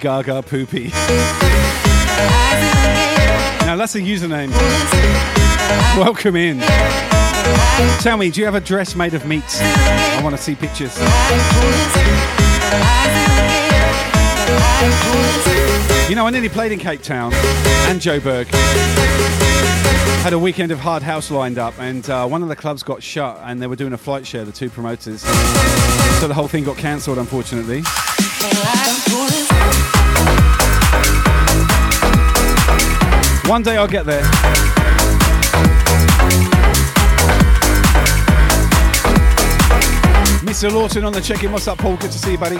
Gaga 0.00 0.42
Poopy. 0.42 0.88
Now 3.66 3.76
that's 3.76 3.94
a 3.94 4.00
username. 4.00 4.50
Welcome 5.96 6.36
in. 6.36 6.60
Tell 8.00 8.16
me, 8.16 8.30
do 8.30 8.40
you 8.40 8.46
have 8.46 8.54
a 8.54 8.60
dress 8.60 8.96
made 8.96 9.12
of 9.12 9.26
meat? 9.26 9.44
I 9.60 10.20
want 10.22 10.34
to 10.34 10.42
see 10.42 10.54
pictures. 10.54 10.96
You 16.08 16.16
know, 16.16 16.26
I 16.26 16.30
nearly 16.30 16.48
played 16.48 16.72
in 16.72 16.78
Cape 16.78 17.02
Town 17.02 17.32
and 17.34 18.00
Joburg. 18.00 18.46
Had 20.22 20.32
a 20.32 20.38
weekend 20.38 20.72
of 20.72 20.80
hard 20.80 21.02
house 21.02 21.30
lined 21.30 21.58
up, 21.58 21.78
and 21.78 22.08
uh, 22.08 22.26
one 22.26 22.42
of 22.42 22.48
the 22.48 22.56
clubs 22.56 22.82
got 22.82 23.02
shut, 23.02 23.38
and 23.44 23.60
they 23.60 23.66
were 23.66 23.76
doing 23.76 23.92
a 23.92 23.98
flight 23.98 24.26
share, 24.26 24.44
the 24.44 24.52
two 24.52 24.70
promoters. 24.70 25.20
So 25.20 26.26
the 26.26 26.34
whole 26.34 26.48
thing 26.48 26.64
got 26.64 26.78
cancelled, 26.78 27.18
unfortunately. 27.18 27.82
One 33.50 33.64
day 33.64 33.76
I'll 33.76 33.88
get 33.88 34.06
there. 34.06 34.22
Mr. 40.46 40.72
Lawton 40.72 41.04
on 41.04 41.12
the 41.12 41.20
check-in. 41.20 41.50
What's 41.50 41.66
up, 41.66 41.78
Paul? 41.78 41.96
Good 41.96 42.12
to 42.12 42.18
see 42.20 42.30
you, 42.30 42.38
buddy. 42.38 42.58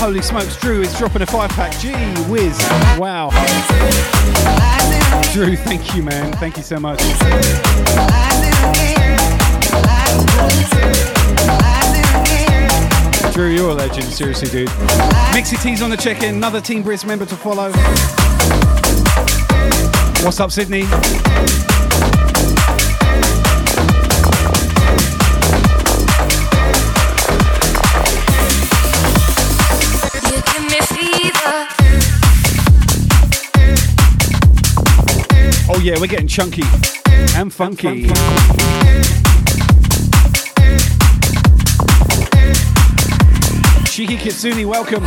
Holy 0.00 0.22
smokes, 0.22 0.56
Drew 0.56 0.80
is 0.80 0.96
dropping 0.96 1.20
a 1.20 1.26
five 1.26 1.50
pack. 1.50 1.78
Gee 1.78 1.92
whiz. 2.30 2.58
Wow. 2.98 3.28
Drew, 5.34 5.54
thank 5.54 5.94
you, 5.94 6.02
man. 6.02 6.32
Thank 6.38 6.56
you 6.56 6.62
so 6.62 6.80
much. 6.80 7.02
Drew, 13.32 13.48
you're 13.48 13.70
a 13.70 13.74
legend. 13.74 14.04
Seriously, 14.12 14.48
dude. 14.48 14.68
Mixy 15.32 15.62
T's 15.62 15.82
on 15.82 15.90
the 15.90 15.96
check 15.96 16.22
in. 16.22 16.34
Another 16.34 16.60
Team 16.60 16.82
Brisk 16.82 17.06
member 17.06 17.26
to 17.26 17.36
follow. 17.36 17.72
What's 20.22 20.40
up, 20.40 20.50
Sydney? 20.50 20.84
Oh 35.72 35.80
yeah, 35.82 35.98
we're 35.98 36.08
getting 36.08 36.28
chunky 36.28 36.64
and 37.36 37.50
funky. 37.50 38.10
Shiki 44.00 44.18
Kitsune, 44.18 44.64
welcome. 44.64 45.04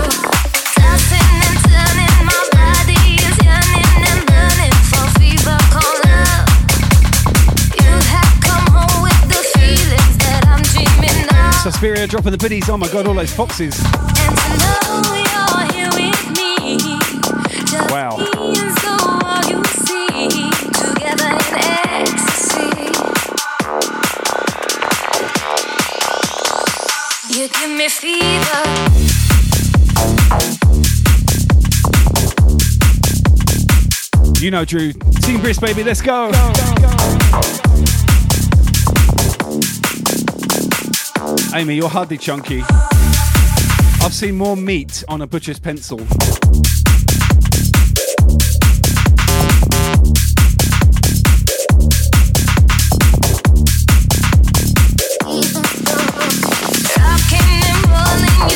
Suspiria 11.64 12.06
dropping 12.06 12.34
the 12.34 12.38
biddies. 12.38 12.70
Oh 12.70 12.78
my 12.78 12.88
god, 12.90 13.08
all 13.08 13.16
those 13.16 13.34
foxes. 13.34 13.82
Wow. 17.90 18.43
You 34.42 34.52
know, 34.52 34.64
Drew. 34.64 34.94
Team 34.94 35.42
Brisk, 35.42 35.60
baby, 35.60 35.84
let's 35.84 36.02
go. 36.02 36.32
Amy, 41.54 41.76
you're 41.76 41.90
hardly 41.90 42.18
chunky. 42.18 42.64
I've 44.02 44.14
seen 44.14 44.38
more 44.38 44.56
meat 44.56 45.04
on 45.10 45.22
a 45.22 45.28
butcher's 45.28 45.60
pencil. 45.60 46.00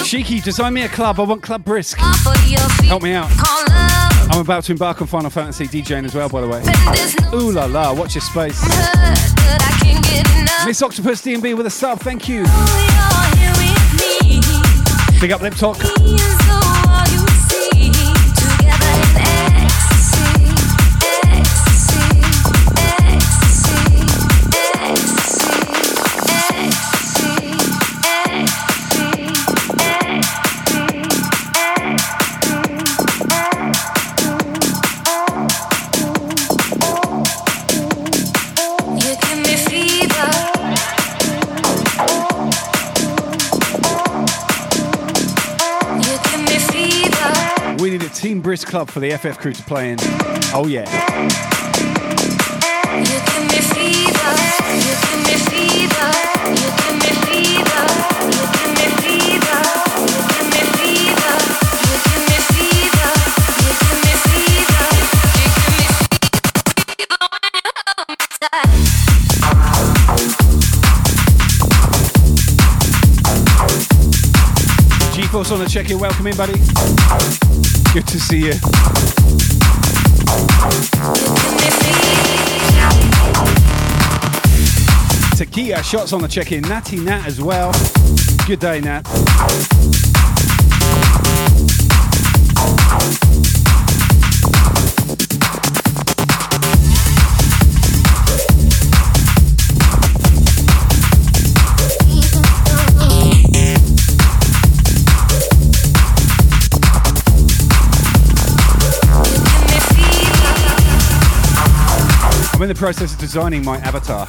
Cheeky, 0.08 0.40
design 0.40 0.74
me 0.74 0.84
a 0.84 0.88
club. 0.88 1.20
I 1.20 1.24
want 1.24 1.44
Club 1.44 1.66
Brisk. 1.66 1.98
Help 1.98 3.04
me 3.04 3.12
out. 3.12 3.30
I'm 4.32 4.40
about 4.40 4.64
to 4.64 4.72
embark 4.72 5.02
on 5.02 5.08
Final 5.08 5.30
Fantasy 5.30 5.68
DJing 5.68 6.06
as 6.06 6.16
well, 6.16 6.30
by 6.30 6.40
the 6.40 6.48
way. 6.48 6.64
Ooh 7.38 7.52
la 7.52 7.66
la, 7.66 7.94
watch 7.94 8.16
your 8.16 8.22
space. 8.22 8.62
Miss 10.66 10.82
Octopus 10.82 11.22
DMB 11.22 11.58
with 11.58 11.66
a 11.66 11.70
sub, 11.70 12.00
thank 12.00 12.30
you. 12.30 12.44
Big 15.20 15.34
up 15.34 15.42
Lip 15.42 15.56
Talk. 15.56 15.78
Club 48.78 48.92
for 48.92 49.00
the 49.00 49.10
FF 49.10 49.40
crew 49.40 49.54
to 49.54 49.64
play 49.64 49.94
in. 49.94 49.98
Oh, 50.54 50.68
yeah. 50.68 50.86
G-Force 75.14 75.50
on 75.50 75.58
the 75.58 75.68
check-in. 75.68 75.98
Welcome 75.98 76.28
in, 76.28 76.38
buddy. 76.38 77.47
Good 77.94 78.08
to 78.08 78.20
see 78.20 78.46
you. 78.46 78.54
Takia 85.38 85.84
shots 85.84 86.14
on 86.14 86.22
the 86.22 86.28
check 86.28 86.52
in. 86.52 86.62
Natty 86.62 86.98
Nat 86.98 87.26
as 87.26 87.42
well. 87.42 87.72
Good 88.48 88.60
day, 88.60 88.82
Nat. 88.82 89.04
In 112.70 112.76
the 112.76 112.80
process 112.80 113.14
of 113.14 113.20
designing 113.20 113.64
my 113.64 113.78
avatar. 113.78 114.26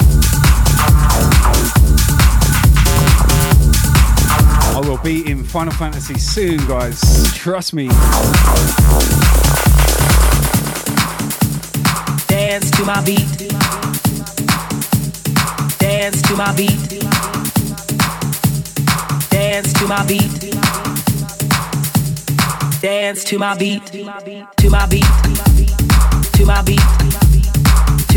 I 4.76 4.80
will 4.84 4.98
be 4.98 5.28
in 5.28 5.42
Final 5.42 5.72
Fantasy 5.72 6.16
soon, 6.18 6.58
guys. 6.68 7.00
Trust 7.34 7.74
me. 7.74 7.88
Dance 12.28 12.70
to 12.70 12.84
my 12.84 13.02
beat. 13.04 13.50
Dance 15.78 16.22
to 16.22 16.36
my 16.36 16.54
beat. 16.54 17.02
Dance 19.30 19.72
to 19.72 19.88
my 19.88 20.06
beat. 20.06 20.54
Dance 22.80 23.24
to 23.24 23.38
my 23.38 23.56
beat. 23.58 23.84
To 23.86 24.04
my 24.04 24.20
beat. 24.20 24.46
To 24.58 24.70
my 24.70 24.86
beat 24.86 25.68
to 26.38 26.46
my 26.46 26.62
beat, 26.62 27.27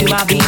to 0.00 0.06
my 0.08 0.24
beat, 0.24 0.40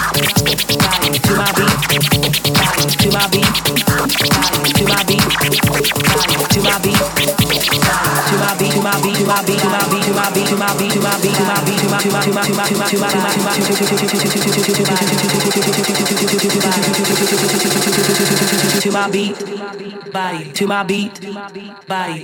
beat 20.13 20.55
to 20.55 20.67
my 20.67 20.83
beat, 20.83 21.15
to 21.15 21.29
my 21.89 22.23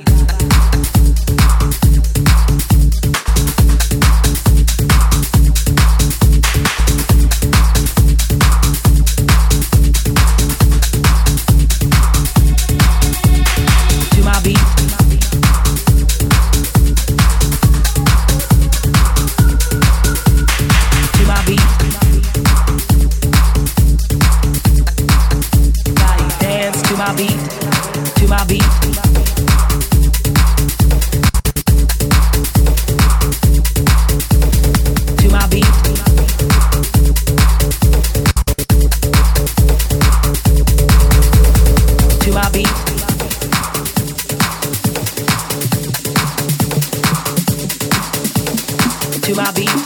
to 49.28 49.34
my 49.34 49.52
beat. 49.52 49.78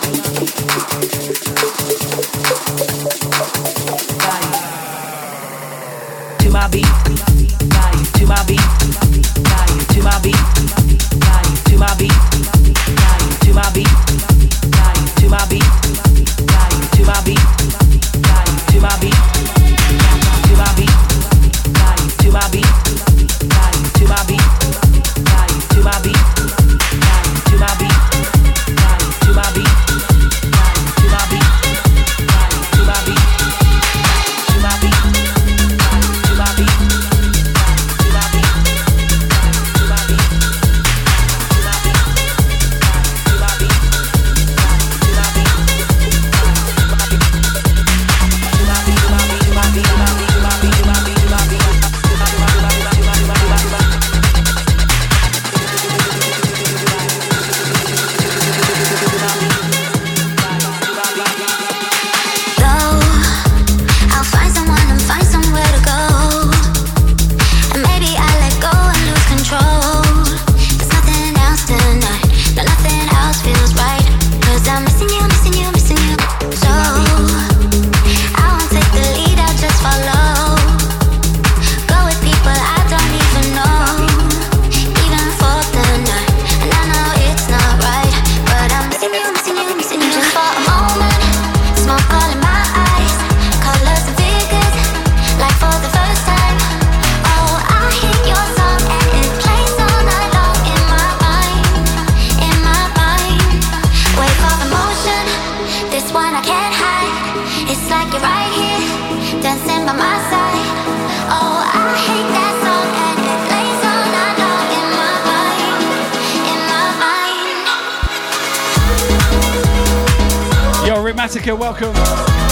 Matica, 121.43 121.59
welcome. 121.59 121.93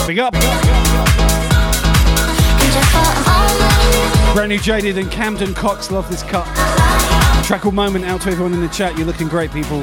Big 0.06 0.18
up. 0.18 0.32
Brand 4.34 4.48
new 4.48 4.58
Jaded 4.58 4.98
and 4.98 5.10
Camden 5.10 5.54
Cox, 5.54 5.92
love 5.92 6.08
this 6.10 6.24
cut. 6.24 6.46
Track 7.44 7.64
moment 7.72 8.04
out 8.04 8.20
to 8.22 8.30
everyone 8.30 8.52
in 8.52 8.60
the 8.60 8.68
chat. 8.68 8.96
You're 8.96 9.06
looking 9.06 9.28
great, 9.28 9.52
people. 9.52 9.82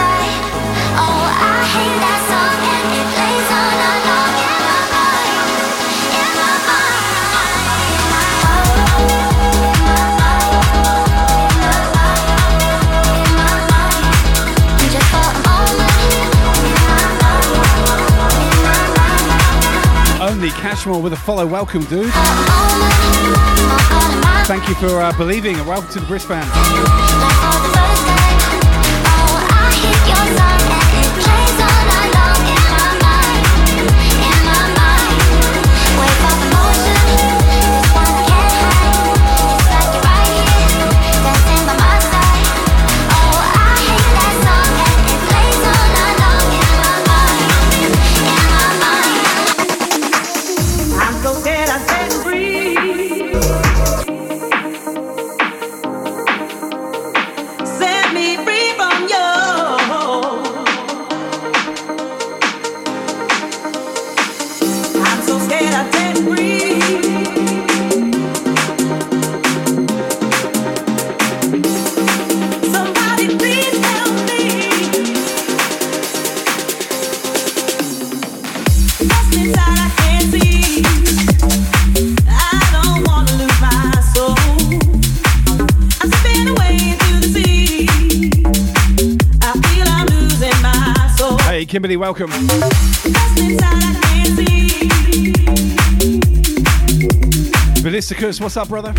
Cashmore 20.53 21.01
with 21.01 21.13
a 21.13 21.17
follow. 21.17 21.45
Welcome, 21.45 21.83
dude. 21.85 22.11
Thank 24.45 24.67
you 24.67 24.75
for 24.75 25.01
uh, 25.01 25.15
believing 25.17 25.55
and 25.57 25.67
welcome 25.67 25.89
to 25.91 25.99
the 25.99 26.05
Brisbane. 26.05 26.43
Welcome. 92.01 92.31
Ballisticus, 97.83 98.41
what's 98.41 98.57
up, 98.57 98.69
brother? 98.69 98.91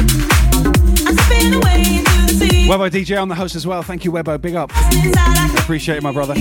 Webo 2.69 2.89
DJ 2.89 3.21
on 3.21 3.27
the 3.27 3.35
host 3.35 3.57
as 3.57 3.67
well. 3.67 3.83
Thank 3.83 4.05
you, 4.05 4.13
Webo. 4.13 4.41
Big 4.41 4.55
up. 4.55 4.71
Appreciate 5.59 5.97
it, 5.97 6.03
my 6.05 6.13
brother. 6.13 6.37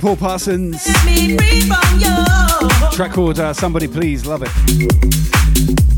Paul 0.00 0.16
Parsons. 0.16 0.82
Track 2.92 3.12
called 3.12 3.38
uh, 3.38 3.52
Somebody 3.52 3.86
Please, 3.86 4.24
love 4.24 4.42
it. 4.42 5.89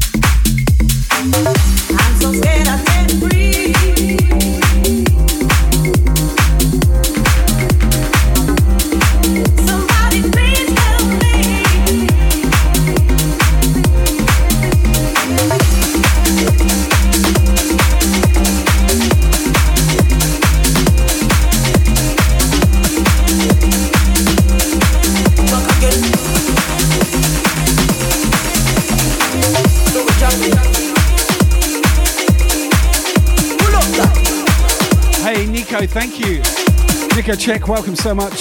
Check, 37.36 37.66
welcome 37.66 37.96
so 37.96 38.14
much. 38.14 38.34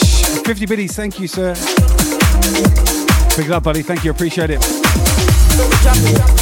50 0.45 0.65
biddies, 0.65 0.95
thank 0.95 1.19
you, 1.19 1.27
sir. 1.27 1.53
Big 3.38 3.47
love, 3.47 3.63
buddy. 3.63 3.81
Thank 3.81 4.03
you. 4.03 4.11
Appreciate 4.11 4.49
it. 4.51 6.40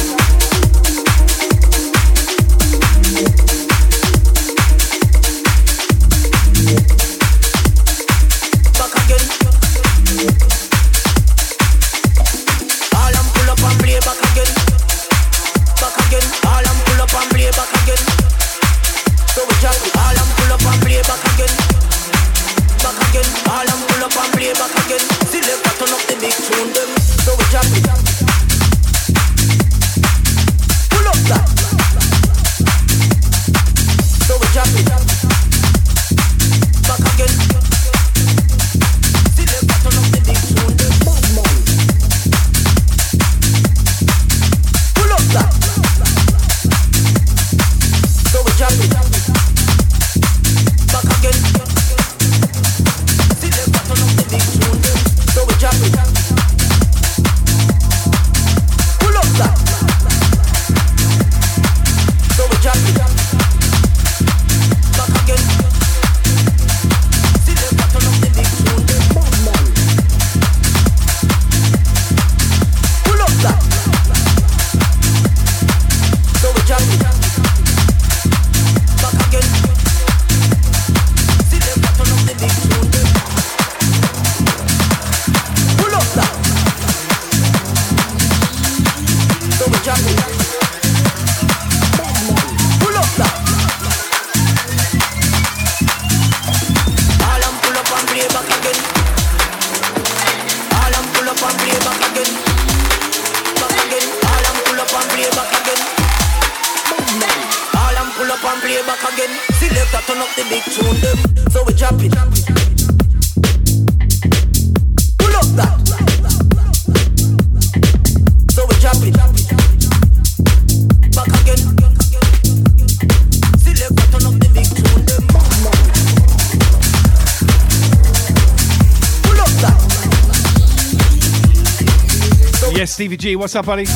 Stevie 133.00 133.16
G. 133.16 133.34
What's 133.34 133.56
up, 133.56 133.64
buddy? 133.64 133.86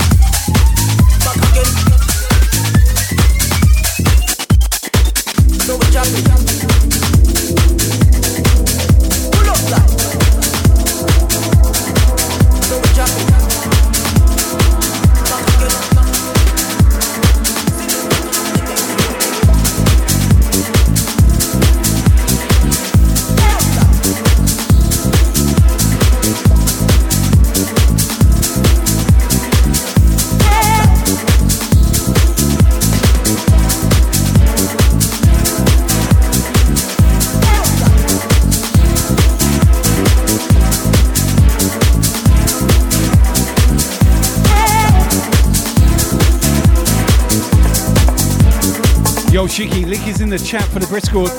Shiki, 49.54 49.86
link 49.86 50.04
is 50.08 50.20
in 50.20 50.28
the 50.28 50.36
chat 50.36 50.64
for 50.64 50.80
the 50.80 50.86
Discord. 50.86 51.30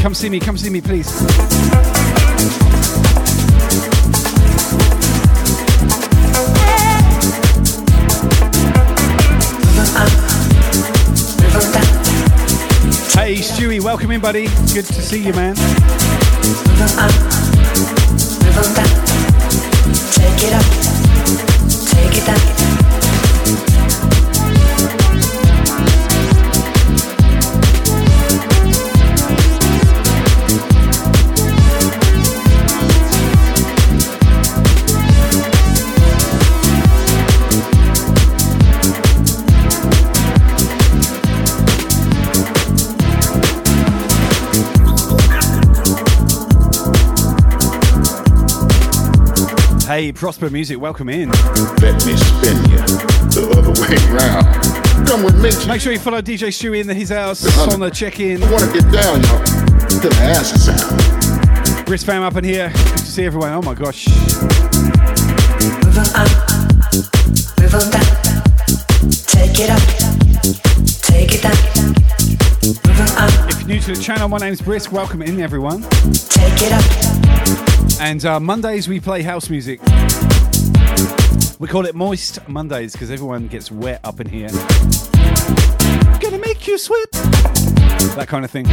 Come 0.00 0.14
see 0.14 0.30
me, 0.30 0.40
come 0.40 0.56
see 0.56 0.70
me, 0.70 0.80
please. 0.80 1.10
Hey 13.12 13.36
Stewie, 13.42 13.82
welcome 13.82 14.10
in, 14.10 14.22
buddy. 14.22 14.46
Good 14.72 14.86
to 14.86 15.02
see 15.02 15.22
you, 15.22 15.34
man. 15.34 15.54
Take 20.14 20.44
it 20.48 20.54
up, 20.54 20.64
take 21.84 22.16
it 22.16 22.24
down. 22.24 22.79
Hey, 50.00 50.12
Prosper 50.12 50.48
Music, 50.48 50.80
welcome 50.80 51.10
in. 51.10 51.28
Let 51.28 52.06
me 52.06 52.16
spin 52.16 52.56
you 52.70 52.78
the 53.28 53.52
other 53.54 53.70
way 53.82 53.98
around. 54.08 55.06
Come 55.06 55.22
with 55.22 55.34
me. 55.36 55.50
Make 55.68 55.82
sure 55.82 55.92
you 55.92 55.98
follow 55.98 56.22
DJ 56.22 56.48
Stewie 56.48 56.80
in 56.80 56.88
his 56.88 57.10
house 57.10 57.44
on 57.68 57.80
the 57.80 57.90
check-in. 57.90 58.42
I 58.42 58.50
want 58.50 58.64
to 58.64 58.72
get 58.72 58.90
down, 58.90 59.22
y'all. 59.24 59.44
To 59.44 60.08
the 60.08 60.16
ass 60.22 60.58
sound. 60.64 61.84
Brisk 61.84 62.06
fam 62.06 62.22
up 62.22 62.34
in 62.36 62.44
here. 62.44 62.70
Good 62.70 62.96
to 62.96 63.04
see 63.04 63.26
everyone. 63.26 63.52
Oh 63.52 63.60
my 63.60 63.74
gosh. 63.74 64.08
Move 64.08 65.98
on 65.98 66.08
up, 66.16 66.30
move 67.60 67.74
on 67.74 67.90
down. 67.92 68.08
Take 69.28 69.60
it 69.60 69.68
up, 69.68 69.84
take 71.02 71.34
it 71.34 71.42
down. 71.42 71.60
Move 72.88 73.00
on 73.02 73.28
up. 73.28 73.50
If 73.50 73.58
you're 73.60 73.68
new 73.68 73.80
to 73.80 73.94
the 73.94 74.02
channel, 74.02 74.30
my 74.30 74.38
name's 74.38 74.62
Brisk. 74.62 74.92
Welcome 74.92 75.20
in, 75.20 75.42
everyone. 75.42 75.82
Take 75.82 76.62
it 76.62 76.72
up. 76.72 77.20
And 78.00 78.24
uh, 78.24 78.40
Mondays 78.40 78.88
we 78.88 78.98
play 78.98 79.20
house 79.20 79.50
music. 79.50 79.78
We 81.60 81.68
call 81.68 81.84
it 81.84 81.94
Moist 81.94 82.48
Mondays 82.48 82.92
because 82.92 83.10
everyone 83.10 83.46
gets 83.46 83.70
wet 83.70 84.00
up 84.02 84.18
in 84.18 84.26
here. 84.30 84.48
Gonna 86.18 86.38
make 86.38 86.66
you 86.66 86.78
sweat. 86.78 87.12
That 87.12 88.28
kind 88.28 88.46
of 88.46 88.50
thing. 88.50 88.64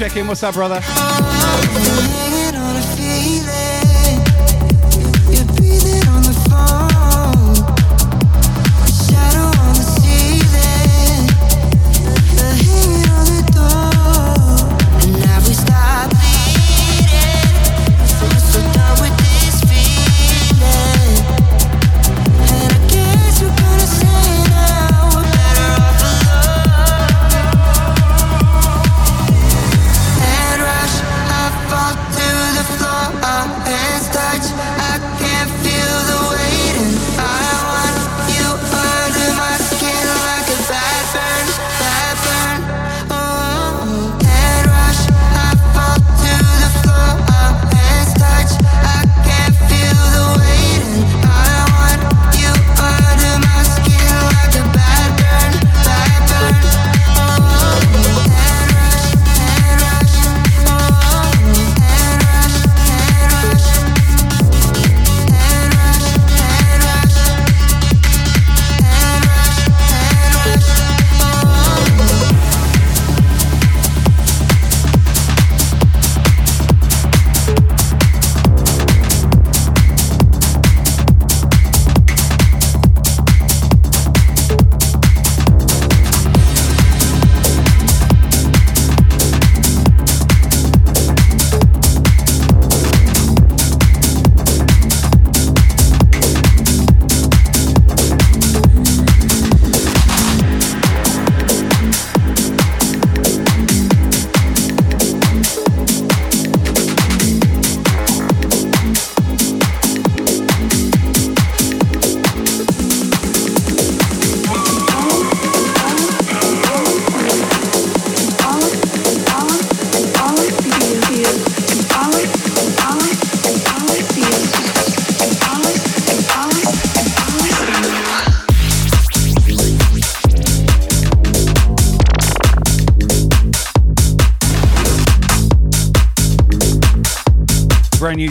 Check 0.00 0.16
in. 0.16 0.26
What's 0.26 0.42
up, 0.42 0.54
brother? 0.54 0.80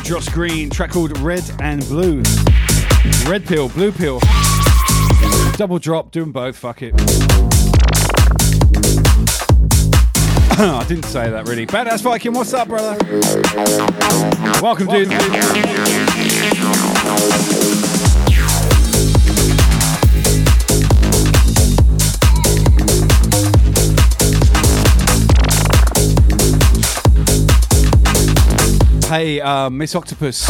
Josh 0.10 0.30
Green 0.30 0.72
track 0.72 0.90
called 0.90 1.16
Red 1.20 1.44
and 1.60 1.88
Blue. 1.88 2.24
Red 3.28 3.46
pill, 3.46 3.70
blue 3.70 3.92
pill. 3.92 4.20
Double 5.56 5.78
drop, 5.78 6.10
doing 6.10 6.32
both, 6.32 6.56
fuck 6.56 6.82
it. 6.82 6.96
I 10.60 10.84
didn't 10.88 11.06
say 11.06 11.30
that 11.30 11.48
really. 11.48 11.68
Badass 11.68 12.02
Viking, 12.02 12.34
what's 12.34 12.56
up, 12.56 12.70
brother? 12.70 12.98
Welcome, 14.64 14.88
dude. 14.88 16.09
Hey, 29.10 29.42
uh, 29.42 29.72
Miss 29.72 29.96
Octopus. 29.96 30.48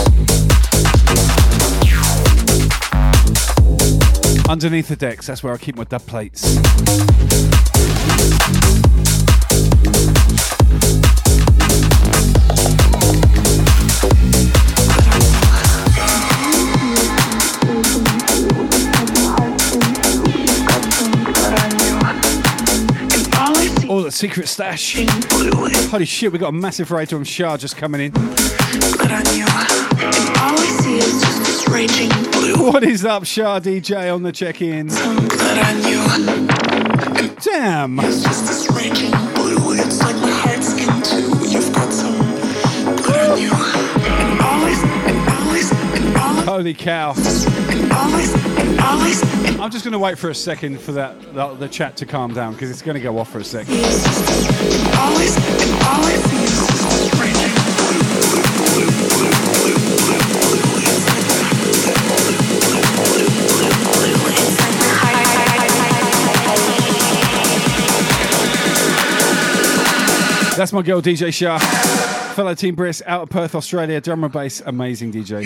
Underneath 4.49 4.89
the 4.89 4.97
decks, 4.99 5.27
that's 5.27 5.41
where 5.41 5.53
I 5.53 5.57
keep 5.57 5.77
my 5.77 5.85
dub 5.85 6.01
plates. 6.01 6.59
secret 24.19 24.49
stash. 24.49 24.97
Holy 25.89 26.03
shit, 26.03 26.29
we 26.29 26.39
got 26.39 26.49
a 26.49 26.51
massive 26.51 26.91
raid 26.91 27.13
on 27.13 27.23
Shah 27.23 27.55
just 27.55 27.77
coming 27.77 28.01
in. 28.01 28.48
What 32.61 32.83
is 32.83 33.03
up, 33.03 33.25
Shah 33.25 33.59
DJ 33.59 34.13
on 34.13 34.21
the 34.21 34.31
check 34.31 34.61
in? 34.61 34.89
Damn. 37.41 37.97
Holy 46.45 46.73
cow. 46.75 47.13
I'm 49.59 49.71
just 49.71 49.83
going 49.83 49.93
to 49.93 49.99
wait 49.99 50.19
for 50.19 50.29
a 50.29 50.35
second 50.35 50.79
for 50.79 50.91
that, 50.91 51.33
that 51.33 51.59
the 51.59 51.67
chat 51.67 51.97
to 51.97 52.05
calm 52.05 52.33
down 52.33 52.53
because 52.53 52.69
it's 52.69 52.83
going 52.83 52.95
to 52.95 53.01
go 53.01 53.17
off 53.17 53.31
for 53.31 53.39
a 53.39 53.43
second. 53.43 53.75
That's 70.59 70.73
my 70.73 70.81
girl 70.81 71.01
DJ 71.01 71.33
Shah, 71.33 71.57
fellow 72.35 72.53
Team 72.53 72.75
Brisk 72.75 73.01
out 73.07 73.21
of 73.21 73.29
Perth, 73.29 73.55
Australia, 73.55 74.01
drum 74.01 74.25
and 74.25 74.33
bass, 74.33 74.61
amazing 74.65 75.09
DJ. 75.09 75.45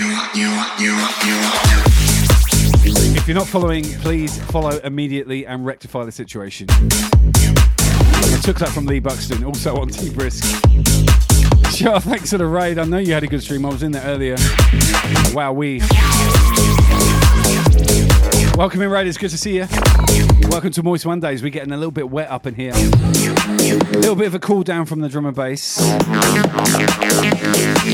If 3.15 3.27
you're 3.27 3.37
not 3.37 3.45
following, 3.47 3.83
please 3.83 4.41
follow 4.45 4.79
immediately 4.79 5.45
and 5.45 5.67
rectify 5.67 6.03
the 6.03 6.11
situation. 6.11 6.65
I 6.71 8.39
took 8.41 8.57
that 8.57 8.69
from 8.69 8.87
Lee 8.87 8.99
Buxton, 8.99 9.43
also 9.43 9.79
on 9.79 9.89
Team 9.89 10.13
Brisk. 10.13 10.45
Shah, 11.69 11.99
thanks 11.99 12.31
for 12.31 12.39
the 12.39 12.47
raid. 12.47 12.79
I 12.79 12.85
know 12.85 12.97
you 12.97 13.13
had 13.13 13.21
a 13.21 13.27
good 13.27 13.43
stream. 13.43 13.67
I 13.67 13.69
was 13.69 13.83
in 13.83 13.91
there 13.91 14.03
earlier. 14.05 14.35
Wow, 15.31 15.53
we. 15.53 15.79
Welcome 18.57 18.81
in, 18.81 18.89
Raiders. 18.89 19.19
Good 19.19 19.29
to 19.29 19.37
see 19.37 19.57
you. 19.57 19.67
Welcome 20.49 20.71
to 20.71 20.83
Moist 20.83 21.05
Mondays. 21.05 21.41
We're 21.41 21.49
getting 21.49 21.71
a 21.71 21.77
little 21.77 21.91
bit 21.91 22.09
wet 22.09 22.29
up 22.29 22.45
in 22.45 22.55
here. 22.55 22.73
A 22.73 23.97
little 23.97 24.15
bit 24.15 24.27
of 24.27 24.35
a 24.35 24.39
cool 24.39 24.63
down 24.63 24.85
from 24.85 24.99
the 25.01 25.09
drum 25.09 25.25
and 25.25 25.35
bass. 25.35 25.79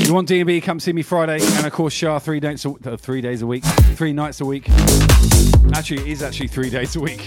You 0.06 0.14
want 0.14 0.28
D&B? 0.28 0.60
Come 0.60 0.80
see 0.80 0.92
me 0.92 1.02
Friday, 1.02 1.40
and 1.40 1.66
of 1.66 1.72
course 1.72 1.92
Shah 1.94 2.18
three 2.18 2.40
days 2.40 2.64
a, 2.64 2.70
uh, 2.70 2.96
three 2.96 3.20
days 3.20 3.42
a 3.42 3.46
week, 3.46 3.64
three 3.94 4.12
nights 4.12 4.40
a 4.40 4.44
week. 4.44 4.68
Actually, 5.74 6.02
it 6.02 6.08
is 6.08 6.22
actually 6.22 6.48
three 6.48 6.70
days 6.70 6.96
a 6.96 7.00
week. 7.00 7.20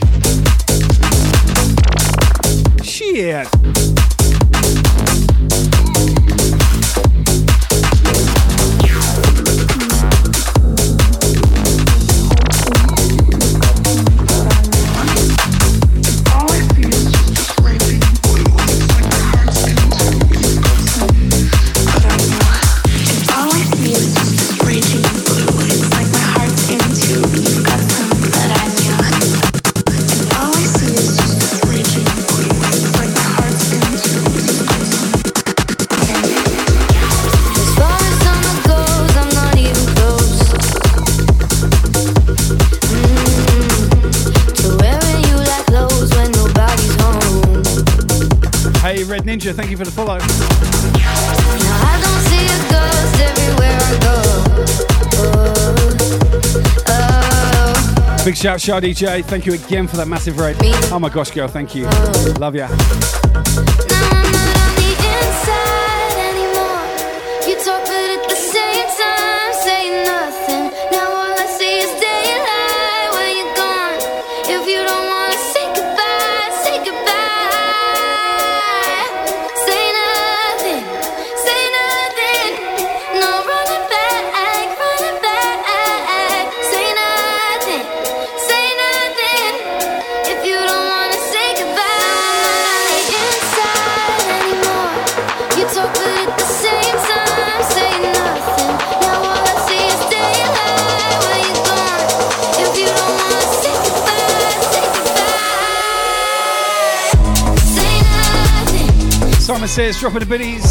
Shit. 2.84 4.03
Ninja, 49.34 49.52
thank 49.52 49.72
you 49.72 49.78
for 49.78 49.84
the 49.84 49.90
follow. 49.90 50.20
Big 58.24 58.38
shout, 58.38 58.62
Shah 58.62 58.80
DJ. 58.80 59.26
Thank 59.26 59.48
you 59.48 59.54
again 59.54 59.88
for 59.88 59.98
that 59.98 60.08
massive 60.08 60.38
raid. 60.38 60.56
Oh 60.92 61.00
my 61.00 61.10
gosh, 61.10 61.32
girl, 61.32 61.48
thank 61.48 61.74
you. 61.74 61.86
Love 62.38 62.56
ya. 62.56 62.70
Says, 109.74 110.00
dropping 110.00 110.20
the 110.20 110.26
biddies. 110.28 110.62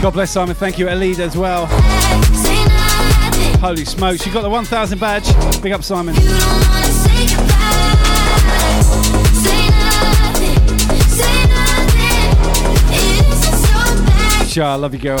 God 0.00 0.14
bless 0.14 0.30
Simon, 0.30 0.54
thank 0.54 0.78
you. 0.78 0.86
Elida 0.86 1.18
as 1.18 1.36
well. 1.36 1.66
Holy 3.60 3.84
smokes, 3.84 4.24
you 4.24 4.32
got 4.32 4.40
the 4.40 4.48
1000 4.48 4.98
badge. 4.98 5.26
Big 5.62 5.72
up, 5.72 5.84
Simon. 5.84 6.14
Shah, 14.48 14.76
love 14.76 14.94
you, 14.94 15.00
girl. 15.00 15.18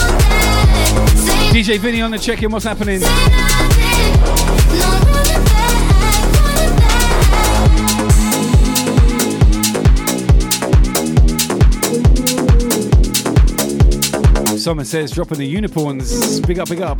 DJ 1.52 1.78
Vinny 1.78 2.00
on 2.00 2.12
the 2.12 2.18
check 2.18 2.42
in, 2.42 2.50
what's 2.50 2.64
happening? 2.64 3.02
Someone 14.66 14.84
says 14.84 15.12
dropping 15.12 15.38
the 15.38 15.46
unicorns. 15.46 16.40
Big 16.40 16.58
up, 16.58 16.68
big 16.68 16.80
up. 16.80 16.98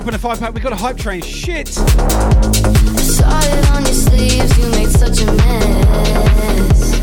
Dropping 0.00 0.14
a 0.14 0.18
five 0.18 0.40
pack. 0.40 0.54
We 0.54 0.62
got 0.62 0.72
a 0.72 0.76
hype 0.76 0.96
train. 0.96 1.20
Shit 1.20 1.76
on 1.76 1.84
your 3.84 3.92
sleeves, 3.92 4.58
you 4.58 4.70
made 4.70 4.88
such 4.88 5.20
a 5.20 5.26
mess. 5.26 7.00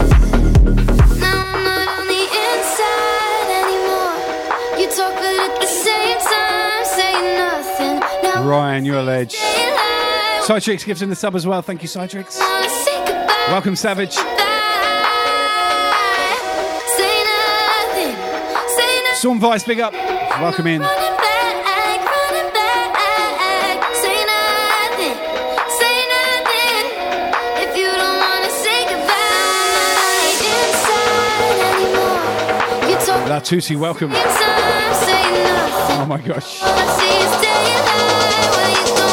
Now 1.20 1.46
I'm 1.46 1.64
not 1.64 1.88
on 2.00 2.08
the 2.08 2.28
inside 2.48 3.50
anymore. 3.62 4.18
You 4.80 4.88
talk, 4.90 5.14
but 5.14 5.36
at 5.46 5.60
the 5.62 5.68
same 5.68 6.18
time, 6.18 6.86
say 6.86 7.14
nothing. 7.38 8.00
Now 8.24 8.42
Ryan, 8.48 8.84
you're 8.84 8.98
a 8.98 9.04
ledge. 9.04 9.36
Citrix 10.42 10.84
gives 10.84 11.00
him 11.00 11.12
the 11.12 11.16
sub 11.16 11.36
as 11.36 11.46
well. 11.46 11.62
Thank 11.62 11.84
you, 11.84 11.90
Citrix. 11.90 12.40
Welcome, 13.50 13.76
Savage. 13.76 14.18
Storm 19.14 19.40
Vice, 19.40 19.64
big 19.64 19.82
up. 19.82 19.94
Welcome 19.94 20.66
in. 20.66 20.82
Tusi, 33.40 33.76
welcome. 33.76 34.12
Oh 34.14 36.06
my 36.08 36.20
gosh. 36.22 36.60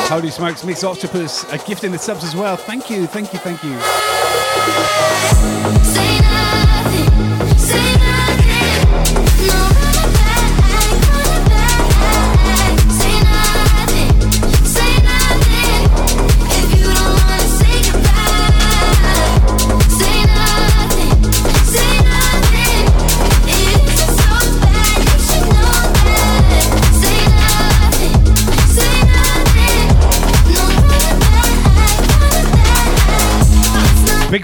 Holy 0.08 0.30
smokes, 0.30 0.64
Mix 0.64 0.84
Octopus, 0.84 1.44
a 1.52 1.58
gift 1.58 1.84
in 1.84 1.92
the 1.92 1.98
subs 1.98 2.24
as 2.24 2.36
well. 2.36 2.56
Thank 2.56 2.90
you, 2.90 3.06
thank 3.06 3.32
you, 3.32 3.38
thank 3.38 3.62
you. 3.64 3.78
Big 7.66 8.13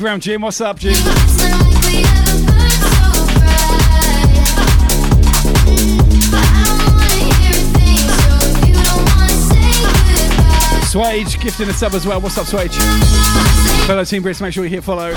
round 0.03 0.23
Jim, 0.23 0.41
what's 0.43 0.61
up, 0.61 0.79
Jim? 0.79 0.95
Swage, 10.91 11.41
gifting 11.41 11.69
a 11.69 11.73
sub 11.73 11.95
as 11.95 12.07
well. 12.07 12.21
What's 12.21 12.37
up, 12.39 12.47
Swage? 12.47 12.77
Fellow 13.87 14.05
Team 14.05 14.23
Brisk, 14.23 14.41
make 14.41 14.53
sure 14.53 14.65
you 14.65 14.71
hit 14.71 14.85
follow. 14.85 15.15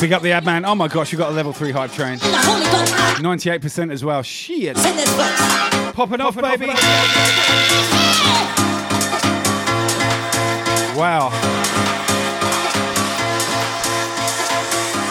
Big 0.00 0.14
up 0.14 0.22
the 0.22 0.32
ad 0.32 0.46
man. 0.46 0.64
Oh 0.64 0.74
my 0.74 0.88
gosh, 0.88 1.12
you 1.12 1.18
got 1.18 1.30
a 1.30 1.34
level 1.34 1.52
three 1.52 1.72
hype 1.72 1.92
train. 1.92 2.18
98% 2.18 3.92
as 3.92 4.02
well. 4.02 4.22
Shit. 4.22 4.76
Popping 5.94 6.22
off, 6.22 6.36
baby. 6.36 6.68
Wow. 10.98 11.28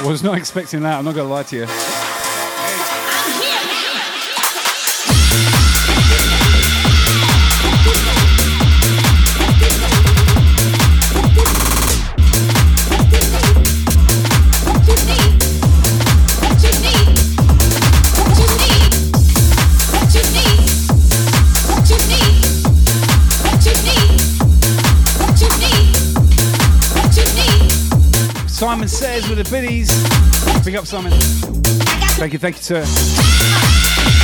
Was 0.03 0.23
not 0.23 0.39
expecting 0.39 0.81
that. 0.81 0.97
I'm 0.97 1.05
not 1.05 1.13
gonna 1.13 1.29
lie 1.29 1.43
to 1.43 1.55
you. 1.55 1.98
Says 28.89 29.29
with 29.29 29.37
the 29.37 29.49
biddies. 29.51 29.89
Big 30.65 30.75
up, 30.75 30.87
Simon. 30.87 31.11
Thank 32.17 32.33
you, 32.33 32.39
thank 32.39 32.57
you, 32.57 32.63
sir. 32.63 34.18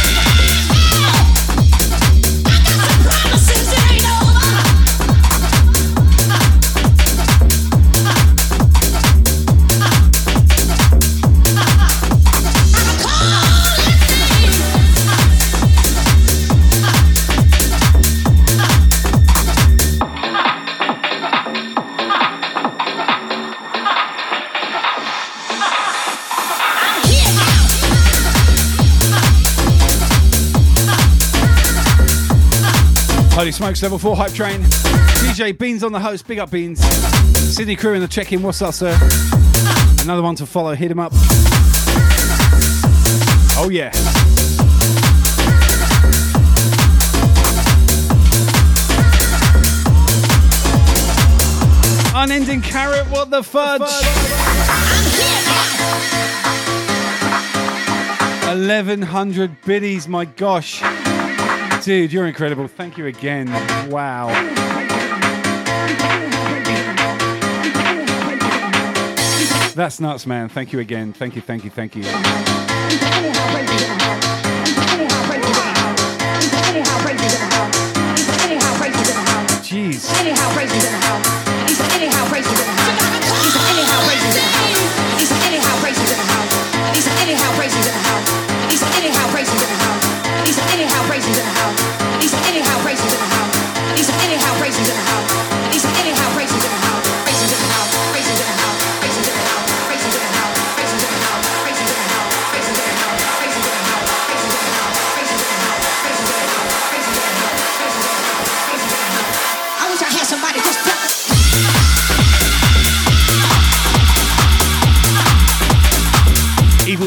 Holy 33.36 33.52
smokes, 33.52 33.84
level 33.84 34.00
4 34.00 34.16
hype 34.16 34.32
train. 34.32 34.62
DJ 34.62 35.58
Beans 35.58 35.84
on 35.84 35.92
the 35.92 36.00
host, 36.00 36.26
big 36.26 36.40
up 36.40 36.52
Beans. 36.52 36.80
Sydney 37.54 37.76
crew 37.76 37.94
in 37.94 38.00
the 38.00 38.08
check 38.08 38.32
in, 38.32 38.42
what's 38.42 38.62
up, 38.62 38.74
sir? 38.74 38.98
Another 40.04 40.22
one 40.22 40.36
to 40.36 40.46
follow, 40.46 40.74
hit 40.74 40.90
him 40.90 41.00
up. 41.02 41.12
Oh, 43.58 43.68
yeah. 43.70 43.92
Unending 52.16 52.62
carrot, 52.62 53.06
what 53.10 53.32
the 53.32 53.44
fudge? 53.44 53.82
1100 58.48 59.62
biddies, 59.64 60.08
my 60.08 60.24
gosh. 60.24 60.82
Dude, 61.86 62.12
you're 62.12 62.26
incredible. 62.26 62.68
Thank 62.68 62.98
you 62.98 63.06
again. 63.06 63.48
Wow. 63.92 64.30
That's 69.76 70.00
nuts, 70.00 70.26
man. 70.26 70.50
Thank 70.50 70.74
you 70.74 70.80
again. 70.80 71.14
Thank 71.14 71.36
you, 71.36 71.44
thank 71.44 71.64
you, 71.64 71.70
thank 71.70 71.96
you. 71.96 72.02
Jeez. 79.62 80.10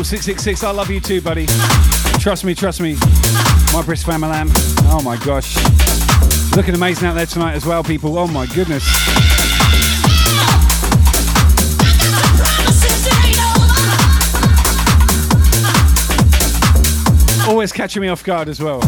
Six 0.04 0.24
six 0.24 0.42
six. 0.42 0.64
I 0.64 0.70
love 0.70 0.90
you 0.90 1.00
too, 1.00 1.20
buddy. 1.20 1.46
Trust 2.18 2.44
me, 2.44 2.54
trust 2.54 2.80
me. 2.80 2.96
My 3.74 3.82
Brisk 3.84 4.06
family 4.06 4.30
lamb. 4.30 4.48
Oh 4.86 5.02
my 5.04 5.16
gosh. 5.18 5.56
Looking 6.56 6.74
amazing 6.74 7.08
out 7.08 7.14
there 7.14 7.26
tonight 7.26 7.54
as 7.54 7.66
well, 7.66 7.84
people. 7.84 8.16
Oh 8.16 8.26
my 8.26 8.46
goodness. 8.46 8.84
Always 17.46 17.72
catching 17.72 18.00
me 18.00 18.08
off 18.08 18.24
guard 18.24 18.48
as 18.48 18.60
well. 18.60 18.80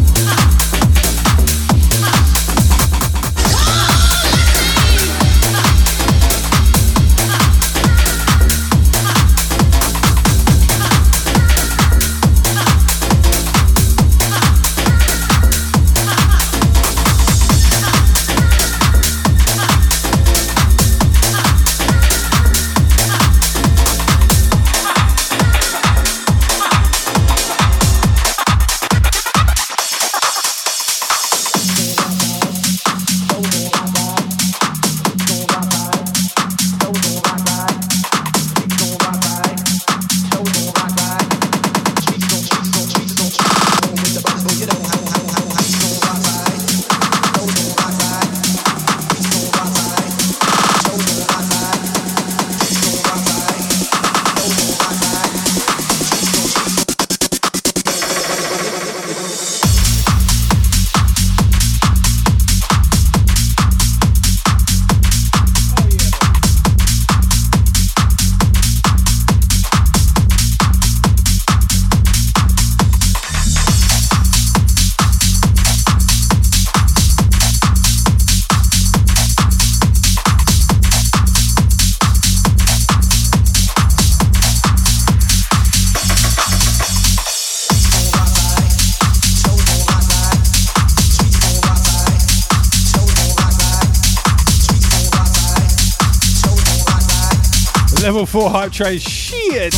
4 98.31 98.48
hype 98.48 98.70
train. 98.70 98.97
Shit. 99.01 99.74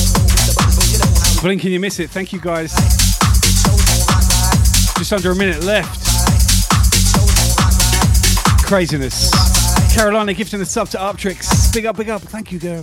Blink 1.41 1.65
and 1.65 1.73
you 1.73 1.81
miss 1.81 1.99
it. 2.01 2.11
Thank 2.11 2.35
you 2.35 2.39
guys. 2.39 2.74
Just 4.99 5.11
under 5.11 5.31
a 5.31 5.35
minute 5.35 5.65
left. 5.65 5.99
Craziness. 8.62 9.31
Carolina 9.95 10.35
gifting 10.35 10.59
the 10.59 10.66
sub 10.66 10.91
to 10.91 10.99
Uptrix. 10.99 11.73
Big 11.73 11.87
up, 11.87 11.97
big 11.97 12.11
up. 12.11 12.20
Thank 12.20 12.53
you, 12.53 12.59
girl. 12.59 12.83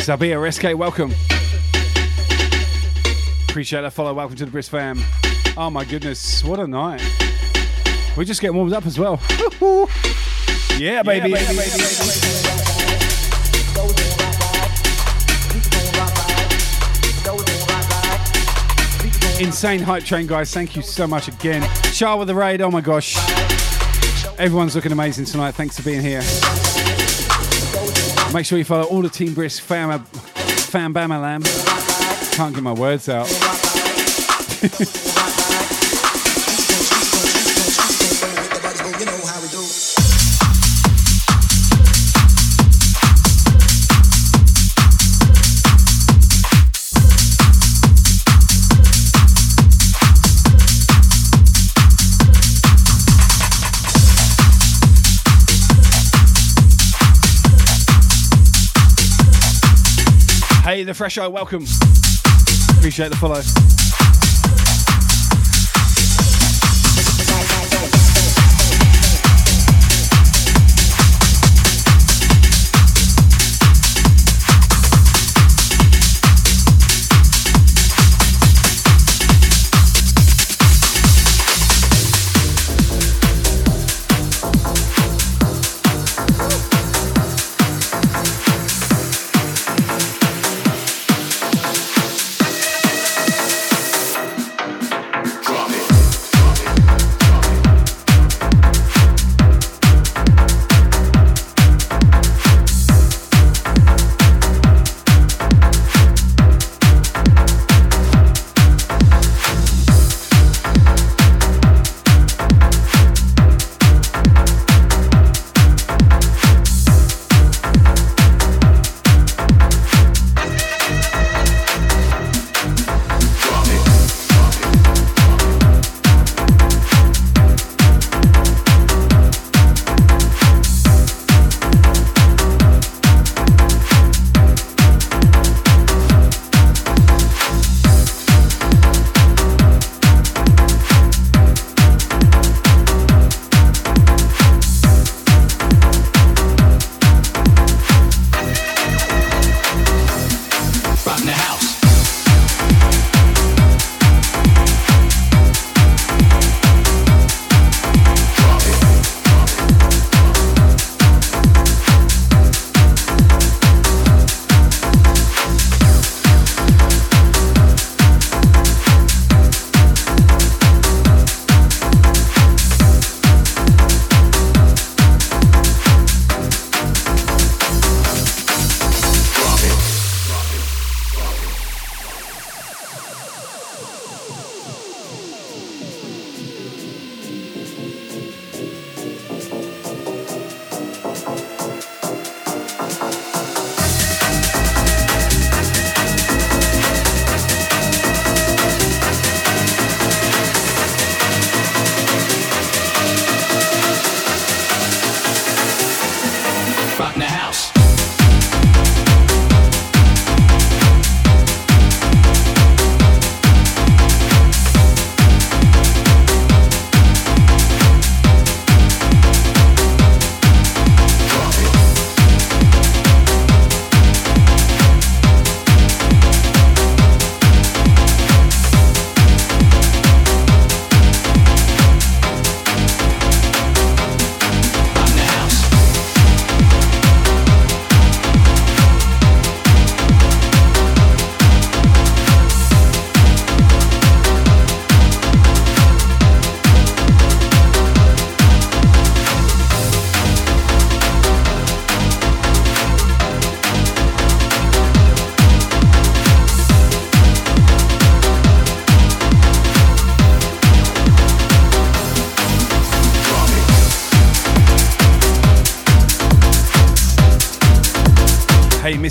Zabia 0.00 0.52
SK, 0.52 0.78
welcome. 0.78 1.12
Appreciate 3.48 3.82
that 3.82 3.92
follow. 3.92 4.14
Welcome 4.14 4.34
to 4.36 4.46
the 4.46 4.50
Brisk 4.50 4.70
fam. 4.70 5.02
Oh 5.58 5.68
my 5.68 5.84
goodness, 5.84 6.42
what 6.42 6.58
a 6.58 6.66
night. 6.66 7.02
We're 8.16 8.24
just 8.24 8.40
getting 8.40 8.56
warmed 8.56 8.72
up 8.72 8.86
as 8.86 8.98
well. 8.98 9.20
yeah, 10.78 11.02
baby. 11.02 11.30
Yeah, 11.30 11.42
baby, 11.42 11.56
baby, 11.56 11.60
Insane 19.44 19.80
hype 19.80 20.04
train, 20.04 20.26
guys. 20.26 20.52
Thank 20.52 20.76
you 20.76 20.82
so 20.82 21.06
much 21.06 21.28
again. 21.28 21.62
Shah 21.92 22.16
with 22.16 22.28
the 22.28 22.34
raid. 22.34 22.62
Oh 22.62 22.70
my 22.70 22.80
gosh. 22.80 23.16
Everyone's 24.38 24.74
looking 24.74 24.92
amazing 24.92 25.26
tonight. 25.26 25.52
Thanks 25.52 25.76
for 25.76 25.82
being 25.82 26.00
here. 26.00 26.22
Make 28.32 28.46
sure 28.46 28.58
you 28.58 28.64
follow 28.64 28.84
all 28.84 29.02
the 29.02 29.08
Team 29.08 29.34
Brisk 29.34 29.62
fam, 29.62 29.98
fam 30.04 30.94
bama 30.94 31.20
lamb. 31.20 31.42
Can't 32.32 32.54
get 32.54 32.62
my 32.62 32.72
words 32.72 33.08
out. 33.08 33.26
Hey, 61.00 61.04
fresh 61.04 61.16
eye, 61.16 61.28
welcome. 61.28 61.64
Appreciate 62.76 63.08
the 63.08 63.16
follow. 63.16 64.09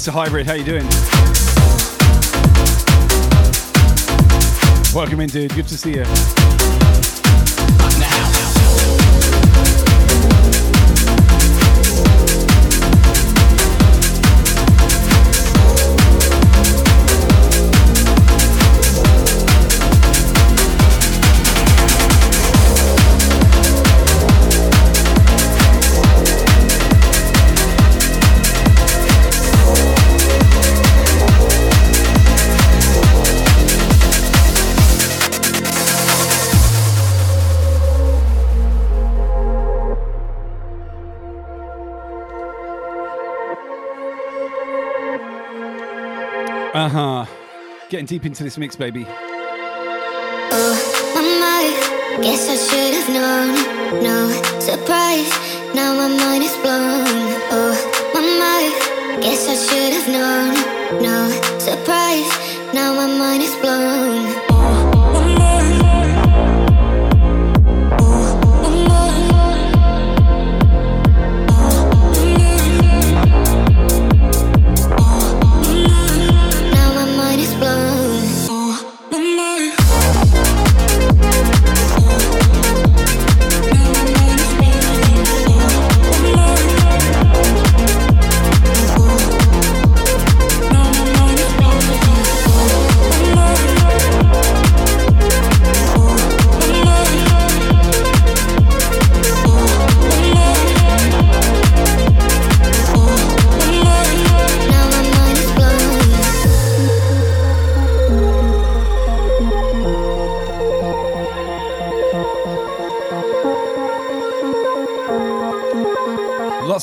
Mr. 0.10 0.14
Hybrid, 0.14 0.48
how 0.48 0.54
you 0.54 0.64
doing? 0.64 0.88
Welcome 4.96 5.20
in, 5.20 5.30
dude. 5.30 5.54
Good 5.54 5.68
to 5.68 5.78
see 5.78 5.98
you. 5.98 6.49
Deep 48.10 48.26
into 48.26 48.44
this 48.44 48.58
mix, 48.58 48.76
baby. 48.76 49.06
Oh, 50.52 50.76
my. 51.40 52.24
Guess 52.24 52.50
I 52.50 52.56
should 52.56 52.94
have 52.98 53.10
known. 53.14 53.54
No 54.04 54.20
surprise. 54.60 55.30
Now 55.76 55.94
my 55.94 56.08
mind 56.08 56.44
is 56.44 56.56
blown. 56.64 57.09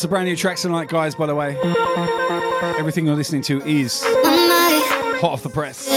Of 0.07 0.11
brand 0.11 0.29
new 0.29 0.37
tracks 0.37 0.63
tonight, 0.63 0.89
guys, 0.89 1.17
by 1.17 1.27
the 1.27 1.35
way. 1.35 1.57
Everything 2.79 3.07
you're 3.07 3.17
listening 3.17 3.43
to 3.43 3.61
is 3.67 4.03
hot 4.05 5.33
off 5.33 5.43
the 5.43 5.49
press. 5.49 5.89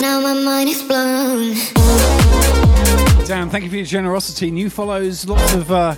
Now 0.00 0.20
my 0.20 0.34
mind 0.34 0.68
is 0.68 0.82
blown. 0.82 1.54
Damn, 3.26 3.50
thank 3.50 3.64
you 3.64 3.70
for 3.70 3.76
your 3.76 3.84
generosity. 3.84 4.50
New 4.50 4.70
follows, 4.70 5.26
lots 5.26 5.52
of 5.54 5.70
uh, 5.70 5.94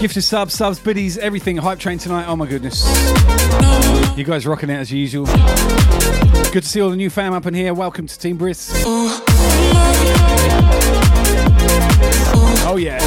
gifted 0.00 0.22
subs, 0.22 0.54
subs, 0.54 0.78
biddies, 0.78 1.18
everything. 1.18 1.56
Hype 1.56 1.80
train 1.80 1.98
tonight. 1.98 2.26
Oh 2.28 2.36
my 2.36 2.46
goodness. 2.46 2.84
You 4.16 4.24
guys 4.24 4.46
rocking 4.46 4.70
it 4.70 4.76
as 4.76 4.92
usual. 4.92 5.26
Good 6.54 6.62
to 6.62 6.68
see 6.68 6.80
all 6.80 6.90
the 6.90 6.94
new 6.94 7.10
fam 7.10 7.32
up 7.32 7.46
in 7.46 7.54
here. 7.54 7.74
Welcome 7.74 8.06
to 8.06 8.16
Team 8.16 8.36
Brisk. 8.36 8.70
Oh 12.64 12.76
yeah. 12.78 13.00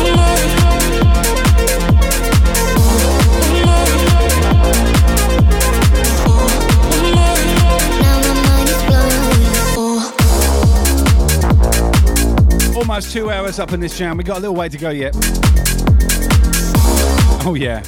Almost 12.75 13.13
two 13.13 13.31
hours 13.31 13.59
up 13.59 13.71
in 13.71 13.79
this 13.79 13.97
jam. 13.97 14.17
We 14.17 14.25
got 14.25 14.39
a 14.39 14.41
little 14.41 14.57
way 14.57 14.67
to 14.67 14.77
go 14.77 14.89
yet. 14.89 15.15
Oh 17.45 17.55
yeah. 17.57 17.81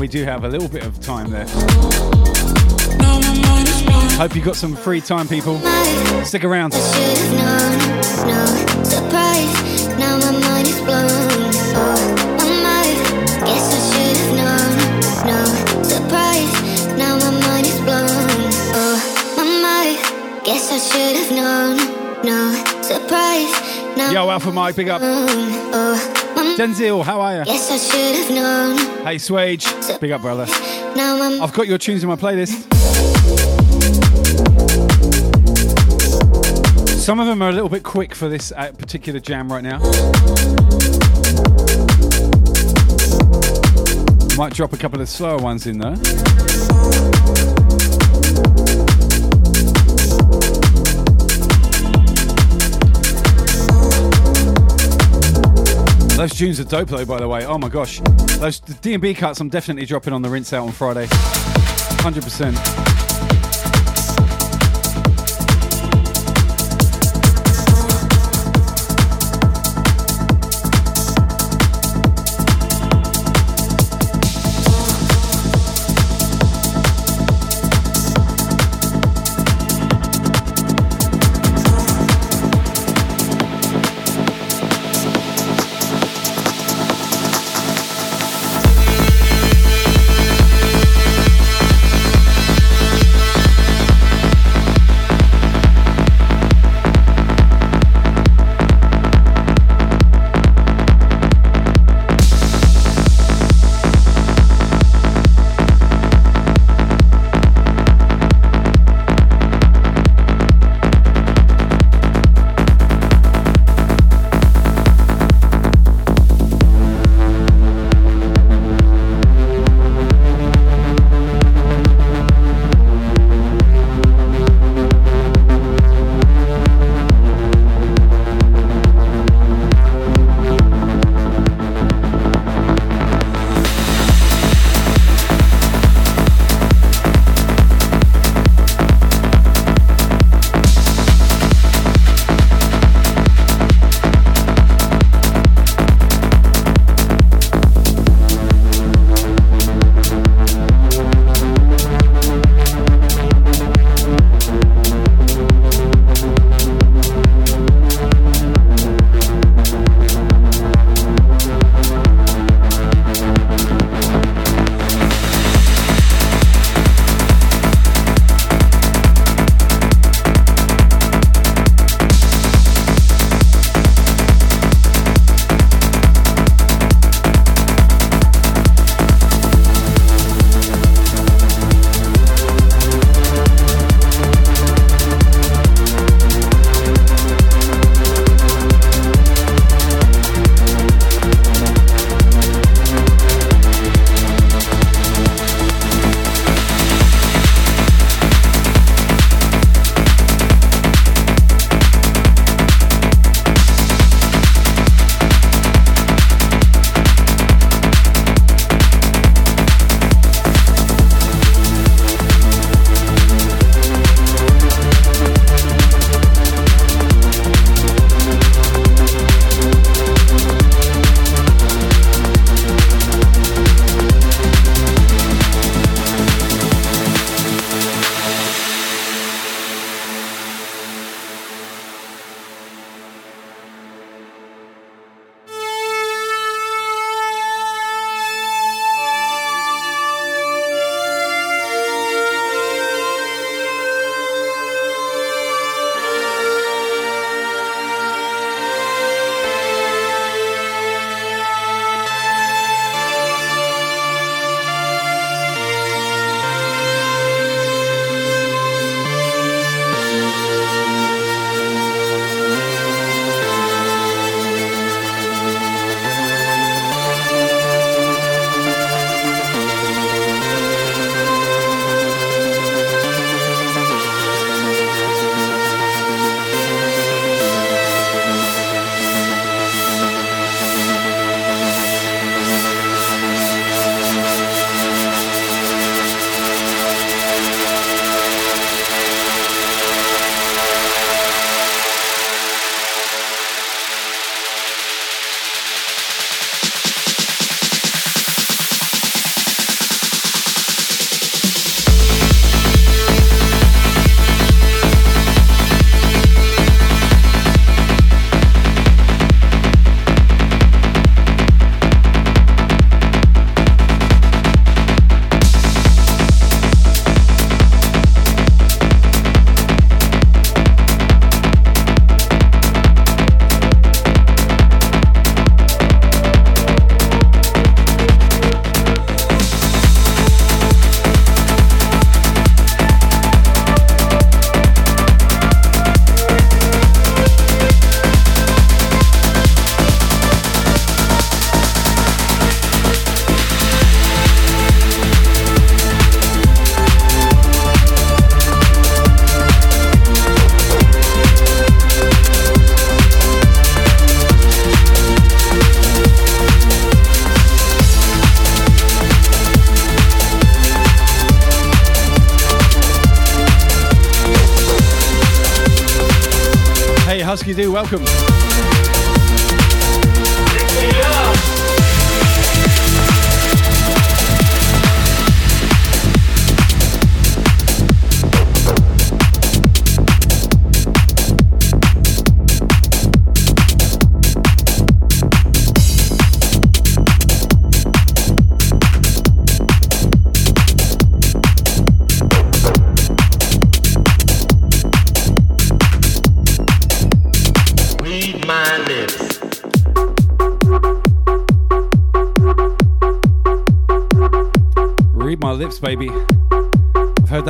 We 0.00 0.08
do 0.08 0.24
have 0.24 0.44
a 0.44 0.48
little 0.48 0.70
bit 0.70 0.86
of 0.86 0.98
time 1.00 1.32
left. 1.32 2.77
Hope 4.18 4.34
you 4.34 4.42
got 4.42 4.56
some 4.56 4.74
free 4.74 5.00
time, 5.00 5.28
people. 5.28 5.60
Stick 6.24 6.42
around. 6.42 6.74
Should 6.74 6.82
have 6.82 7.32
known, 7.38 7.78
no 8.26 8.46
surprise. 8.82 9.86
Now 9.96 10.18
my 10.18 10.32
mind 10.32 10.66
is 10.66 10.80
blown. 10.80 11.54
Oh, 11.78 11.94
my 12.36 12.50
mind. 12.66 12.98
Guess 13.46 13.70
I 13.70 13.80
should 13.88 14.16
have 14.18 14.34
known, 14.34 14.74
no 15.30 15.38
surprise. 15.84 16.52
Now 16.98 17.16
my 17.16 17.30
mind 17.46 17.66
is 17.68 17.78
blown. 17.82 18.08
Oh, 18.74 18.98
my 19.36 19.44
mind. 19.62 20.44
Guess 20.44 20.72
I 20.72 20.78
should 20.78 21.16
have 21.16 21.30
known, 21.30 21.76
no 22.24 22.52
surprise. 22.82 23.96
Now 23.96 24.10
Yo, 24.10 24.28
Alpha 24.30 24.50
Mike, 24.50 24.74
big 24.74 24.88
up. 24.88 25.00
oh, 25.00 26.32
my 26.34 26.56
Denzel, 26.58 27.04
how 27.04 27.20
are 27.20 27.36
you? 27.36 27.40
I 27.42 27.56
should 27.56 28.16
have 28.16 28.30
known. 28.34 28.76
Hey, 29.06 29.14
Swage, 29.14 30.00
big 30.00 30.10
up, 30.10 30.22
brother. 30.22 30.46
I've 30.50 31.52
got 31.52 31.68
your 31.68 31.78
tunes 31.78 32.02
in 32.02 32.08
my 32.08 32.16
playlist. 32.16 32.67
Some 37.08 37.20
of 37.20 37.26
them 37.26 37.40
are 37.40 37.48
a 37.48 37.52
little 37.52 37.70
bit 37.70 37.84
quick 37.84 38.14
for 38.14 38.28
this 38.28 38.52
uh, 38.54 38.70
particular 38.72 39.18
jam 39.18 39.50
right 39.50 39.62
now. 39.64 39.78
Might 44.36 44.52
drop 44.52 44.74
a 44.74 44.76
couple 44.76 45.00
of 45.00 45.08
slower 45.08 45.38
ones 45.38 45.66
in 45.66 45.78
there. 45.78 45.96
Those 56.14 56.34
tunes 56.34 56.60
are 56.60 56.64
dope 56.64 56.90
though, 56.90 57.06
by 57.06 57.20
the 57.20 57.26
way. 57.26 57.46
Oh 57.46 57.56
my 57.56 57.70
gosh. 57.70 58.00
Those 58.36 58.60
D&B 58.60 59.14
cuts 59.14 59.40
I'm 59.40 59.48
definitely 59.48 59.86
dropping 59.86 60.12
on 60.12 60.20
the 60.20 60.28
rinse 60.28 60.52
out 60.52 60.66
on 60.66 60.72
Friday. 60.72 61.06
100%. 61.06 62.97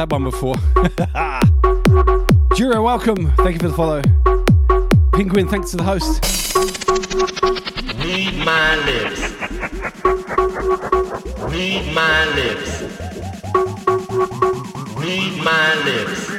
That 0.09 0.15
one 0.15 0.25
before. 0.25 0.57
Jura, 2.57 2.83
welcome. 2.83 3.33
Thank 3.37 3.55
you 3.55 3.59
for 3.61 3.69
the 3.69 3.75
follow. 3.75 4.03
Penguin, 5.13 5.49
thanks 5.49 5.71
to 5.73 5.77
the 5.77 5.83
host. 5.83 6.25
Read 7.99 8.35
my 8.45 8.77
lips. 8.87 9.21
Read 11.53 11.95
my 11.95 12.25
lips. 12.35 12.83
Read 14.97 15.43
my 15.43 15.75
lips. 15.85 16.31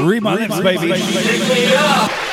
Read 0.00 0.22
my 0.22 0.34
lips, 0.34 0.60
baby. 0.60 0.92
Pick 0.92 1.48
me 1.48 1.74
up. 1.74 2.27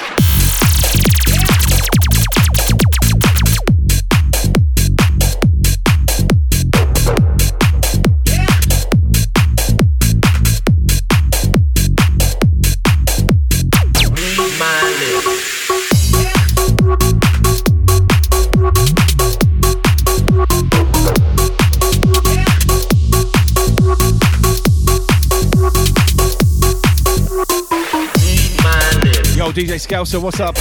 Scouser, 29.95 30.21
what's 30.21 30.41
up? 30.41 30.57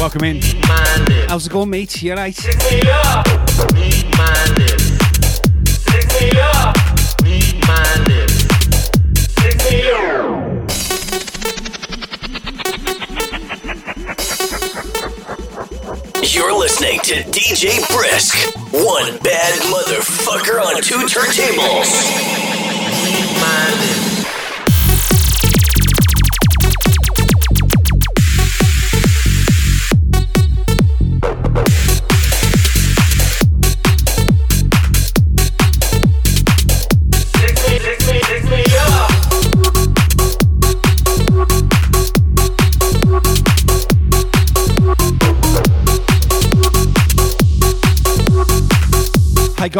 Welcome 0.00 0.24
in. 0.24 0.40
How's 1.28 1.46
it 1.46 1.52
going, 1.52 1.70
mate? 1.70 2.02
You 2.02 2.10
alright? 2.10 2.36
You're 16.34 16.58
listening 16.58 16.98
to 17.04 17.22
DJ 17.30 17.86
Brisk, 17.94 18.34
one 18.72 19.16
bad 19.18 19.60
motherfucker 19.62 20.60
on 20.60 20.82
two 20.82 20.96
turntables. 21.06 21.79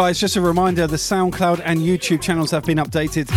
Guys, 0.01 0.19
just 0.19 0.35
a 0.35 0.41
reminder 0.41 0.87
the 0.87 0.95
SoundCloud 0.95 1.61
and 1.63 1.79
YouTube 1.79 2.23
channels 2.23 2.49
have 2.49 2.65
been 2.65 2.79
updated. 2.79 3.29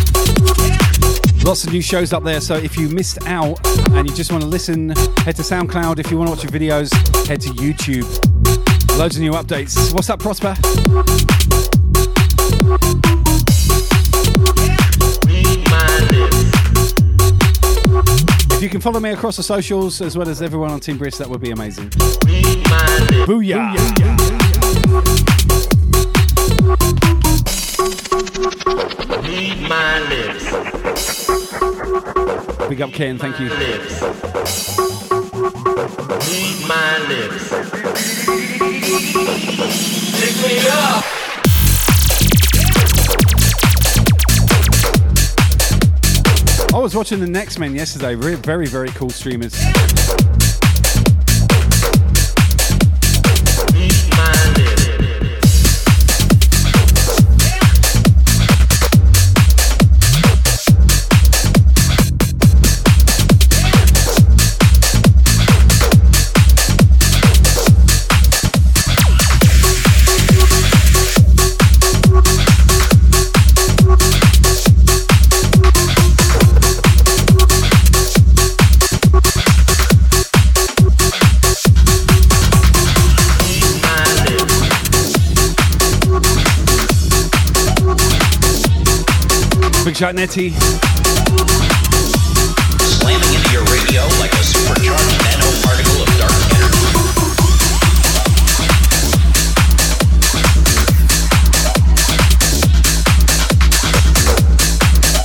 Lots 1.45 1.63
of 1.63 1.71
new 1.71 1.79
shows 1.79 2.11
up 2.11 2.23
there, 2.23 2.41
so 2.41 2.55
if 2.55 2.75
you 2.75 2.89
missed 2.89 3.19
out 3.27 3.59
and 3.91 4.09
you 4.09 4.15
just 4.15 4.31
want 4.31 4.41
to 4.41 4.49
listen, 4.49 4.89
head 4.89 5.35
to 5.35 5.43
SoundCloud. 5.43 5.99
If 5.99 6.09
you 6.09 6.17
want 6.17 6.29
to 6.29 6.35
watch 6.35 6.43
your 6.43 6.51
videos, 6.51 6.91
head 7.27 7.39
to 7.41 7.49
YouTube. 7.49 8.07
Loads 8.97 9.15
of 9.15 9.21
new 9.21 9.33
updates. 9.33 9.93
What's 9.93 10.09
up, 10.09 10.19
Prosper? 10.19 10.55
If 18.55 18.63
you 18.63 18.69
can 18.69 18.81
follow 18.81 18.99
me 18.99 19.11
across 19.11 19.37
the 19.37 19.43
socials 19.43 20.01
as 20.01 20.17
well 20.17 20.27
as 20.27 20.41
everyone 20.41 20.71
on 20.71 20.79
Team 20.79 20.97
Brisk, 20.97 21.19
that 21.19 21.29
would 21.29 21.41
be 21.41 21.51
amazing. 21.51 21.91
Booyah! 23.27 23.75
Read 23.75 24.44
Big 32.75 32.81
up, 32.81 32.91
Ken. 32.91 33.17
Thank 33.17 33.39
you. 33.39 33.47
My 36.67 36.97
lips. 37.07 37.49
Pick 40.19 40.35
me 40.43 40.59
up. 40.67 41.05
I 46.73 46.77
was 46.77 46.93
watching 46.93 47.21
the 47.21 47.27
Next 47.29 47.59
Men 47.59 47.73
yesterday. 47.73 48.15
Very, 48.15 48.35
very, 48.35 48.67
very 48.67 48.89
cool 48.89 49.09
streamers. 49.09 49.55
Slamming 90.05 90.21
into 93.33 93.51
your 93.51 93.63
radio 93.63 94.03
like 94.19 94.31
a 94.33 94.43
supercharged 94.43 95.19
nanoparticle 95.25 95.99
of 95.99 96.07
dark 96.19 96.31
energy. 96.53 96.85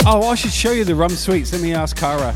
Oh, 0.06 0.26
I 0.30 0.34
should 0.34 0.50
show 0.50 0.72
you 0.72 0.84
the 0.84 0.94
rum 0.94 1.10
sweets. 1.10 1.52
Let 1.52 1.60
me 1.60 1.74
ask 1.74 1.94
Kara. 1.94 2.34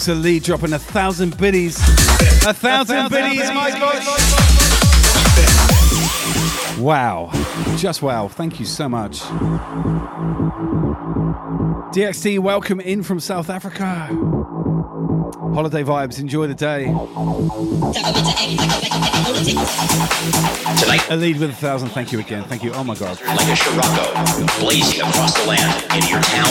Smokes, 0.00 0.06
the 0.06 0.14
lead 0.14 0.42
dropping 0.42 0.72
a 0.72 0.78
thousand 0.78 1.36
biddies. 1.36 1.76
A 2.46 2.54
thousand 2.54 3.10
biddies, 3.10 3.50
my 3.50 3.70
gosh. 3.70 4.06
Wow. 6.78 7.30
Just 7.76 8.00
wow. 8.00 8.28
Thank 8.28 8.58
you 8.60 8.66
so 8.66 8.88
much. 8.88 9.20
DXT, 11.92 12.38
welcome 12.38 12.80
in 12.80 13.02
from 13.02 13.20
South 13.20 13.50
Africa. 13.50 14.08
Holiday 15.54 15.82
vibes, 15.82 16.18
enjoy 16.20 16.46
the 16.46 16.54
day. 16.54 16.84
Tonight, 20.80 21.10
A 21.10 21.16
lead 21.16 21.38
with 21.38 21.50
a 21.50 21.54
thousand, 21.54 21.88
thank 21.90 22.12
you 22.12 22.18
again. 22.20 22.44
Thank 22.44 22.62
you. 22.62 22.72
Oh 22.72 22.84
my 22.84 22.94
god. 22.94 23.20
like 23.24 23.48
a 23.48 23.56
Scirocco, 23.56 24.60
blazing 24.60 25.00
across 25.00 25.34
the 25.40 25.46
land, 25.48 25.84
into 25.94 26.08
your 26.08 26.20
town, 26.22 26.48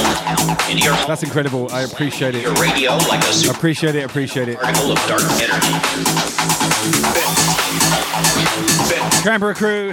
into 0.69 0.83
your 0.83 0.93
That's 1.07 1.23
incredible. 1.23 1.71
I 1.71 1.81
appreciate 1.81 2.35
it. 2.35 2.43
your 2.43 2.53
radio, 2.55 2.95
like 3.09 3.21
a 3.21 3.33
super 3.33 3.55
Appreciate 3.55 3.95
it, 3.95 4.03
appreciate 4.03 4.47
it. 4.49 4.59
particle 4.59 4.91
of 4.91 4.97
dark 5.07 5.21
energy. 5.41 5.73
Canberra 9.23 9.55
crew, 9.55 9.91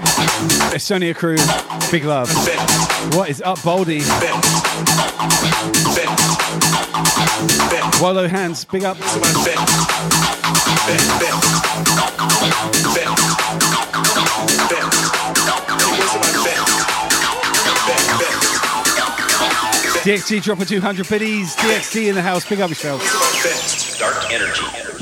Estonia 0.73 1.15
crew, 1.15 1.37
big 1.91 2.05
love. 2.05 2.29
What 3.15 3.31
is 3.31 3.43
up, 3.43 3.63
Baldy? 3.63 4.01
Wallow 8.01 8.29
hands, 8.29 8.65
big 8.65 8.85
up. 8.85 8.97
DXT 20.07 20.43
dropping 20.43 20.67
200 20.67 21.09
biddies. 21.09 21.57
DXT 21.57 22.09
in 22.09 22.15
the 22.15 22.23
house, 22.23 22.49
big 22.49 22.61
up 22.61 22.69
yourself. 22.69 23.03
Dark 23.99 24.31
energy. 24.31 24.96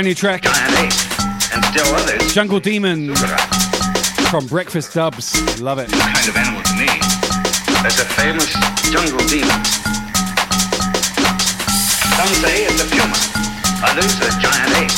Brand 0.00 0.08
new 0.08 0.14
track, 0.14 0.40
giant 0.44 0.96
and 1.52 1.62
still 1.66 1.94
others, 1.94 2.32
Jungle 2.32 2.58
Demon 2.58 3.14
from 4.30 4.46
Breakfast 4.46 4.94
Dubs. 4.94 5.36
Love 5.60 5.78
it. 5.78 5.92
kind 5.92 6.26
of 6.26 6.36
animal 6.40 6.62
to 6.62 6.72
me. 6.72 6.88
That's 7.84 8.00
a 8.00 8.08
famous 8.16 8.48
jungle 8.88 9.20
demon. 9.28 9.52
Some 12.16 12.32
say 12.40 12.64
it's 12.64 12.80
a 12.80 12.88
puma, 12.88 13.12
others 13.84 14.16
a 14.24 14.32
giant 14.40 14.72
ape, 14.80 14.96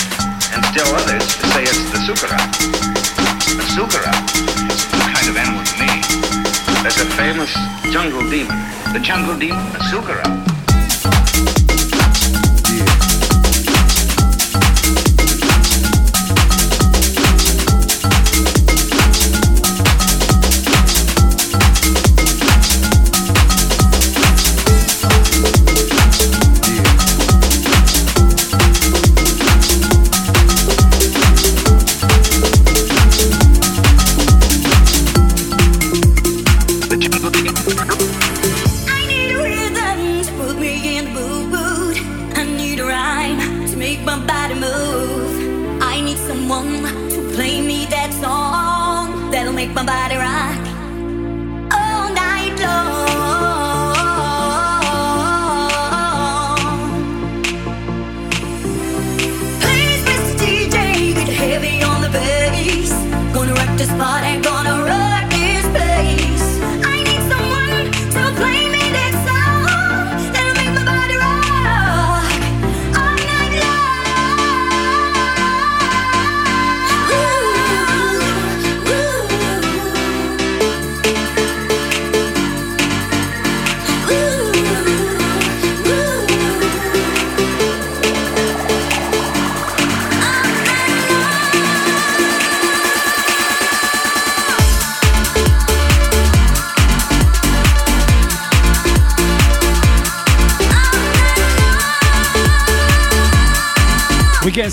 and 0.54 0.62
still 0.70 0.94
others 0.94 1.26
say 1.50 1.64
it's 1.66 1.82
the 1.90 1.98
sukara. 2.06 2.38
The 3.58 3.66
sukara 3.74 4.14
is 4.70 4.86
some 4.86 5.02
kind 5.02 5.26
of 5.26 5.36
animal 5.36 5.64
to 5.66 5.74
me. 5.82 5.98
That's 6.86 7.00
a 7.02 7.06
famous 7.18 7.50
jungle 7.90 8.22
demon. 8.30 8.54
The 8.92 9.00
jungle 9.00 9.36
demon, 9.36 9.66
the 9.72 9.80
sukara. 9.90 10.51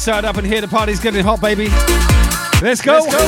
Started 0.10 0.28
up 0.28 0.40
in 0.40 0.46
here. 0.46 0.60
The 0.60 0.68
party's 0.68 1.00
getting 1.00 1.24
hot, 1.24 1.40
baby. 1.40 1.68
Let's 2.64 2.82
go. 2.82 2.94
Let's 2.94 3.06
go. 3.14 3.20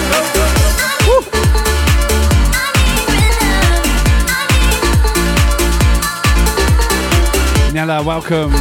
Nella, 7.72 8.02
welcome. 8.04 8.52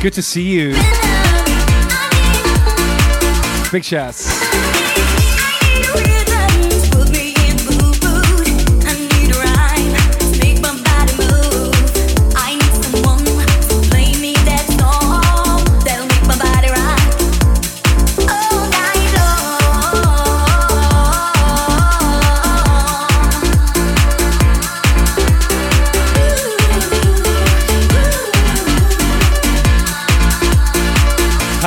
Good 0.00 0.14
to 0.14 0.22
see 0.22 0.40
you. 0.40 0.70
Big 3.70 3.84
shouts. 3.84 4.33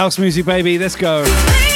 House 0.08 0.20
music, 0.20 0.46
baby. 0.46 0.78
Let's 0.80 0.96
go. 0.96 1.67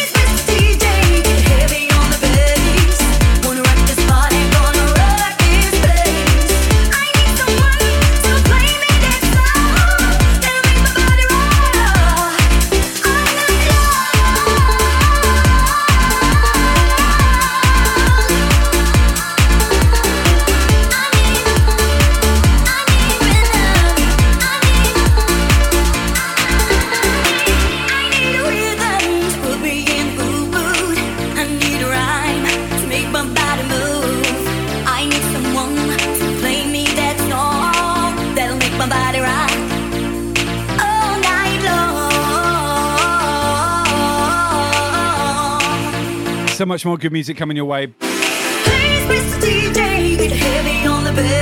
Much 46.71 46.85
more 46.85 46.97
good 46.97 47.11
music 47.11 47.35
coming 47.35 47.57
your 47.57 47.65
way. 47.65 47.87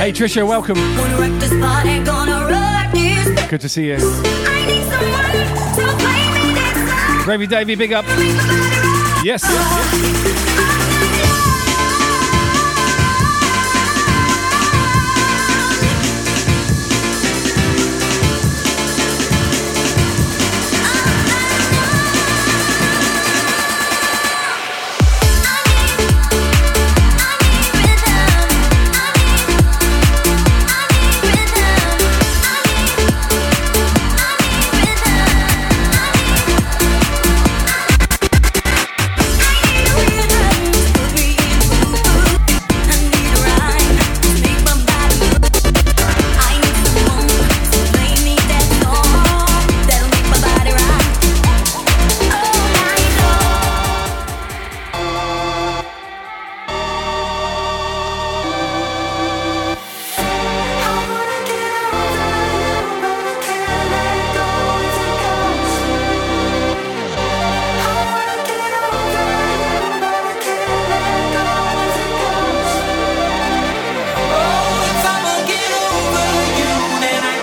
Hey 0.00 0.10
Trisha, 0.10 0.44
welcome. 0.44 0.74
Good 3.48 3.60
to 3.60 3.68
see 3.68 3.86
you. 3.86 3.98
Gravy 7.22 7.46
Davy, 7.46 7.76
big 7.76 7.92
up. 7.92 8.04
Yes, 9.22 9.44
yes. 9.44 10.59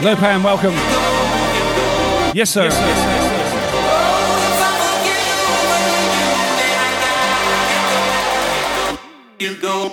Lopan, 0.08 0.42
welcome. 0.42 0.72
Yes, 2.34 2.50
sir. 2.50 2.64
Yes, 2.64 2.76
sir. 2.78 2.84
You 9.38 9.56
go, 9.58 9.90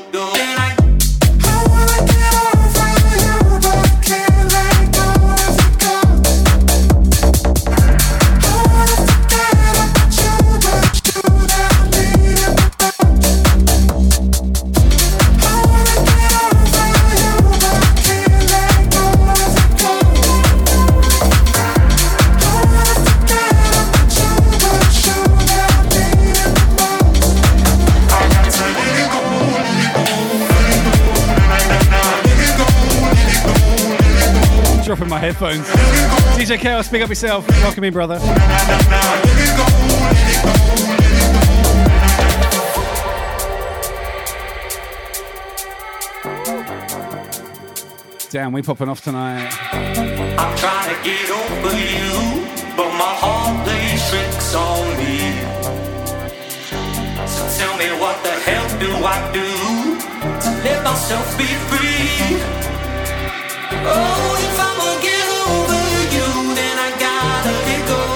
headphones. 35.45 35.69
DJ 36.39 36.59
Chaos, 36.59 36.87
speak 36.87 37.03
up 37.03 37.09
yourself. 37.09 37.49
Welcome 37.49 37.85
in, 37.85 37.93
brother. 37.93 38.19
Damn, 48.31 48.53
we 48.53 48.63
popping 48.63 48.89
off 48.89 49.03
tonight. 49.03 49.49
I'm 49.73 50.57
trying 50.57 50.89
to 50.89 51.03
get 51.05 51.31
over 51.31 51.77
you, 51.77 52.47
but 52.77 52.91
my 52.99 53.15
heart 53.23 53.65
plays 53.65 54.11
tricks 54.11 54.55
on 54.55 54.89
me. 54.99 55.19
So 57.29 57.43
tell 57.59 57.77
me 57.79 57.89
what 58.01 58.21
the 58.25 58.33
hell 58.33 58.69
do 58.81 58.91
I 59.05 59.33
do 59.33 60.01
to 60.41 60.51
let 60.65 60.83
myself 60.83 61.39
be 61.39 61.45
free? 61.45 62.65
Oh, 63.87 64.37
if 64.41 64.65
get 65.03 65.14
then 66.43 66.79
I 66.79 66.91
gotta 66.99 67.53
let 67.67 67.89
go 67.89 68.14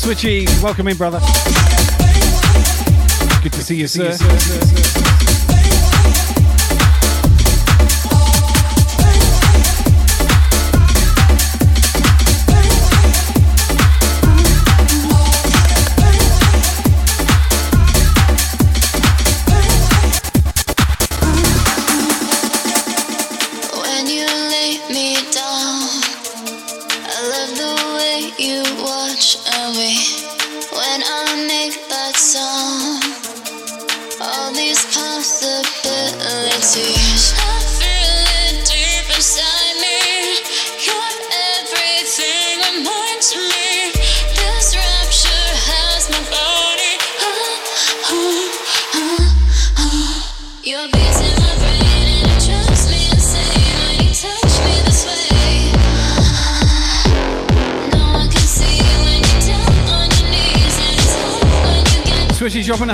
Switchy? 0.00 0.46
Welcome 0.62 0.88
in, 0.88 0.96
brother. 0.96 1.20
Good 3.42 3.52
to 3.52 3.62
see 3.62 3.76
you, 3.76 3.86
sir. 3.86 5.09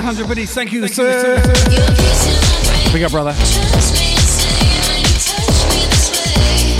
100 0.07 0.25
biddies. 0.29 0.53
Thank 0.53 0.71
you, 0.71 0.87
sir. 0.87 1.35
Big 2.93 3.03
up, 3.03 3.11
brother. 3.11 3.33
Drives 3.33 3.91
me 3.91 4.13
insane 4.13 4.79
when 4.87 5.03
you 5.03 5.11
touch 5.19 5.67
me 5.67 5.83
this 5.91 6.07
way. 6.15 6.79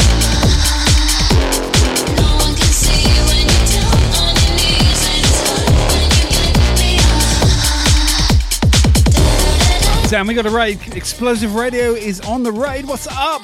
No 2.16 2.24
one 2.40 2.56
can 2.56 2.72
see 2.72 3.04
when 3.28 3.44
you're 3.44 3.68
down 3.68 4.00
on 4.16 4.32
your 4.40 4.56
knees 4.56 5.04
and 5.12 5.20
it's 5.28 5.44
hard 5.44 5.68
when 5.92 6.08
you 6.08 6.24
get 6.32 6.56
me 6.80 7.04
up. 10.00 10.08
Sam, 10.08 10.24
we 10.26 10.34
got 10.34 10.46
a 10.46 10.50
raid. 10.50 10.96
Explosive 10.96 11.54
Radio 11.54 11.96
is 11.96 12.22
on 12.22 12.44
the 12.44 12.52
raid. 12.54 12.86
What's 12.88 13.08
up? 13.12 13.42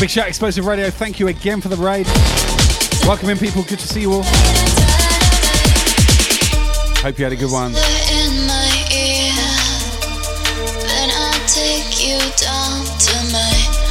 Big 0.00 0.08
shout, 0.08 0.28
Explosive 0.28 0.64
Radio. 0.64 0.88
Thank 0.88 1.20
you 1.20 1.28
again 1.28 1.60
for 1.60 1.68
the 1.68 1.76
raid. 1.76 2.06
Welcome 3.06 3.28
in, 3.28 3.36
people. 3.36 3.64
Good 3.64 3.80
to 3.80 3.86
see 3.86 4.00
you 4.00 4.14
all. 4.14 4.24
Hope 7.04 7.18
you 7.18 7.24
had 7.24 7.34
a 7.34 7.36
good 7.36 7.52
one. 7.52 7.72
ear. 7.72 9.36
Then 10.88 11.10
I'll 11.12 11.46
take 11.46 12.00
you 12.00 12.16
down 12.40 12.80
to 12.80 13.14
my 13.30 13.83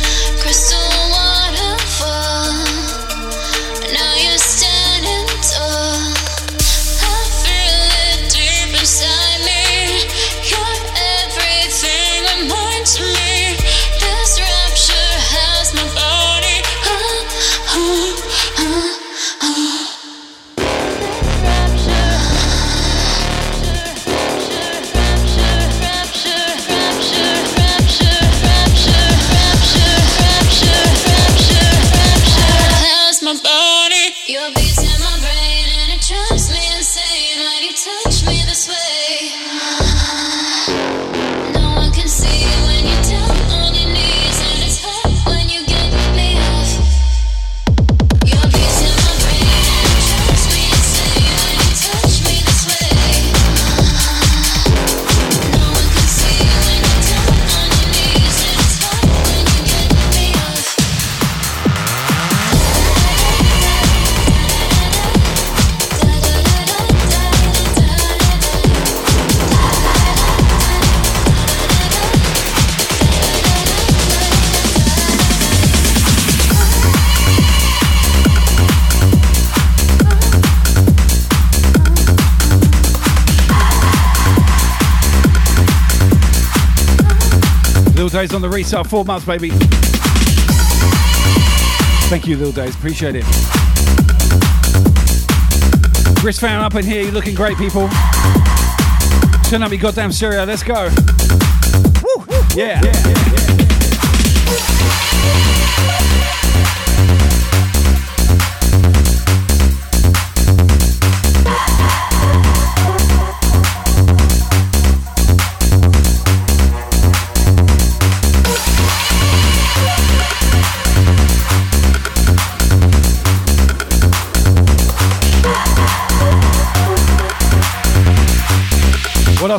Days 88.13 88.35
on 88.35 88.41
the 88.43 88.49
resale, 88.49 88.83
four 88.83 89.03
months, 89.03 89.25
baby. 89.25 89.49
Thank 92.09 92.27
you, 92.27 92.37
Little 92.37 92.53
Days. 92.53 92.75
Appreciate 92.75 93.15
it. 93.15 93.23
Chris 96.19 96.37
fan 96.37 96.59
up 96.59 96.75
in 96.75 96.85
here. 96.85 97.01
You're 97.01 97.11
looking 97.11 97.33
great, 97.33 97.57
people. 97.57 97.89
Turn 99.49 99.63
up 99.63 99.71
your 99.71 99.81
goddamn 99.81 100.11
stereo. 100.11 100.45
Let's 100.45 100.61
go. 100.61 100.89
Woo! 102.03 102.25
Yeah. 102.55 102.81
What 102.83 102.95
else, 102.95 103.62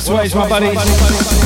Swage, 0.05 0.34
my 0.34 0.47
buddies? 0.47 1.43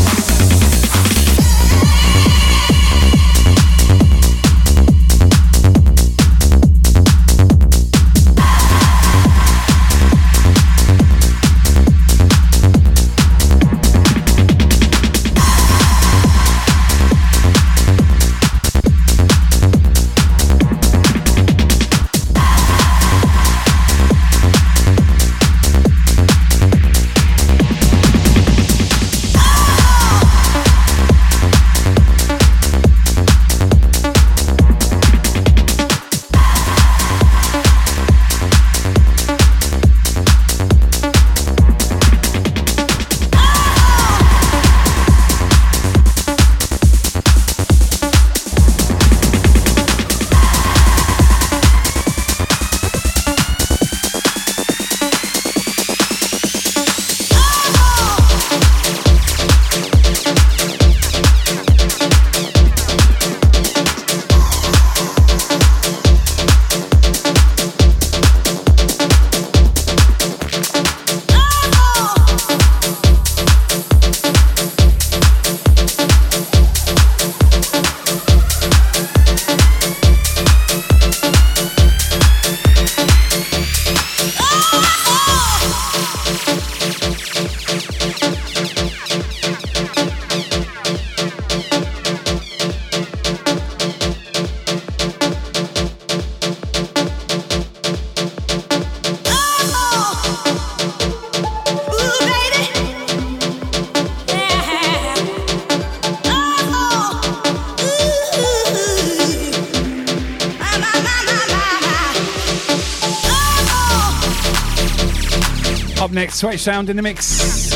Sound 116.69 116.91
in 116.91 116.97
the 116.97 117.03
mix. 117.03 117.73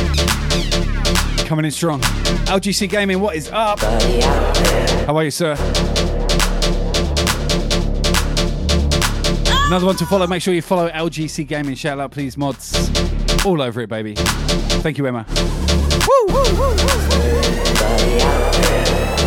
Coming 1.49 1.65
in 1.65 1.71
strong. 1.71 2.03
LGC 2.45 2.91
Gaming, 2.91 3.21
what 3.21 3.35
is 3.35 3.49
up? 3.51 3.81
How 3.81 5.17
are 5.17 5.25
you, 5.25 5.31
sir? 5.31 5.53
Another 9.67 9.87
one 9.87 9.97
to 9.97 10.05
follow. 10.05 10.27
Make 10.27 10.43
sure 10.43 10.53
you 10.53 10.61
follow 10.61 10.91
LGC 10.91 11.47
Gaming. 11.47 11.75
Shout 11.75 11.99
out, 11.99 12.11
please, 12.11 12.37
mods. 12.37 12.91
All 13.47 13.62
over 13.62 13.81
it, 13.81 13.89
baby. 13.89 14.15
Thank 14.15 14.99
you, 14.99 15.07
Emma. 15.07 15.25
Yeah, 18.19 19.22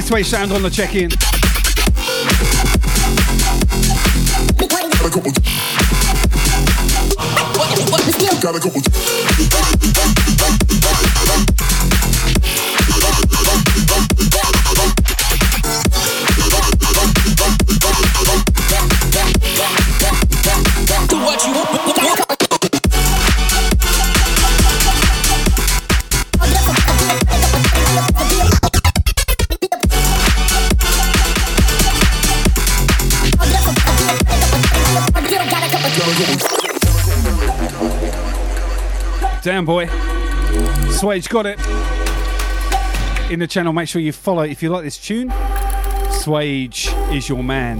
Sway 0.00 0.22
Sound 0.22 0.52
on 0.52 0.62
the 0.62 0.70
check 0.70 0.94
in. 0.94 1.10
Do 8.40 9.09
Damn, 39.60 39.66
boy. 39.66 39.86
Swage 40.88 41.28
got 41.28 41.44
it. 41.44 41.58
In 43.30 43.40
the 43.40 43.46
channel, 43.46 43.74
make 43.74 43.90
sure 43.90 44.00
you 44.00 44.10
follow. 44.10 44.42
If 44.42 44.62
you 44.62 44.70
like 44.70 44.84
this 44.84 44.96
tune, 44.96 45.28
Swage 46.22 46.88
is 47.14 47.28
your 47.28 47.44
man. 47.44 47.78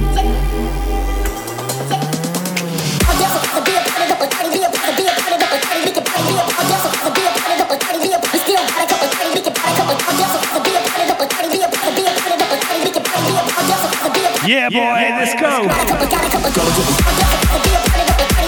Yeah, 14.47 14.69
boy, 14.69 15.15
let's 15.17 15.35
go. 15.41 15.63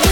Do 0.02 0.11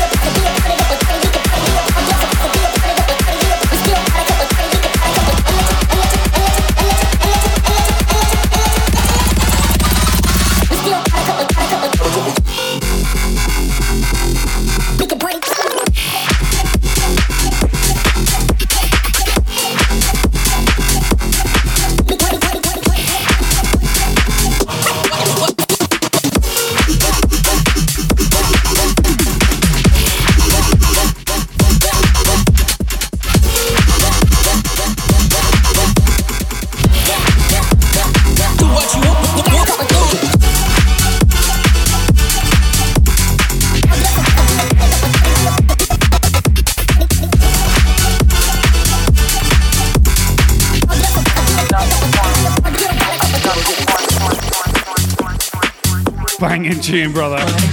tune, 56.91 57.13
brother. 57.13 57.70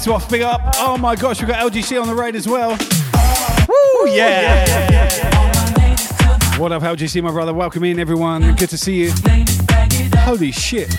Cosmic 0.00 0.22
Swaff, 0.22 0.30
big 0.30 0.40
up. 0.40 0.60
Oh 0.76 0.96
my 0.96 1.14
gosh, 1.14 1.40
we've 1.40 1.48
got 1.48 1.70
LGC 1.70 2.00
on 2.00 2.08
the 2.08 2.14
raid 2.14 2.34
as 2.34 2.48
well. 2.48 2.70
Woo, 3.68 4.10
yeah. 4.10 5.08
What 6.58 6.72
up, 6.72 6.82
LGC, 6.82 7.22
my 7.22 7.30
brother? 7.30 7.52
Welcome 7.52 7.84
in, 7.84 7.98
everyone. 7.98 8.54
Good 8.56 8.70
to 8.70 8.78
see 8.78 9.02
you. 9.02 9.12
Holy 10.20 10.52
shit. 10.52 10.96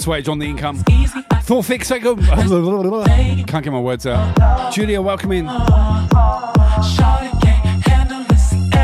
Swage 0.00 0.28
on 0.28 0.38
the 0.38 0.46
income. 0.46 0.76
Thor 1.42 1.62
fix. 1.62 1.88
Can't 1.90 2.02
get 3.64 3.70
my 3.70 3.80
words 3.80 4.06
out. 4.06 4.72
Julia, 4.72 5.02
welcome 5.02 5.32
in. 5.32 5.46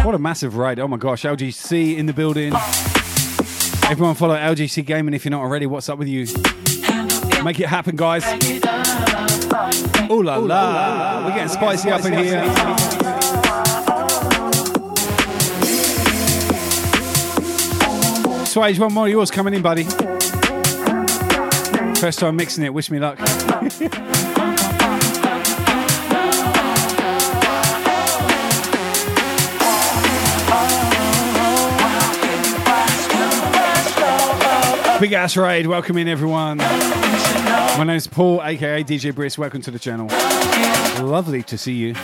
What 0.04 0.14
a 0.14 0.18
massive 0.18 0.56
raid. 0.56 0.78
Oh 0.78 0.88
my 0.88 0.98
gosh. 0.98 1.22
LGC 1.22 1.96
in 1.96 2.06
the 2.06 2.12
building. 2.12 2.52
Everyone 3.90 4.14
follow 4.14 4.36
LGC 4.36 4.84
Gaming 4.84 5.14
if 5.14 5.24
you're 5.24 5.30
not 5.30 5.42
already. 5.42 5.66
What's 5.66 5.88
up 5.88 5.98
with 5.98 6.08
you? 6.08 6.26
Make 7.44 7.60
it 7.60 7.66
happen, 7.66 7.96
guys. 7.96 8.24
Ooh 10.10 10.22
la 10.22 10.36
la. 10.36 11.26
We're 11.26 11.34
getting 11.34 11.48
spicy 11.48 11.90
up 11.90 12.04
in 12.04 12.12
here. 12.12 12.42
Swage, 18.44 18.78
one 18.78 18.92
more 18.92 19.06
of 19.06 19.12
yours 19.12 19.30
coming 19.30 19.54
in, 19.54 19.62
buddy. 19.62 19.86
First 22.00 22.18
time 22.18 22.36
mixing 22.36 22.62
it. 22.62 22.74
Wish 22.74 22.90
me 22.90 22.98
luck. 22.98 23.16
Big 35.00 35.12
ass 35.12 35.36
raid. 35.38 35.66
Welcome 35.66 35.96
in, 35.96 36.06
everyone. 36.06 36.58
My 36.58 37.84
name's 37.84 38.06
Paul, 38.06 38.42
aka 38.42 38.84
DJ 38.84 39.14
Brisk. 39.14 39.38
Welcome 39.38 39.62
to 39.62 39.70
the 39.70 39.78
channel. 39.78 40.08
Lovely 41.02 41.42
to 41.44 41.56
see 41.56 41.72
you. 41.72 41.94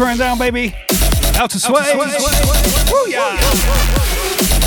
Throwing 0.00 0.16
down, 0.16 0.38
baby. 0.38 0.74
Out 1.36 1.50
to 1.50 1.60
sway. 1.60 1.94
Woo, 2.90 3.10
yeah. 3.10 4.59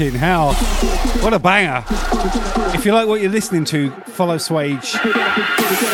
Fucking 0.00 0.18
hell. 0.18 0.54
What 1.22 1.34
a 1.34 1.38
banger. 1.38 1.84
If 2.74 2.86
you 2.86 2.94
like 2.94 3.06
what 3.06 3.20
you're 3.20 3.30
listening 3.30 3.66
to, 3.66 3.90
follow 4.06 4.36
Swage 4.36 4.96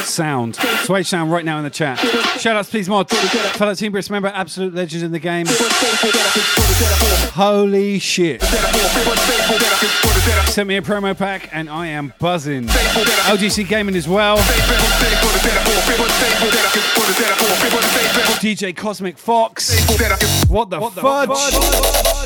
Sound. 0.04 0.54
Swage 0.54 1.06
Sound 1.06 1.32
right 1.32 1.44
now 1.44 1.58
in 1.58 1.64
the 1.64 1.70
chat. 1.70 1.98
Shout 2.38 2.54
outs, 2.54 2.70
please, 2.70 2.88
mods. 2.88 3.12
Fellow 3.56 3.74
Team 3.74 3.90
Brisk 3.90 4.12
member, 4.12 4.28
absolute 4.28 4.74
legends 4.74 5.02
in 5.02 5.10
the 5.10 5.18
game. 5.18 5.46
Holy 7.34 7.98
shit. 7.98 8.42
Sent 10.52 10.68
me 10.68 10.76
a 10.76 10.82
promo 10.82 11.18
pack 11.18 11.48
and 11.52 11.68
I 11.68 11.88
am 11.88 12.12
buzzing. 12.20 12.66
LGC 12.66 13.66
Gaming 13.66 13.96
as 13.96 14.06
well. 14.08 14.36
DJ 18.38 18.76
Cosmic 18.76 19.18
Fox. 19.18 19.76
What 20.48 20.70
the 20.70 20.80
fudge? 20.80 22.25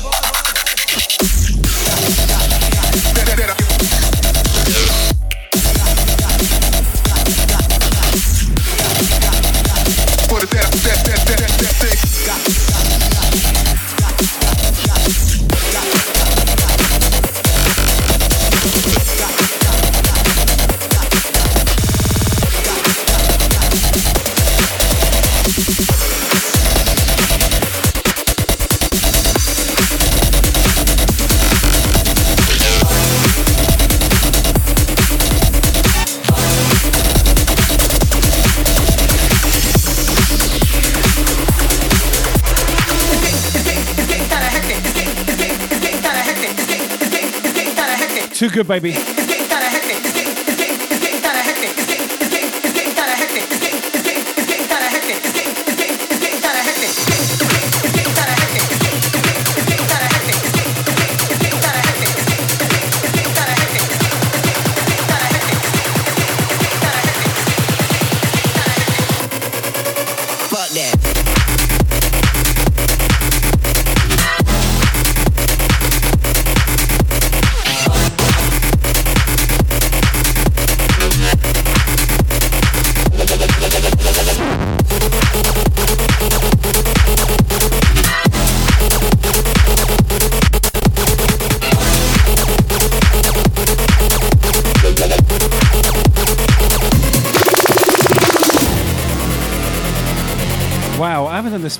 good, 48.63 48.67
baby. 48.67 49.20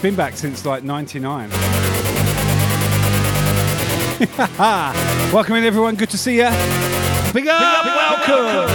Haven't 0.02 0.16
done 0.18 0.32
the 0.32 0.32
spin 0.32 0.32
back 0.32 0.36
since 0.38 0.66
like 0.66 0.84
99. 0.84 1.50
welcome 5.34 5.56
in, 5.56 5.64
everyone. 5.64 5.96
Good 5.96 6.10
to 6.12 6.18
see 6.18 6.38
you. 6.38 6.50
Big 7.34 7.48
up, 7.48 7.86
welcome. 7.86 8.70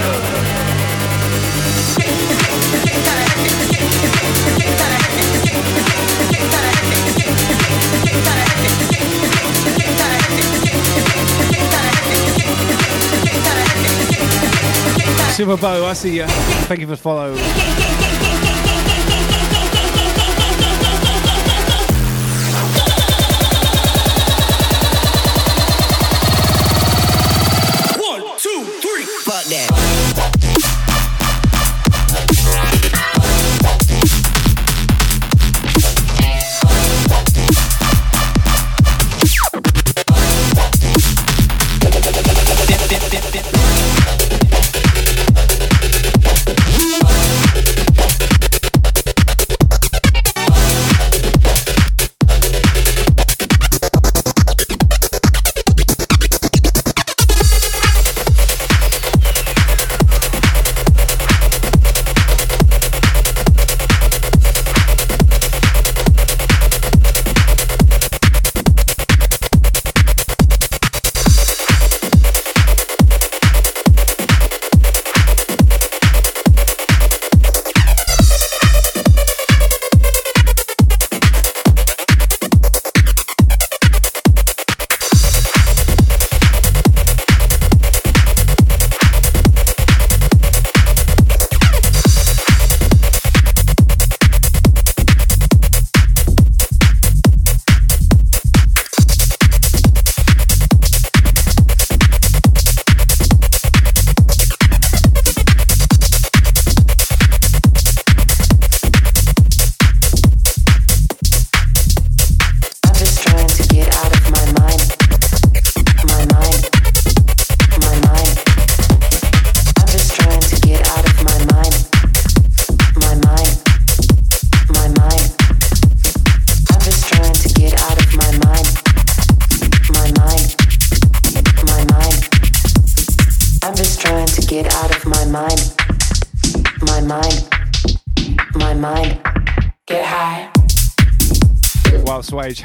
Silver 15.33 15.57
Bow, 15.57 15.85
I 15.85 15.93
see 15.93 16.15
you. 16.17 16.25
Thank 16.65 16.79
you 16.79 16.87
for 16.87 16.91
the 16.91 16.97
follow. 16.97 17.86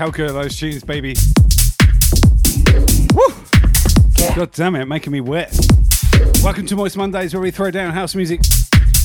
Wow, 0.03 0.07
how 0.09 0.17
good 0.17 0.31
are 0.31 0.33
those 0.33 0.57
tunes, 0.57 0.83
baby? 0.83 1.15
Woo! 3.15 3.35
God 4.35 4.51
damn 4.51 4.75
it, 4.75 4.87
making 4.87 5.13
me 5.13 5.21
wet. 5.21 5.57
Welcome 6.43 6.67
to 6.67 6.75
Moist 6.75 6.97
Mondays, 6.97 7.33
where 7.33 7.41
we 7.41 7.53
throw 7.53 7.71
down 7.71 7.93
house 7.93 8.17
music, 8.17 8.41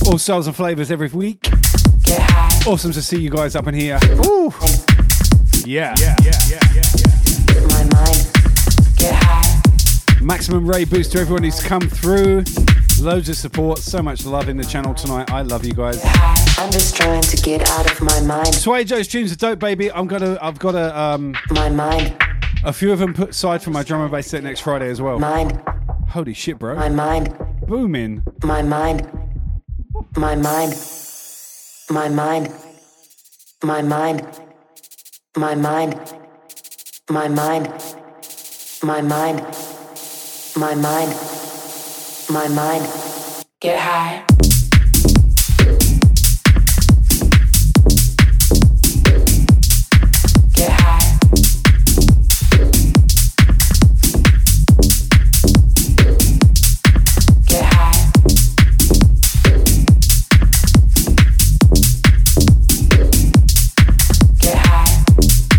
all 0.08 0.18
styles 0.18 0.48
and 0.48 0.56
flavors 0.56 0.90
every 0.90 1.06
week. 1.10 1.42
Get 2.02 2.20
high. 2.20 2.68
Awesome 2.68 2.90
to 2.90 3.00
see 3.00 3.20
you 3.20 3.30
guys 3.30 3.54
up 3.54 3.68
in 3.68 3.74
here. 3.74 4.00
Ooh. 4.26 4.52
Yeah. 5.64 5.94
Yeah. 6.00 6.16
Yeah. 6.20 6.32
Yeah. 6.50 6.60
Yeah. 6.74 6.82
My 7.68 7.84
mind. 7.94 8.30
Get 8.96 9.14
high. 9.14 9.62
Maximum 10.20 10.68
Ray 10.68 10.84
boost 10.84 11.12
to 11.12 11.20
everyone 11.20 11.44
who's 11.44 11.62
come 11.62 11.88
through. 11.88 12.42
Loads 13.00 13.28
of 13.28 13.36
support, 13.36 13.78
so 13.78 14.02
much 14.02 14.26
love 14.26 14.48
in 14.48 14.56
the 14.56 14.64
channel 14.64 14.94
tonight. 14.94 15.30
I 15.30 15.42
love 15.42 15.64
you 15.64 15.74
guys. 15.74 16.02
I'm 16.58 16.72
just 16.72 16.96
trying 16.96 17.22
to 17.22 17.36
get 17.36 17.70
out 17.70 17.88
of 17.88 18.00
my 18.00 18.20
mind. 18.22 18.52
Sway 18.52 18.82
Joe's 18.82 19.06
tunes 19.06 19.32
are 19.32 19.36
dope, 19.36 19.60
baby. 19.60 19.92
I'm 19.92 20.08
gonna, 20.08 20.36
I've 20.42 20.58
got 20.58 20.74
a, 20.74 20.98
um, 20.98 21.36
my 21.50 21.68
mind. 21.68 22.16
A 22.64 22.72
few 22.72 22.92
of 22.92 22.98
them 22.98 23.14
put 23.14 23.30
aside 23.30 23.62
for 23.62 23.70
my 23.70 23.84
drum 23.84 24.00
and 24.02 24.10
bass 24.10 24.26
set 24.26 24.42
next 24.42 24.60
Friday 24.60 24.88
as 24.88 25.00
well. 25.00 25.20
Mind. 25.20 25.62
Holy 26.08 26.34
shit, 26.34 26.58
bro. 26.58 26.74
My 26.74 26.88
mind. 26.88 27.32
Booming. 27.68 28.24
My 28.42 28.62
mind. 28.62 29.08
My 30.16 30.34
mind. 30.34 30.74
My 31.90 32.08
mind. 32.08 32.52
My 33.62 33.80
mind. 33.80 34.26
My 35.36 35.54
mind. 35.54 36.12
My 37.08 37.28
mind. 37.28 37.70
My 38.82 39.00
mind. 39.00 39.40
My 40.56 40.74
mind. 40.74 41.14
My 42.28 42.48
mind. 42.48 42.88
Get 43.60 43.78
high. 43.78 44.27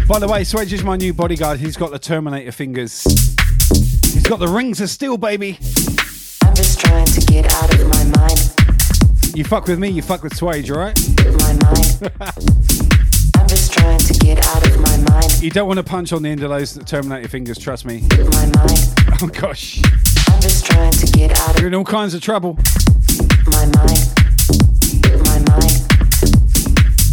By 0.09 0.17
the 0.17 0.27
way, 0.27 0.41
Swedge 0.41 0.73
is 0.73 0.83
my 0.83 0.97
new 0.97 1.13
bodyguard. 1.13 1.59
He's 1.59 1.77
got 1.77 1.91
the 1.91 1.99
Terminator 1.99 2.51
fingers. 2.51 3.03
He's 3.03 4.23
got 4.23 4.39
the 4.39 4.47
rings 4.47 4.81
of 4.81 4.89
steel, 4.89 5.17
baby. 5.17 5.59
I'm 6.43 6.55
just 6.55 6.79
trying 6.79 7.05
to 7.05 7.21
get 7.27 7.53
out 7.53 7.71
of 7.71 7.87
my 7.87 8.03
mind. 8.17 9.35
You 9.35 9.43
fuck 9.43 9.67
with 9.67 9.77
me, 9.77 9.89
you 9.89 10.01
fuck 10.01 10.23
with 10.23 10.33
Swage, 10.33 10.71
alright? 10.71 10.97
My 11.43 11.53
mind. 11.61 12.11
I'm 13.37 13.47
just 13.47 13.71
trying 13.71 13.99
to 13.99 14.13
get 14.15 14.43
out 14.47 14.67
of 14.67 14.79
my 14.79 14.97
mind. 15.11 15.43
You 15.43 15.51
don't 15.51 15.67
want 15.67 15.77
to 15.77 15.83
punch 15.83 16.11
on 16.11 16.23
the 16.23 16.29
end 16.29 16.41
of 16.41 16.49
those 16.49 16.73
Terminator 16.85 17.27
fingers, 17.27 17.59
trust 17.59 17.85
me. 17.85 18.01
My 18.17 18.45
mind. 18.47 18.85
Oh 19.21 19.27
gosh. 19.27 19.79
I'm 20.29 20.41
just 20.41 20.65
trying 20.65 20.91
to 20.91 21.05
get 21.11 21.37
out 21.41 21.53
of 21.53 21.59
You're 21.59 21.67
in 21.67 21.75
all 21.75 21.83
kinds 21.83 22.13
of 22.15 22.21
trouble. 22.21 22.57
my 23.45 23.65
mind. 23.75 23.99
My 25.25 25.39
mind. 25.39 25.85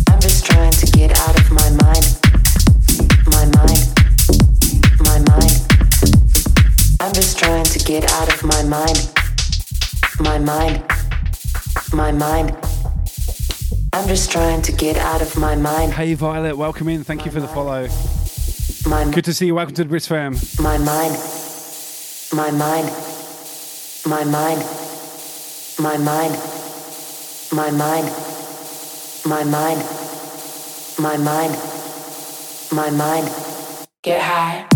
I'm 0.09 0.21
just 0.21 0.47
trying 0.47 0.73
to 0.73 0.87
get 0.93 1.19
out 1.21 1.36
get 7.87 8.13
out 8.15 8.29
of 8.35 8.43
my 8.43 8.63
mind. 8.65 9.13
My 10.19 10.39
mind. 10.39 10.83
My 11.93 12.11
mind. 12.11 12.57
I'm 13.93 14.09
just 14.09 14.33
trying 14.33 14.61
to 14.63 14.73
get 14.73 14.97
out 14.97 15.23
of 15.23 15.39
my 15.39 15.55
mind. 15.55 15.93
Hey 15.93 16.15
Violet, 16.15 16.57
welcome 16.57 16.89
in. 16.89 17.05
Thank 17.05 17.25
you 17.25 17.31
for 17.31 17.41
the 17.41 17.47
follow. 17.47 17.87
My 18.91 19.09
Good 19.13 19.25
to 19.27 19.33
see 19.33 19.47
you. 19.47 19.55
Welcome 19.55 19.77
to 19.77 19.85
the 19.85 19.89
Brisk 19.89 20.09
fam. 20.09 20.35
My 20.59 20.79
mind. 20.79 21.15
My 22.33 22.51
mind. 22.51 22.91
My 24.05 24.25
mind. 24.25 24.65
My 25.79 25.97
mind. 25.97 26.35
My 27.53 27.71
mind. 27.71 28.11
My 29.25 29.45
mind. 29.45 29.85
My 30.99 31.17
mind. 31.17 31.57
My 32.73 32.91
mind. 32.91 33.31
Get 34.03 34.21
high. 34.21 34.76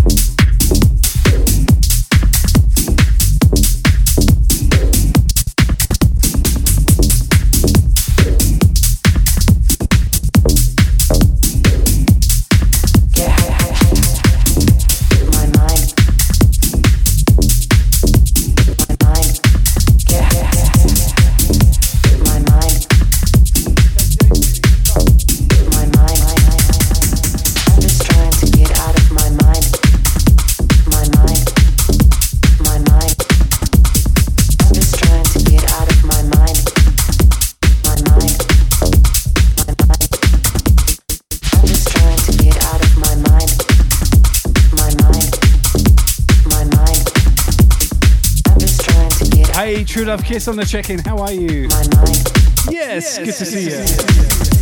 True 49.90 50.04
Love 50.04 50.22
Kiss 50.22 50.46
on 50.46 50.54
the 50.54 50.64
check-in. 50.64 51.00
How 51.00 51.18
are 51.18 51.32
you? 51.32 51.68
Yes, 52.70 53.18
good 53.18 53.34
to 53.34 53.44
see 53.44 53.70
you. 53.70 54.59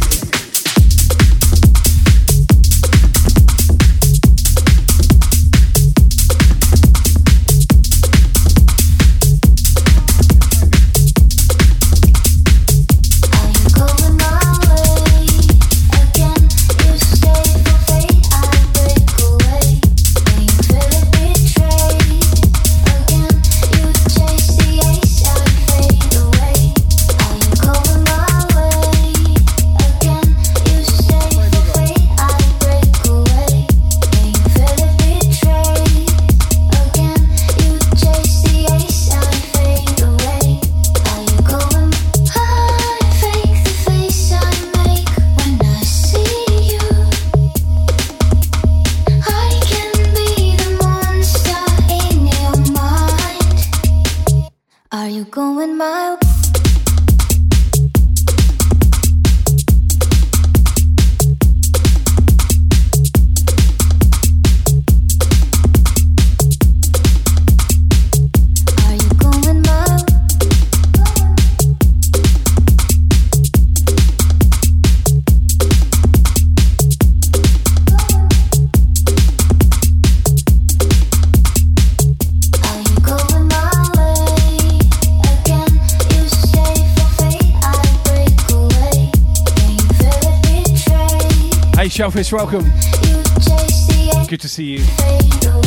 Shellfish, 92.18 92.32
welcome. 92.32 92.64
You 92.64 93.22
chase 93.34 93.86
the 93.86 94.26
Good 94.28 94.40
to 94.40 94.48
see 94.48 94.64
you. 94.64 95.57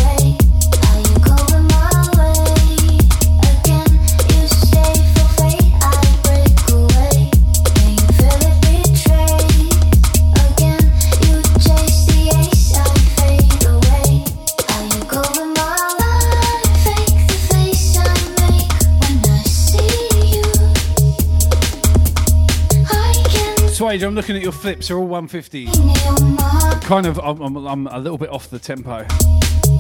I'm 23.91 24.15
looking 24.15 24.37
at 24.37 24.41
your 24.41 24.53
flips. 24.53 24.87
They're 24.87 24.97
all 24.97 25.05
150. 25.05 25.65
in 25.65 25.73
your 25.73 26.21
mind. 26.21 26.81
Kind 26.81 27.05
of, 27.05 27.19
I'm, 27.19 27.41
I'm, 27.41 27.67
I'm 27.67 27.87
a 27.87 27.99
little 27.99 28.17
bit 28.17 28.29
off 28.29 28.49
the 28.49 28.57
tempo. 28.57 29.05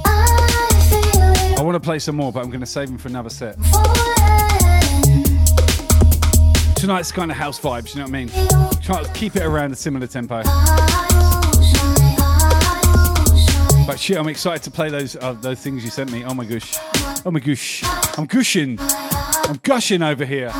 I 0.05 1.55
want 1.61 1.75
to 1.75 1.79
play 1.79 1.97
some 1.97 2.17
more, 2.17 2.33
but 2.33 2.43
I'm 2.43 2.49
going 2.49 2.59
to 2.59 2.65
save 2.65 2.89
them 2.89 2.97
for 2.97 3.07
another 3.07 3.29
set. 3.29 3.55
Tonight's 6.75 7.13
kind 7.13 7.31
of 7.31 7.37
house 7.37 7.57
vibes, 7.57 7.95
you 7.95 8.01
know 8.01 8.05
what 8.05 8.13
I 8.13 8.25
mean? 8.25 8.81
Try 8.81 9.01
to 9.01 9.09
keep 9.13 9.37
it 9.37 9.43
around 9.43 9.71
a 9.71 9.77
similar 9.77 10.07
tempo. 10.07 10.43
But 13.87 13.97
shit, 13.97 14.17
I'm 14.17 14.27
excited 14.27 14.61
to 14.63 14.71
play 14.71 14.89
those 14.89 15.15
uh, 15.15 15.33
those 15.33 15.61
things 15.61 15.85
you 15.85 15.89
sent 15.89 16.11
me. 16.11 16.25
Oh 16.25 16.33
my 16.33 16.43
gosh. 16.43 16.75
Oh 17.25 17.31
my 17.31 17.39
gosh. 17.39 17.81
I'm 18.17 18.25
gushing. 18.25 18.77
I'm 18.81 19.59
gushing 19.63 20.03
over 20.03 20.25
here. 20.25 20.51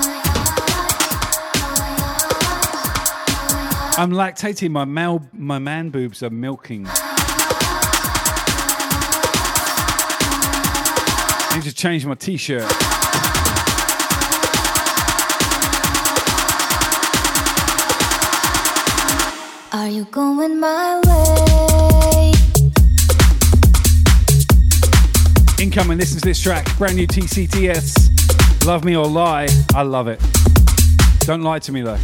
I'm 3.97 4.11
lactating. 4.11 4.71
My 4.71 4.85
mal- 4.85 5.27
my 5.33 5.59
man 5.59 5.89
boobs 5.89 6.23
are 6.23 6.29
milking. 6.29 6.87
I 11.53 11.55
need 11.55 11.63
to 11.63 11.73
change 11.73 12.05
my 12.05 12.15
t-shirt. 12.15 12.63
Are 19.73 19.87
you 19.89 20.05
going 20.05 20.59
my 20.59 21.01
way? 21.05 22.31
Incoming, 25.63 25.97
this 25.97 26.15
is 26.15 26.21
this 26.21 26.41
track, 26.41 26.65
brand 26.77 26.95
new 26.95 27.07
TCTS. 27.07 28.65
Love 28.65 28.83
me 28.83 28.95
or 28.95 29.05
lie, 29.05 29.47
I 29.73 29.83
love 29.83 30.07
it. 30.07 30.21
Don't 31.21 31.41
lie 31.41 31.59
to 31.59 31.71
me 31.71 31.81
though. 31.81 31.99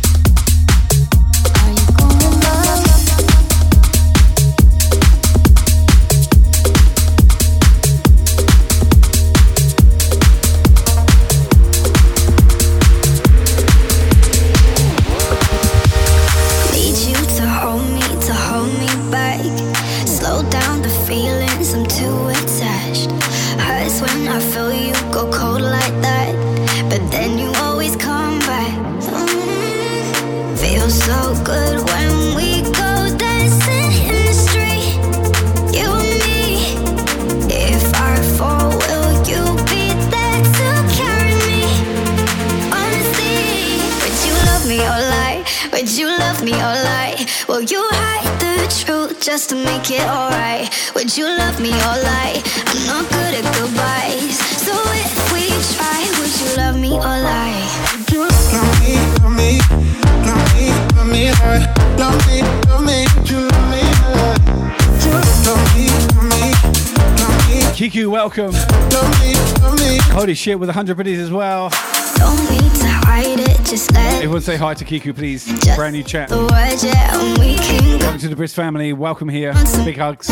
Just 49.37 49.49
to 49.51 49.55
make 49.55 49.91
it 49.91 50.01
alright? 50.01 50.67
Would 50.95 51.15
you 51.15 51.25
love 51.25 51.61
me 51.61 51.69
or 51.69 51.95
lie? 52.09 52.41
I'm 52.69 52.81
not 52.87 53.05
good 53.11 53.33
at 53.37 53.45
goodbyes. 53.53 54.39
So 54.65 54.73
if 55.05 55.13
we 55.31 55.45
try, 55.77 55.99
would 56.17 56.33
you 56.41 56.57
love 56.57 56.75
me 56.75 56.93
or 56.93 57.15
lie? 57.29 57.61
Love 58.51 58.73
me, 58.81 58.97
love 59.21 59.35
me, 59.37 59.59
love 60.25 60.49
me, 60.55 60.65
love 60.95 61.07
me, 61.13 61.29
love 61.29 62.27
me, 62.27 62.41
love 62.41 62.57
me, 62.65 62.66
Kiku, 67.77 68.09
welcome. 68.09 68.53
love 68.53 69.21
me, 69.21 69.35
love 69.61 69.77
me. 69.77 69.99
Holy 70.11 70.33
shit, 70.33 70.59
with 70.59 70.67
100 70.67 70.97
biddies 70.97 71.19
as 71.19 71.29
well. 71.29 71.69
Don't 72.15 72.49
need 72.49 72.71
to 72.71 72.87
hide 72.87 73.39
it, 73.39 73.63
just 73.63 73.91
let 73.91 74.15
Everyone 74.15 74.41
say 74.41 74.57
hi 74.57 74.73
to 74.73 74.83
Kiku, 74.83 75.13
please. 75.13 75.45
Brand 75.75 75.93
new 75.93 76.01
chat. 76.01 76.31
yeah. 76.31 77.15
Welcome 77.99 78.19
to 78.19 78.29
the 78.29 78.35
Brisk 78.35 78.55
family. 78.55 78.93
Welcome 78.93 79.29
here. 79.29 79.53
Big 79.85 79.95
hugs. 79.95 80.27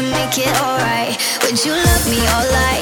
To 0.00 0.10
make 0.10 0.38
it 0.38 0.48
alright? 0.62 1.16
Would 1.42 1.62
you 1.64 1.72
love 1.72 2.08
me 2.08 2.20
or 2.20 2.44
lie? 2.52 2.79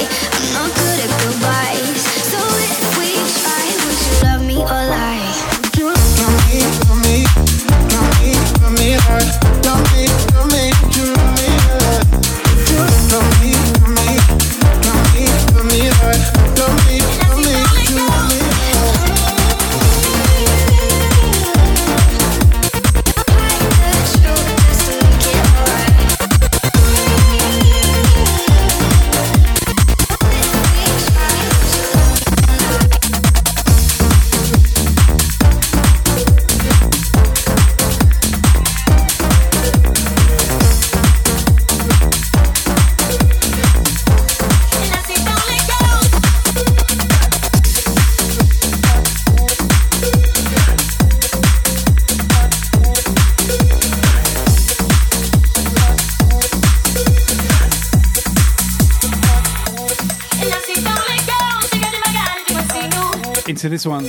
This 63.78 63.86
one. 63.86 64.08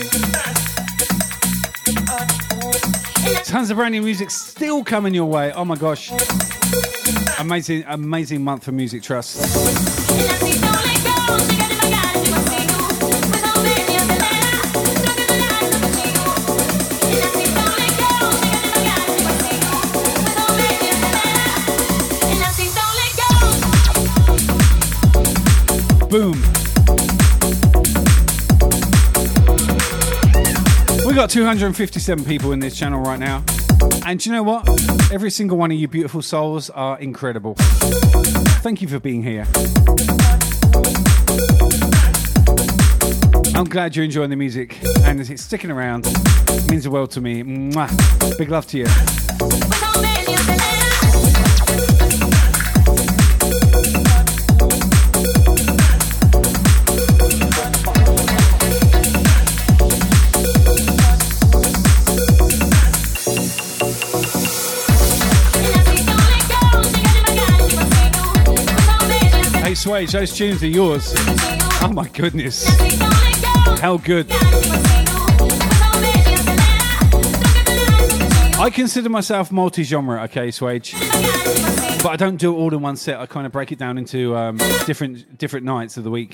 Tons 3.43 3.69
of 3.69 3.77
brand 3.77 3.93
new 3.93 4.01
music 4.01 4.31
still 4.31 4.83
coming 4.83 5.14
your 5.14 5.25
way. 5.25 5.51
Oh 5.53 5.64
my 5.65 5.75
gosh. 5.75 6.11
Amazing, 7.39 7.83
amazing 7.88 8.43
month 8.43 8.64
for 8.64 8.72
Music 8.72 9.03
Trust. 9.03 9.39
Got 31.19 31.30
257 31.30 32.23
people 32.23 32.53
in 32.53 32.61
this 32.61 32.77
channel 32.77 33.01
right 33.01 33.19
now. 33.19 33.43
And 34.06 34.25
you 34.25 34.31
know 34.31 34.41
what? 34.41 34.65
Every 35.11 35.30
single 35.30 35.57
one 35.57 35.69
of 35.69 35.77
you 35.77 35.85
beautiful 35.85 36.22
souls 36.22 36.69
are 36.69 36.98
incredible. 36.98 37.56
Thank 38.64 38.81
you 38.81 38.88
for 38.88 39.01
being 39.01 39.22
here. 39.22 39.45
I'm 43.53 43.65
glad 43.65 43.98
you're 43.98 44.06
enjoying 44.06 44.30
the 44.30 44.38
music 44.38 44.77
and 45.03 45.19
as 45.19 45.30
it's 45.30 45.43
sticking 45.43 45.72
around. 45.72 46.06
It 46.07 46.72
means 46.72 46.85
the 46.85 46.89
world 46.89 47.11
to 47.11 47.19
me. 47.19 47.43
Mwah. 47.43 48.38
Big 48.38 48.49
love 48.49 48.65
to 48.67 48.77
you. 48.77 50.18
Swage, 69.99 70.11
those 70.11 70.33
tunes 70.33 70.63
are 70.63 70.67
yours. 70.67 71.13
Oh 71.81 71.91
my 71.93 72.07
goodness. 72.07 72.65
How 73.81 73.97
good. 73.97 74.27
I 78.57 78.69
consider 78.73 79.09
myself 79.09 79.51
multi-genre, 79.51 80.23
okay, 80.23 80.47
Swage. 80.49 80.93
But 82.01 82.09
I 82.11 82.15
don't 82.15 82.37
do 82.37 82.53
it 82.53 82.57
all 82.57 82.73
in 82.73 82.81
one 82.81 82.95
set. 82.95 83.19
I 83.19 83.25
kind 83.25 83.45
of 83.45 83.51
break 83.51 83.73
it 83.73 83.77
down 83.77 83.97
into 83.97 84.37
um, 84.37 84.55
different 84.85 85.37
different 85.37 85.65
nights 85.65 85.97
of 85.97 86.05
the 86.05 86.11
week. 86.11 86.33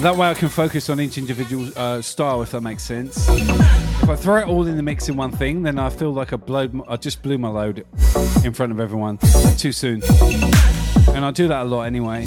That 0.00 0.14
way 0.16 0.30
I 0.30 0.34
can 0.34 0.48
focus 0.48 0.88
on 0.88 0.98
each 0.98 1.18
individual 1.18 1.70
uh, 1.76 2.00
style, 2.00 2.40
if 2.40 2.52
that 2.52 2.62
makes 2.62 2.84
sense. 2.84 3.28
If 4.08 4.20
I 4.20 4.22
throw 4.22 4.36
it 4.38 4.48
all 4.48 4.66
in 4.66 4.78
the 4.78 4.82
mix 4.82 5.10
in 5.10 5.18
one 5.18 5.32
thing, 5.32 5.64
then 5.64 5.78
I 5.78 5.90
feel 5.90 6.10
like 6.10 6.32
I, 6.32 6.36
blowed, 6.36 6.80
I 6.88 6.96
just 6.96 7.22
blew 7.22 7.36
my 7.36 7.50
load 7.50 7.84
in 8.42 8.54
front 8.54 8.72
of 8.72 8.80
everyone 8.80 9.18
too 9.58 9.70
soon. 9.70 10.02
And 11.08 11.26
I 11.26 11.30
do 11.30 11.46
that 11.48 11.60
a 11.60 11.68
lot 11.68 11.82
anyway. 11.82 12.24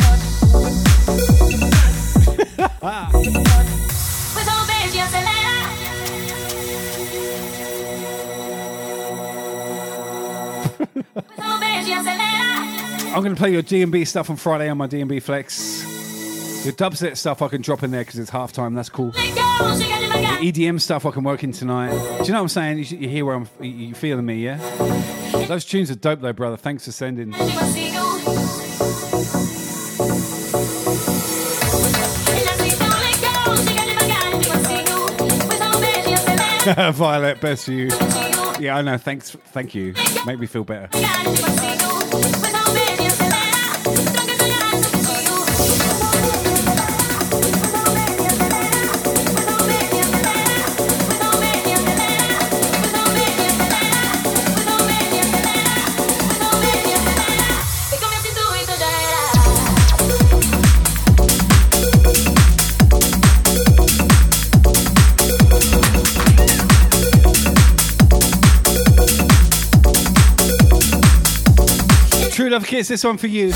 I'm 13.09 13.23
going 13.23 13.33
to 13.33 13.39
play 13.39 13.53
your 13.53 13.63
D&B 13.63 14.05
stuff 14.05 14.29
on 14.29 14.35
Friday 14.35 14.69
on 14.69 14.77
my 14.77 14.85
D&B 14.85 15.19
Flex. 15.19 16.00
The 16.63 16.71
dubstep 16.71 17.17
stuff 17.17 17.41
I 17.41 17.47
can 17.47 17.61
drop 17.61 17.81
in 17.81 17.89
there 17.91 18.01
because 18.01 18.19
it's 18.19 18.29
halftime. 18.29 18.75
That's 18.75 18.89
cool. 18.89 19.11
The 19.11 19.19
EDM 19.19 20.79
stuff 20.79 21.05
I 21.07 21.11
can 21.11 21.23
work 21.23 21.43
in 21.43 21.51
tonight. 21.51 21.89
Do 21.91 21.97
you 22.25 22.31
know 22.33 22.37
what 22.37 22.41
I'm 22.43 22.47
saying? 22.49 22.77
You, 22.77 22.83
you 22.99 23.09
hear 23.09 23.25
where 23.25 23.35
I'm 23.35 23.49
you- 23.59 23.95
feeling 23.95 24.25
me, 24.25 24.35
yeah? 24.43 24.57
Those 25.47 25.65
tunes 25.65 25.89
are 25.89 25.95
dope 25.95 26.21
though, 26.21 26.33
brother. 26.33 26.57
Thanks 26.57 26.85
for 26.85 26.91
sending. 26.91 27.33
Violet, 36.93 37.41
best 37.41 37.67
you. 37.67 37.87
Yeah, 38.59 38.77
I 38.77 38.81
know. 38.81 38.97
Thanks. 38.97 39.31
Thank 39.31 39.73
you. 39.73 39.93
Make 40.25 40.39
me 40.39 40.45
feel 40.47 40.63
better. 40.63 40.89
Kiss, 72.63 72.87
this 72.87 73.03
one 73.03 73.17
for 73.17 73.27
you. 73.27 73.51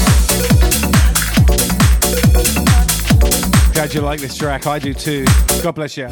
Glad 3.74 3.94
you 3.94 4.02
like 4.02 4.20
this 4.20 4.38
track. 4.38 4.68
I 4.68 4.80
do 4.80 4.94
too. 4.94 5.26
God 5.62 5.76
bless 5.76 5.98
you. 5.98 6.10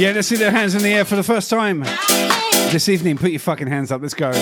Yeah, 0.00 0.12
let's 0.12 0.28
see 0.28 0.36
their 0.36 0.50
hands 0.50 0.74
in 0.74 0.82
the 0.82 0.94
air 0.94 1.04
for 1.04 1.14
the 1.14 1.22
first 1.22 1.50
time 1.50 1.80
this 2.72 2.88
evening. 2.88 3.18
Put 3.18 3.32
your 3.32 3.38
fucking 3.38 3.66
hands 3.66 3.92
up. 3.92 4.00
Let's 4.00 4.14
go. 4.14 4.32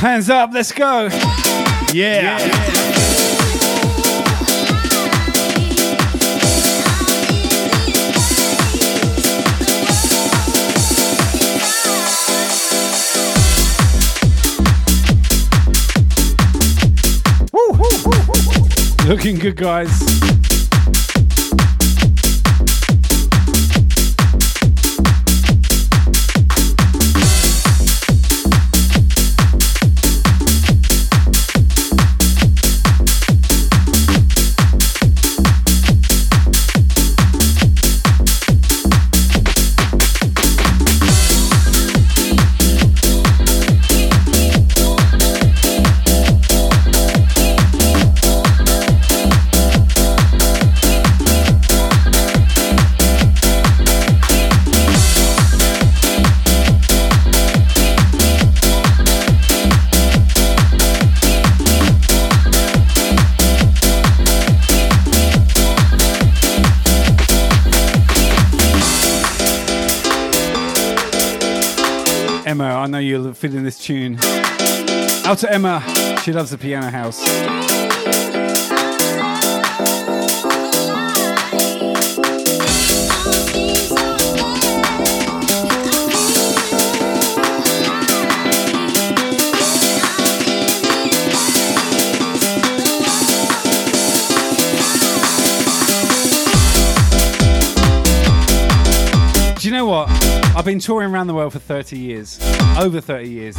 Hands 0.00 0.28
up. 0.28 0.50
Let's 0.52 0.70
go. 0.70 1.08
Yeah. 1.94 2.36
Looking 19.08 19.38
good, 19.38 19.56
guys. 19.56 20.35
This 73.66 73.78
tune. 73.80 74.16
Out 75.26 75.38
to 75.38 75.52
Emma, 75.52 75.82
she 76.22 76.32
loves 76.32 76.50
the 76.50 76.58
piano 76.58 76.88
house. 76.88 77.20
I've 100.66 100.72
been 100.72 100.80
touring 100.80 101.12
around 101.12 101.28
the 101.28 101.34
world 101.34 101.52
for 101.52 101.60
30 101.60 101.96
years. 101.96 102.40
Over 102.76 103.00
30 103.00 103.28
years. 103.28 103.54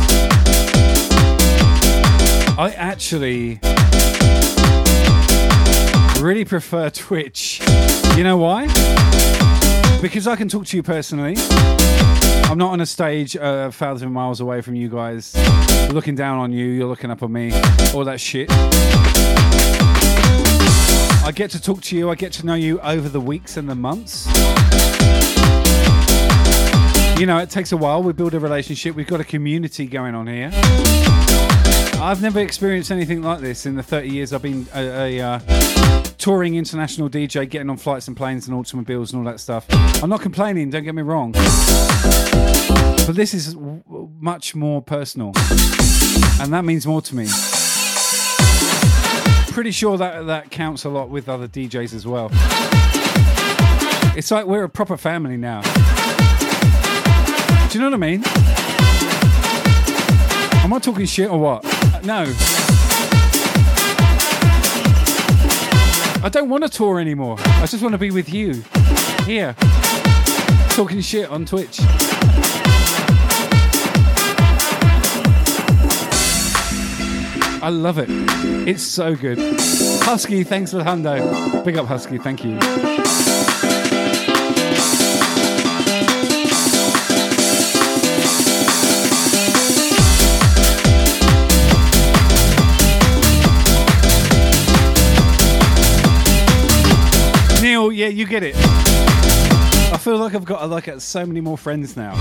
I 2.58 2.74
actually 2.76 3.62
really 6.22 6.44
prefer 6.44 6.90
Twitch. 6.94 7.62
You 8.18 8.26
know 8.26 8.36
why? 8.36 8.66
Because 10.02 10.28
I 10.28 10.36
can 10.36 10.50
talk 10.50 10.66
to 10.66 10.76
you 10.76 10.84
personally. 10.84 11.36
I'm 12.50 12.58
not 12.58 12.74
on 12.74 12.82
a 12.82 12.86
stage 12.86 13.38
uh, 13.38 13.68
a 13.70 13.72
thousand 13.72 14.12
miles 14.12 14.42
away 14.42 14.60
from 14.60 14.76
you 14.76 14.90
guys, 14.90 15.34
looking 15.94 16.16
down 16.16 16.40
on 16.40 16.52
you, 16.52 16.66
you're 16.66 16.90
looking 16.90 17.10
up 17.10 17.24
on 17.24 17.32
me, 17.32 17.54
all 17.94 18.04
that 18.04 18.20
shit. 18.20 18.52
I 21.24 21.32
get 21.34 21.52
to 21.52 21.62
talk 21.62 21.82
to 21.84 21.96
you, 21.96 22.10
I 22.10 22.16
get 22.16 22.34
to 22.34 22.46
know 22.46 22.56
you 22.56 22.82
over 22.82 23.08
the 23.08 23.22
weeks 23.22 23.56
and 23.56 23.70
the 23.70 23.76
months. 23.76 24.28
You 27.20 27.26
know, 27.26 27.40
it 27.40 27.50
takes 27.50 27.72
a 27.72 27.78
while. 27.78 28.04
We 28.04 28.14
build 28.14 28.36
a 28.36 28.40
relationship. 28.40 28.96
We've 28.96 29.08
got 29.08 29.20
a 29.20 29.24
community 29.24 29.88
going 29.88 30.14
on 30.14 30.28
here. 30.28 30.52
I've 32.00 32.22
never 32.22 32.40
experienced 32.40 32.92
anything 32.92 33.24
like 33.24 33.40
this 33.40 33.66
in 33.66 33.76
the 33.76 33.82
30 33.82 34.10
years 34.10 34.34
I've 34.34 34.44
been 34.44 34.68
a, 34.76 35.18
a 35.18 35.22
uh, 35.22 35.40
touring 36.20 36.54
international 36.54 37.10
DJ, 37.10 37.50
getting 37.50 37.72
on 37.72 37.78
flights 37.78 38.08
and 38.08 38.16
planes 38.16 38.48
and 38.48 38.56
automobiles 38.56 39.14
and 39.14 39.20
all 39.20 39.32
that 39.32 39.40
stuff. 39.40 39.66
I'm 40.04 40.12
not 40.12 40.22
complaining, 40.22 40.70
don't 40.70 40.84
get 40.84 40.94
me 40.94 41.02
wrong. 41.02 41.32
But 41.32 43.14
this 43.16 43.34
is 43.34 43.56
w- 43.56 43.82
much 44.20 44.54
more 44.54 44.84
personal. 44.84 45.32
And 46.40 46.54
that 46.54 46.66
means 46.66 46.86
more 46.86 47.02
to 47.02 47.16
me. 47.16 47.28
Pretty 49.54 49.72
sure 49.72 49.98
that 49.98 50.28
that 50.28 50.52
counts 50.52 50.84
a 50.84 50.90
lot 50.90 51.10
with 51.10 51.28
other 51.28 51.48
DJs 51.48 51.96
as 51.96 52.06
well. 52.06 52.30
It's 54.16 54.30
like 54.30 54.46
we're 54.46 54.66
a 54.66 54.70
proper 54.70 54.98
family 54.98 55.36
now. 55.36 55.64
Do 57.70 57.78
you 57.78 57.80
know 57.82 57.90
what 57.90 57.96
I 57.96 57.98
mean? 57.98 58.22
Am 60.64 60.74
I 60.74 60.80
talking 60.80 61.06
shit 61.06 61.30
or 61.30 61.38
what? 61.40 61.66
Uh, 61.66 62.00
No. 62.04 62.34
I 66.24 66.30
don't 66.30 66.50
want 66.50 66.64
to 66.64 66.70
tour 66.70 67.00
anymore. 67.00 67.36
I 67.40 67.66
just 67.66 67.82
want 67.84 67.94
to 67.94 67.98
be 67.98 68.12
with 68.12 68.34
you. 68.34 68.64
Here. 69.26 69.54
Talking 70.72 71.02
shit 71.02 71.30
on 71.30 71.46
Twitch. 71.46 71.80
I 77.60 77.70
love 77.70 77.98
it. 77.98 78.08
It's 78.68 78.84
so 78.84 79.16
good. 79.16 79.40
Husky, 80.04 80.44
thanks 80.44 80.72
for 80.72 80.78
the 80.78 80.84
hundo. 80.84 81.64
Big 81.66 81.78
up 81.78 81.88
Husky, 81.88 82.18
thank 82.18 82.44
you. 82.46 82.58
Yeah, 97.98 98.10
you 98.10 98.28
get 98.28 98.44
it. 98.44 98.54
I 98.56 99.98
feel 100.00 100.18
like 100.18 100.36
I've 100.36 100.46
got 100.46 100.70
like 100.70 100.88
uh, 100.88 101.00
so 101.00 101.26
many 101.26 101.42
more 101.42 101.58
friends 101.58 101.98
now. 101.98 102.12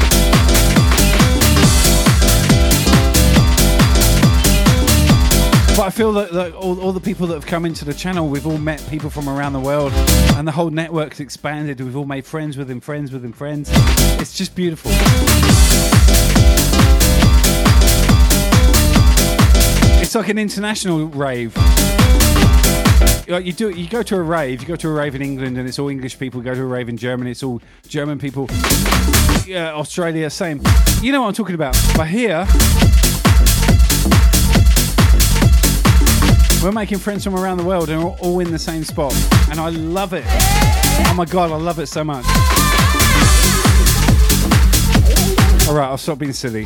But 5.76 5.82
I 5.82 5.90
feel 5.90 6.14
that, 6.14 6.32
that 6.32 6.54
all, 6.54 6.80
all 6.80 6.92
the 6.92 7.00
people 7.00 7.26
that 7.26 7.34
have 7.34 7.44
come 7.44 7.66
into 7.66 7.84
the 7.84 7.92
channel, 7.92 8.26
we've 8.30 8.46
all 8.46 8.56
met 8.56 8.82
people 8.88 9.10
from 9.10 9.28
around 9.28 9.52
the 9.52 9.60
world, 9.60 9.92
and 10.36 10.48
the 10.48 10.52
whole 10.52 10.70
network's 10.70 11.20
expanded. 11.20 11.78
We've 11.78 11.94
all 11.94 12.06
made 12.06 12.24
friends 12.24 12.56
within 12.56 12.80
friends 12.80 13.12
within 13.12 13.34
friends. 13.34 13.68
It's 14.18 14.34
just 14.34 14.54
beautiful. 14.54 14.92
It's 20.00 20.14
like 20.14 20.30
an 20.30 20.38
international 20.38 21.08
rave. 21.08 21.54
Like 23.28 23.44
you 23.44 23.52
do, 23.52 23.70
you 23.70 23.88
go 23.88 24.04
to 24.04 24.16
a 24.16 24.22
rave. 24.22 24.62
You 24.62 24.68
go 24.68 24.76
to 24.76 24.88
a 24.88 24.92
rave 24.92 25.16
in 25.16 25.22
England, 25.22 25.58
and 25.58 25.66
it's 25.66 25.80
all 25.80 25.88
English 25.88 26.16
people. 26.16 26.40
Go 26.40 26.54
to 26.54 26.62
a 26.62 26.64
rave 26.64 26.88
in 26.88 26.96
Germany, 26.96 27.32
it's 27.32 27.42
all 27.42 27.60
German 27.88 28.20
people. 28.20 28.46
Yeah, 29.44 29.72
Australia, 29.74 30.30
same. 30.30 30.62
You 31.02 31.10
know 31.10 31.22
what 31.22 31.28
I'm 31.28 31.34
talking 31.34 31.56
about. 31.56 31.76
But 31.96 32.06
here, 32.06 32.46
we're 36.62 36.70
making 36.72 36.98
friends 36.98 37.24
from 37.24 37.34
around 37.34 37.58
the 37.58 37.64
world, 37.64 37.88
and 37.90 38.04
we're 38.04 38.16
all 38.18 38.38
in 38.38 38.52
the 38.52 38.60
same 38.60 38.84
spot, 38.84 39.12
and 39.50 39.58
I 39.58 39.70
love 39.70 40.12
it. 40.12 40.24
Oh 40.26 41.14
my 41.16 41.24
god, 41.24 41.50
I 41.50 41.56
love 41.56 41.80
it 41.80 41.86
so 41.86 42.04
much. 42.04 42.24
All 45.68 45.74
right, 45.74 45.88
I'll 45.88 45.98
stop 45.98 46.18
being 46.18 46.32
silly. 46.32 46.64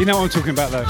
You 0.00 0.06
know 0.06 0.16
what 0.16 0.22
I'm 0.22 0.30
talking 0.30 0.52
about, 0.52 0.70
though. 0.70 0.86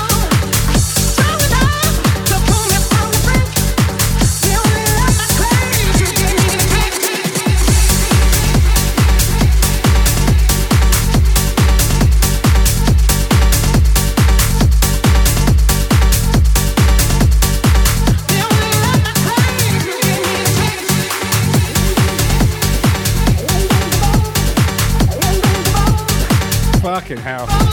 Fucking 26.81 27.17
hell. 27.19 27.69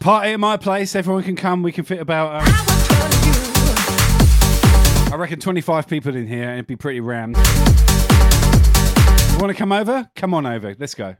Party 0.00 0.30
at 0.30 0.40
my 0.40 0.56
place. 0.56 0.96
Everyone 0.96 1.22
can 1.22 1.36
come. 1.36 1.62
We 1.62 1.72
can 1.72 1.84
fit 1.84 2.00
about. 2.00 2.40
Um, 2.40 2.54
I 5.12 5.16
reckon 5.16 5.38
25 5.38 5.86
people 5.86 6.16
in 6.16 6.26
here. 6.26 6.50
It'd 6.52 6.66
be 6.66 6.74
pretty 6.74 7.00
rammed. 7.00 7.36
You 7.36 7.42
want 9.38 9.50
to 9.50 9.54
come 9.54 9.72
over? 9.72 10.08
Come 10.16 10.32
on 10.32 10.46
over. 10.46 10.74
Let's 10.78 10.94
go. 10.94 11.16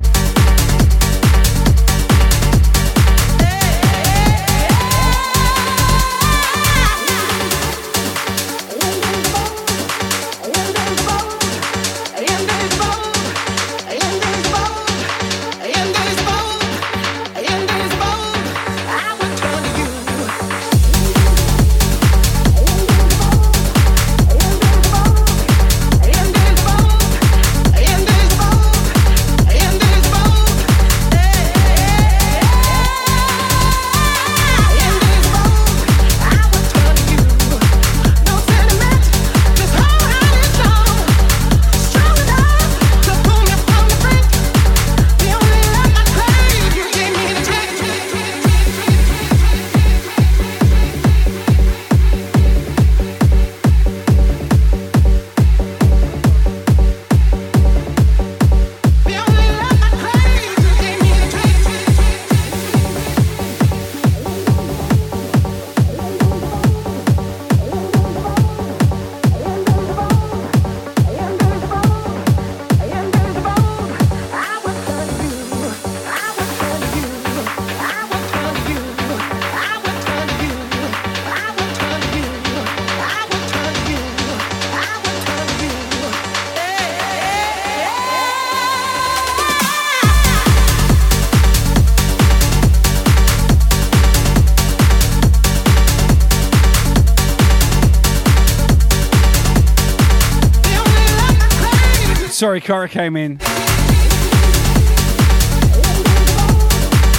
Cara 102.70 102.88
came 102.88 103.16
in. 103.16 103.36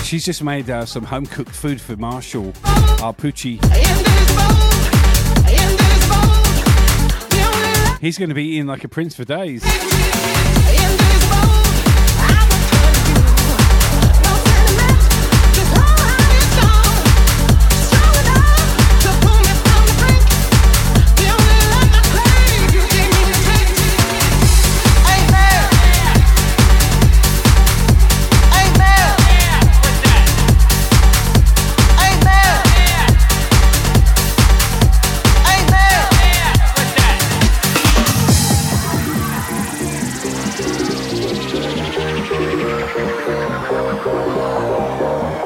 She's 0.05 0.23
just 0.23 0.41
made 0.41 0.69
uh, 0.69 0.85
some 0.85 1.03
home 1.03 1.25
cooked 1.25 1.53
food 1.53 1.81
for 1.81 1.97
Marshall, 1.97 2.53
our 3.03 3.13
Poochie. 3.13 3.59
He's 7.99 8.17
going 8.17 8.29
to 8.29 8.35
be 8.35 8.45
eating 8.45 8.67
like 8.67 8.85
a 8.85 8.87
prince 8.87 9.13
for 9.13 9.25
days. 9.25 9.61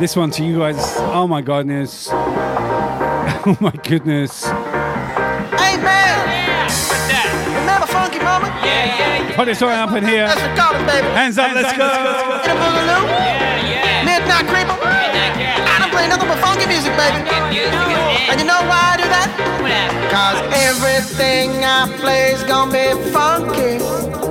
This 0.05 0.15
one 0.15 0.29
to 0.37 0.45
you 0.45 0.59
guys. 0.59 0.77
Oh 1.17 1.25
my 1.25 1.41
goodness. 1.41 2.09
Oh 3.47 3.57
my 3.59 3.71
goodness. 3.71 4.45
Hey 4.45 5.77
man! 5.81 6.17
Remember 7.57 7.87
Funky 7.87 8.19
Mama? 8.19 8.47
Yeah, 8.61 8.85
yeah, 8.85 9.29
yeah. 9.29 9.35
Put 9.35 9.47
it 9.49 9.61
up 9.61 9.93
in 9.93 10.03
here. 10.05 10.27
That's 10.27 10.41
what 10.41 10.57
call 10.57 10.75
it, 10.75 10.85
baby. 10.85 11.07
Hands 11.09 11.37
up, 11.37 11.55
let's 11.55 11.73
go. 11.77 11.89
Get 12.45 12.53
a 12.53 12.59
boogaloo? 12.61 13.05
Yeah, 13.05 13.65
yeah. 13.65 14.05
Midnight 14.05 14.45
Creeper? 14.45 14.77
I 14.77 15.77
don't 15.79 15.91
play 15.91 16.07
nothing 16.07 16.27
but 16.27 16.37
funky 16.37 16.67
music, 16.67 16.93
baby. 16.97 17.21
And 18.29 18.39
you 18.39 18.45
know 18.45 18.61
why 18.69 18.93
I 18.93 18.97
do 18.97 19.09
that? 19.09 19.29
Cause 20.13 20.37
everything 20.53 21.65
I 21.65 21.89
play's 21.97 22.43
gonna 22.43 22.71
be 22.71 22.93
funky. 23.09 24.24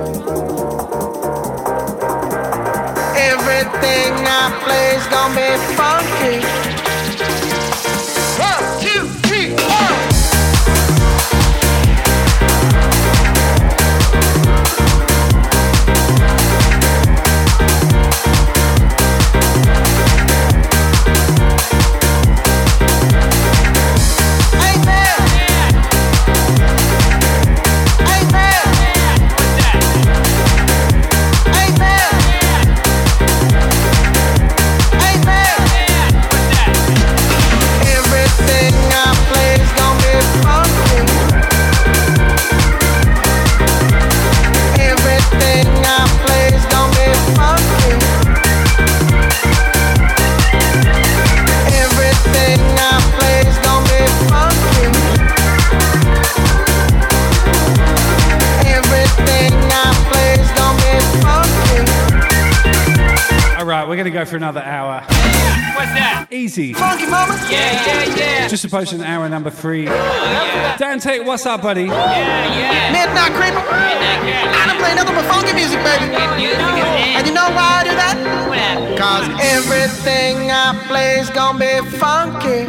Everything 3.75 4.25
I 4.25 4.57
play's 4.63 5.05
gonna 5.07 5.35
be 5.35 5.57
funky. 5.75 6.64
Go 64.25 64.31
for 64.31 64.37
another 64.37 64.61
hour. 64.61 65.01
What's 65.75 65.93
that? 65.93 66.27
Easy. 66.31 66.73
Funky 66.73 67.05
mama? 67.05 67.35
Yeah, 67.49 67.71
yeah, 67.85 68.15
yeah. 68.15 68.47
Just 68.47 68.65
approaching 68.65 69.01
hour 69.01 69.29
number 69.29 69.49
three. 69.49 69.85
Dan 69.85 70.99
Tate, 70.99 71.23
what's 71.25 71.45
up, 71.45 71.61
buddy? 71.61 71.85
Midnight 71.85 73.33
Creeper? 73.37 73.61
I 73.61 74.65
don't 74.67 74.79
play 74.79 74.95
nothing 74.95 75.15
but 75.15 75.25
funky 75.25 75.53
music, 75.53 75.79
baby. 75.83 76.11
And 76.15 77.27
you 77.27 77.33
know 77.33 77.49
why 77.53 77.81
I 77.81 77.83
do 77.83 77.93
that? 77.95 78.17
Cause 78.97 79.27
everything 79.41 80.51
I 80.51 80.73
play's 80.87 81.29
gonna 81.29 81.59
be 81.59 81.81
funky. 81.97 82.65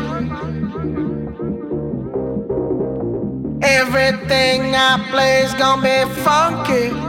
Everything 3.62 4.75
I 4.75 5.07
play's 5.10 5.55
gonna 5.55 5.83
be 5.83 6.05
funky. 6.23 7.06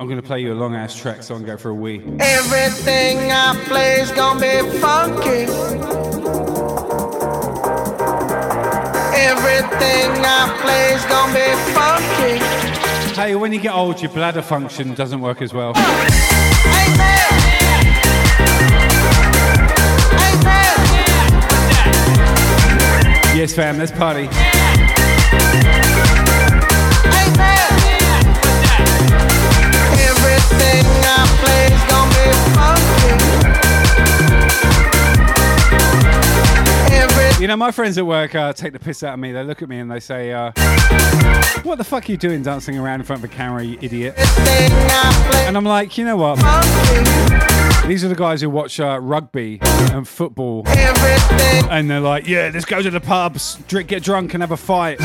I'm 0.00 0.06
to 0.16 0.26
play 0.26 0.40
you 0.40 0.54
a 0.54 0.56
long 0.56 0.74
ass 0.74 0.96
track 0.96 1.22
so 1.22 1.34
I 1.34 1.36
can 1.36 1.46
go 1.46 1.58
for 1.58 1.68
a 1.68 1.74
wee. 1.74 1.96
Everything 2.20 3.30
I 3.30 3.54
play's 3.68 4.10
gonna 4.12 4.40
be 4.40 4.78
funky. 4.78 5.42
Everything 9.14 10.10
I 10.24 10.56
play's 10.62 11.04
gonna 11.04 11.34
be 11.34 11.54
funky. 11.74 13.14
Hey, 13.14 13.34
when 13.34 13.52
you 13.52 13.60
get 13.60 13.74
old, 13.74 14.00
your 14.00 14.10
bladder 14.10 14.40
function 14.40 14.94
doesn't 14.94 15.20
work 15.20 15.42
as 15.42 15.52
well. 15.52 15.74
Yes, 23.36 23.54
fam, 23.54 23.76
let's 23.76 23.92
party. 23.92 24.30
You 37.40 37.46
know, 37.46 37.56
my 37.56 37.70
friends 37.70 37.96
at 37.96 38.04
work 38.04 38.34
uh, 38.34 38.52
take 38.52 38.74
the 38.74 38.78
piss 38.78 39.02
out 39.02 39.14
of 39.14 39.18
me. 39.18 39.32
They 39.32 39.42
look 39.42 39.62
at 39.62 39.68
me 39.70 39.78
and 39.78 39.90
they 39.90 39.98
say, 39.98 40.30
uh, 40.30 40.52
What 41.62 41.78
the 41.78 41.84
fuck 41.84 42.06
are 42.06 42.12
you 42.12 42.18
doing 42.18 42.42
dancing 42.42 42.76
around 42.76 43.00
in 43.00 43.06
front 43.06 43.24
of 43.24 43.30
a 43.30 43.34
camera, 43.34 43.64
you 43.64 43.78
idiot? 43.80 44.12
And 44.18 45.56
I'm 45.56 45.64
like, 45.64 45.96
You 45.96 46.04
know 46.04 46.18
what? 46.18 46.36
These 47.88 48.04
are 48.04 48.08
the 48.08 48.14
guys 48.14 48.42
who 48.42 48.50
watch 48.50 48.78
uh, 48.78 48.98
rugby 49.00 49.58
and 49.62 50.06
football. 50.06 50.64
And 50.68 51.90
they're 51.90 52.00
like, 52.00 52.28
Yeah, 52.28 52.50
let's 52.52 52.66
go 52.66 52.82
to 52.82 52.90
the 52.90 53.00
pubs, 53.00 53.56
drink, 53.68 53.88
get 53.88 54.02
drunk, 54.02 54.34
and 54.34 54.42
have 54.42 54.52
a 54.52 54.56
fight. 54.58 54.98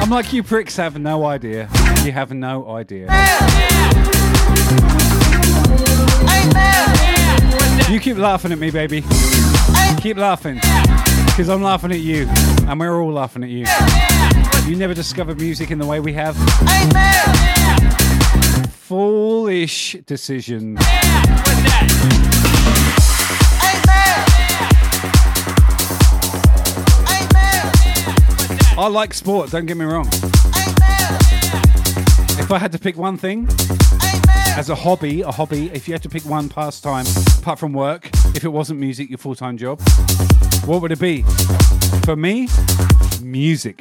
I'm 0.00 0.10
like, 0.10 0.32
You 0.32 0.42
pricks 0.42 0.74
have 0.74 0.98
no 0.98 1.24
idea. 1.24 1.68
You 2.04 2.10
have 2.10 2.32
no 2.32 2.68
idea. 2.70 3.06
You 7.90 8.00
keep 8.00 8.16
laughing 8.16 8.52
at 8.52 8.58
me, 8.58 8.70
baby. 8.70 9.02
Keep 10.00 10.18
laughing. 10.18 10.56
Because 11.26 11.48
I'm 11.48 11.62
laughing 11.62 11.90
at 11.90 12.00
you. 12.00 12.26
And 12.68 12.78
we're 12.78 13.00
all 13.00 13.12
laughing 13.12 13.42
at 13.42 13.48
you. 13.48 13.66
You 14.70 14.76
never 14.76 14.94
discovered 14.94 15.40
music 15.40 15.70
in 15.70 15.78
the 15.78 15.86
way 15.86 15.98
we 15.98 16.12
have. 16.12 16.36
Foolish 18.70 19.96
decision. 20.06 20.76
I 28.80 28.86
like 28.86 29.12
sport, 29.12 29.50
don't 29.50 29.66
get 29.66 29.76
me 29.76 29.84
wrong. 29.84 30.06
If 32.38 32.52
I 32.52 32.58
had 32.58 32.70
to 32.72 32.78
pick 32.78 32.96
one 32.96 33.18
thing, 33.18 33.48
as 34.58 34.70
a 34.70 34.74
hobby, 34.74 35.20
a 35.20 35.30
hobby, 35.30 35.70
if 35.72 35.86
you 35.86 35.94
had 35.94 36.02
to 36.02 36.08
pick 36.08 36.24
one 36.24 36.48
pastime 36.48 37.06
apart 37.38 37.60
from 37.60 37.72
work, 37.72 38.10
if 38.34 38.42
it 38.42 38.48
wasn't 38.48 38.80
music, 38.80 39.08
your 39.08 39.16
full 39.16 39.36
time 39.36 39.56
job, 39.56 39.80
what 40.64 40.82
would 40.82 40.90
it 40.90 40.98
be? 40.98 41.22
For 42.04 42.16
me, 42.16 42.48
music. 43.22 43.78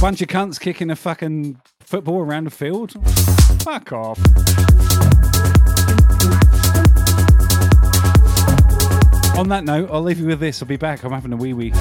Bunch 0.00 0.20
of 0.20 0.26
cunts 0.26 0.58
kicking 0.58 0.90
a 0.90 0.96
fucking 0.96 1.60
football 1.78 2.18
around 2.18 2.44
the 2.44 2.50
field? 2.50 2.90
Fuck 3.62 3.92
off. 3.92 4.18
On 9.38 9.48
that 9.48 9.62
note, 9.62 9.90
I'll 9.92 10.02
leave 10.02 10.18
you 10.18 10.26
with 10.26 10.40
this. 10.40 10.60
I'll 10.60 10.66
be 10.66 10.76
back. 10.76 11.04
I'm 11.04 11.12
having 11.12 11.32
a 11.32 11.36
wee 11.36 11.52
wee. 11.52 11.72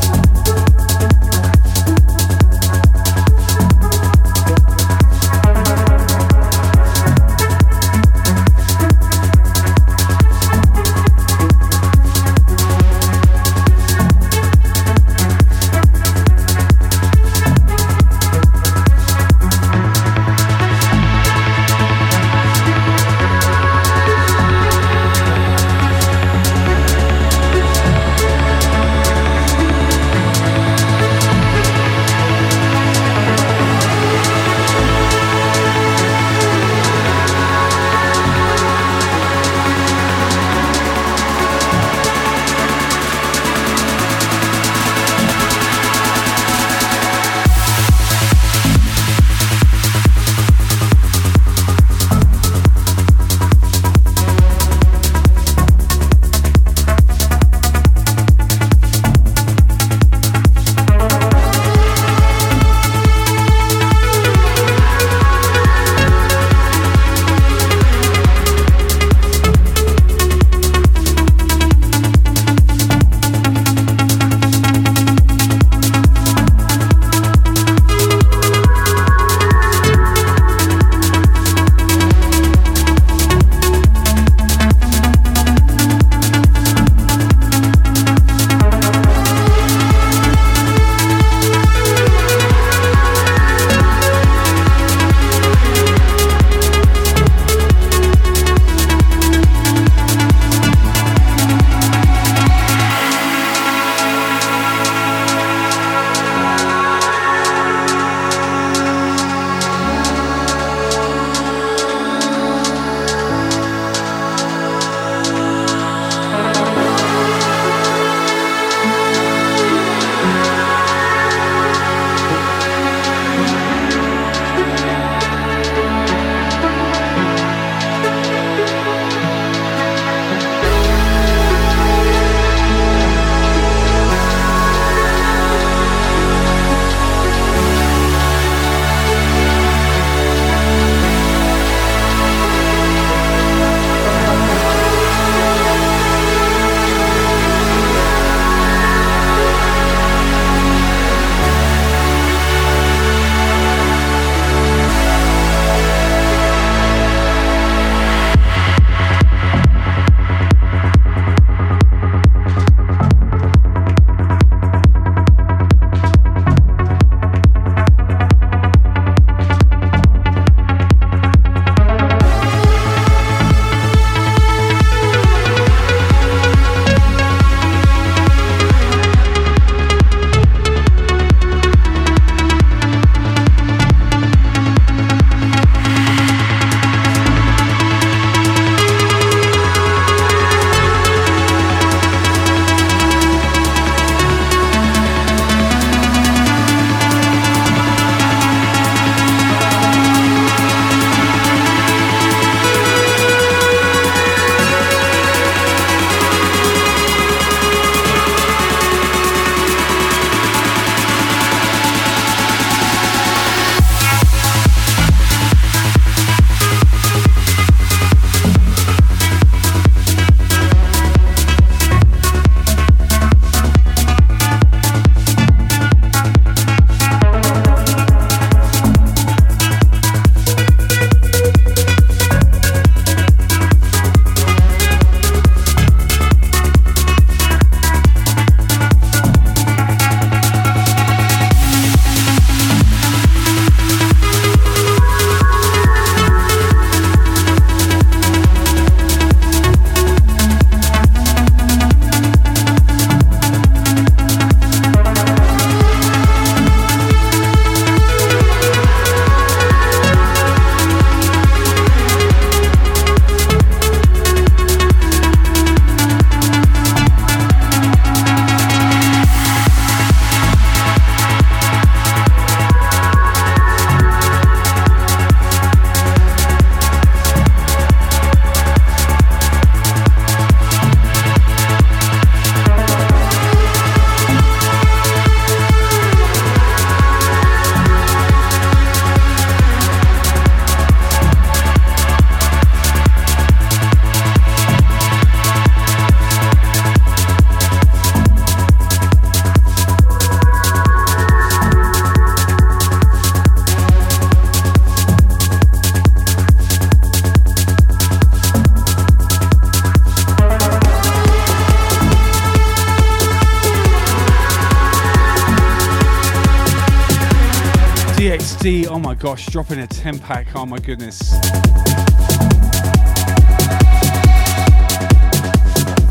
Gosh, 319.19 319.47
dropping 319.47 319.79
a 319.79 319.87
10 319.87 320.19
pack, 320.19 320.47
oh 320.55 320.65
my 320.65 320.79
goodness. 320.79 321.33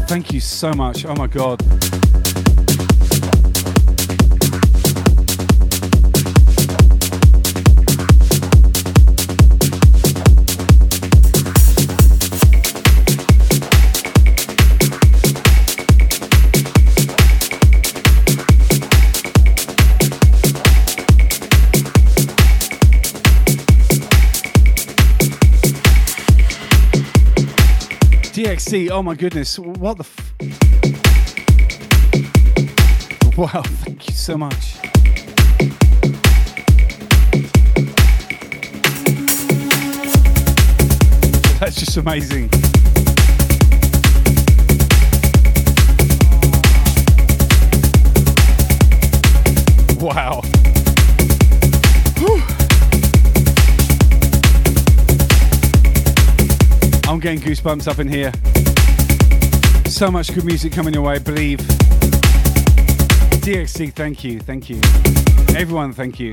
Thank 0.07 0.33
you 0.33 0.41
so 0.41 0.73
much, 0.73 1.07
oh 1.07 1.15
my 1.15 1.27
god. 1.27 2.08
DXC, 28.49 28.89
oh 28.89 29.03
my 29.03 29.15
goodness, 29.15 29.59
what 29.59 29.99
the 29.99 30.05
f- 30.05 30.33
Wow, 33.37 33.61
thank 33.63 34.09
you 34.09 34.15
so 34.15 34.39
much. 34.39 34.79
That's 41.61 41.77
just 41.77 41.99
amazing. 41.99 42.49
Wow. 50.01 50.48
I'm 57.19 57.23
getting 57.23 57.41
goosebumps 57.41 57.89
up 57.89 57.99
in 57.99 58.07
here. 58.07 58.31
So 59.91 60.09
much 60.09 60.33
good 60.33 60.45
music 60.45 60.73
coming 60.73 60.95
your 60.95 61.03
way, 61.03 61.19
believe. 61.19 61.59
DXC, 63.43 63.93
thank 63.93 64.23
you, 64.23 64.39
thank 64.39 64.71
you. 64.71 64.81
Everyone, 65.57 65.93
thank 65.93 66.21
you. 66.21 66.33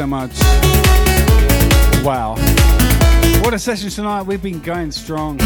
So 0.00 0.06
much. 0.06 0.40
Wow. 2.02 2.36
What 3.42 3.52
a 3.52 3.58
session 3.58 3.90
tonight. 3.90 4.22
We've 4.22 4.42
been 4.42 4.60
going 4.60 4.92
strong. 4.92 5.36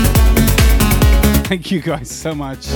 Thank 1.49 1.73
you 1.73 1.81
guys 1.81 2.09
so 2.09 2.37
much. 2.37 2.69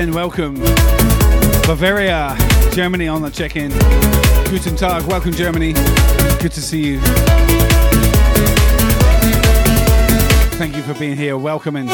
Sven, 0.00 0.14
welcome. 0.14 0.54
Bavaria, 1.66 2.34
Germany 2.72 3.06
on 3.06 3.20
the 3.20 3.28
check-in. 3.28 3.68
Guten 4.50 4.74
Tag, 4.74 5.04
welcome 5.06 5.30
Germany. 5.30 5.74
Good 6.40 6.52
to 6.52 6.62
see 6.62 6.80
you. 6.80 7.00
Thank 10.56 10.74
you 10.74 10.82
for 10.84 10.94
being 10.94 11.18
here. 11.18 11.36
Welcoming. 11.36 11.90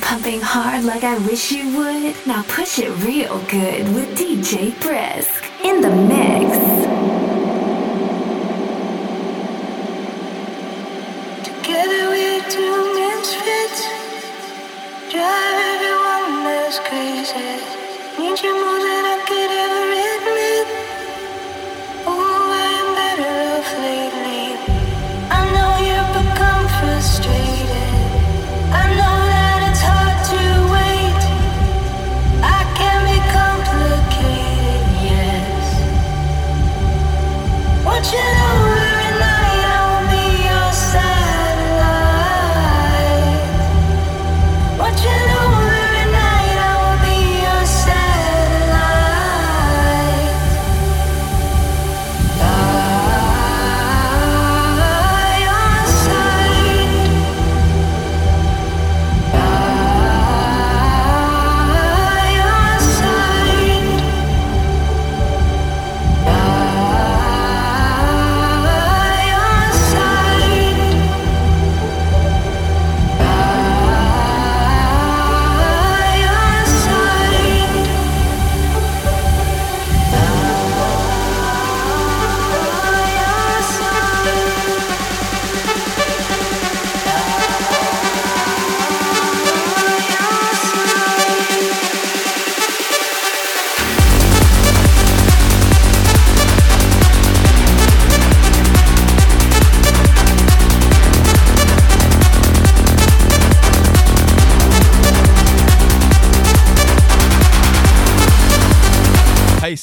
Pumping 0.00 0.40
hard 0.40 0.84
like 0.84 1.04
I 1.04 1.18
wish 1.18 1.52
you 1.52 1.76
would? 1.76 2.14
Now 2.26 2.42
push 2.48 2.78
it 2.78 2.90
real 3.04 3.38
good 3.48 3.92
with 3.94 4.18
DJ 4.18 4.78
Brisk 4.80 5.39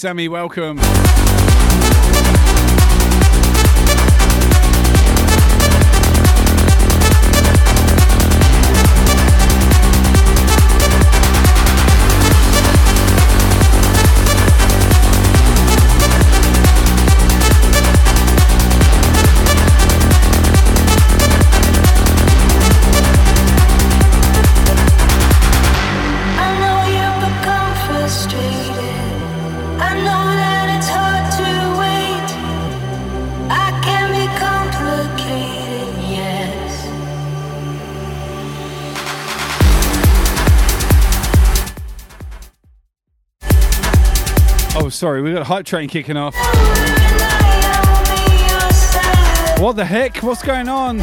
Sammy, 0.08 0.30
welcome. 0.30 0.87
Sorry, 45.08 45.22
we 45.22 45.32
got 45.32 45.42
a 45.42 45.46
hype 45.46 45.66
train 45.66 45.88
kicking 45.88 46.18
off. 46.18 46.36
What 49.58 49.78
the 49.78 49.86
heck? 49.86 50.18
What's 50.18 50.44
going 50.44 50.68
on? 50.68 51.00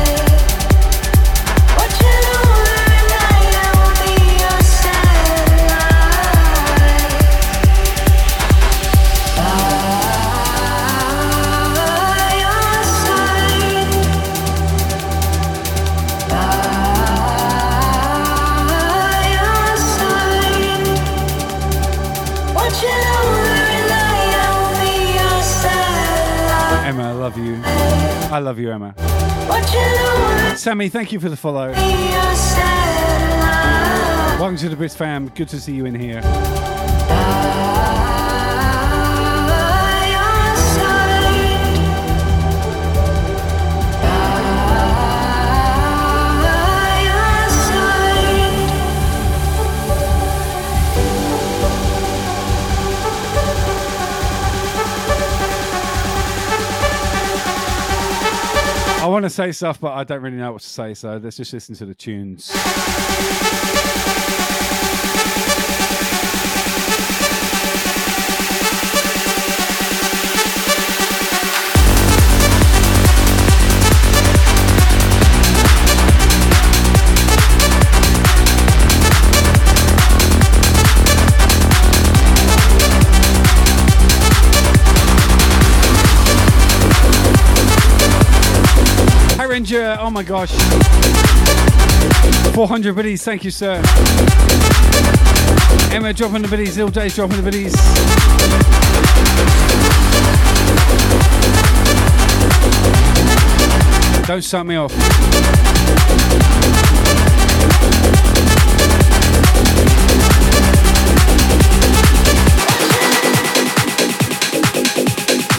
I 28.34 28.40
love 28.40 28.58
you, 28.58 28.72
Emma. 28.72 28.96
Sammy, 30.56 30.88
thank 30.88 31.12
you 31.12 31.20
for 31.20 31.28
the 31.28 31.36
follow. 31.36 31.70
Welcome 34.40 34.56
to 34.56 34.68
the 34.68 34.74
Brisk 34.74 34.98
fam. 34.98 35.28
Good 35.28 35.48
to 35.50 35.60
see 35.60 35.72
you 35.72 35.86
in 35.86 35.94
here. 35.94 36.20
Want 59.14 59.22
to 59.22 59.30
say 59.30 59.52
stuff, 59.52 59.80
but 59.80 59.92
I 59.92 60.02
don't 60.02 60.22
really 60.22 60.36
know 60.36 60.50
what 60.52 60.62
to 60.62 60.68
say, 60.68 60.92
so 60.92 61.18
let's 61.18 61.36
just 61.36 61.52
listen 61.52 61.76
to 61.76 61.86
the 61.86 61.94
tunes. 61.94 62.50
My 90.14 90.22
gosh. 90.22 90.52
400 92.54 92.94
biddies, 92.94 93.24
thank 93.24 93.42
you, 93.42 93.50
sir. 93.50 93.82
Emma 95.90 96.12
dropping 96.12 96.42
the 96.42 96.48
biddies, 96.48 96.78
Ill 96.78 96.88
Days 96.88 97.16
dropping 97.16 97.38
the 97.38 97.42
biddies. 97.42 97.74
Don't 104.28 104.42
start 104.42 104.68
me 104.68 104.76
off. 104.76 104.92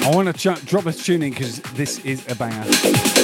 I 0.02 0.12
want 0.16 0.34
to 0.34 0.34
ch- 0.34 0.66
drop 0.66 0.86
a 0.86 0.94
tune 0.94 1.24
in 1.24 1.32
because 1.32 1.60
this 1.74 2.00
is 2.06 2.26
a 2.30 2.36
banger. 2.36 3.15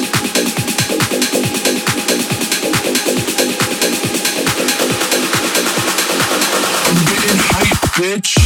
Bitch. 8.02 8.41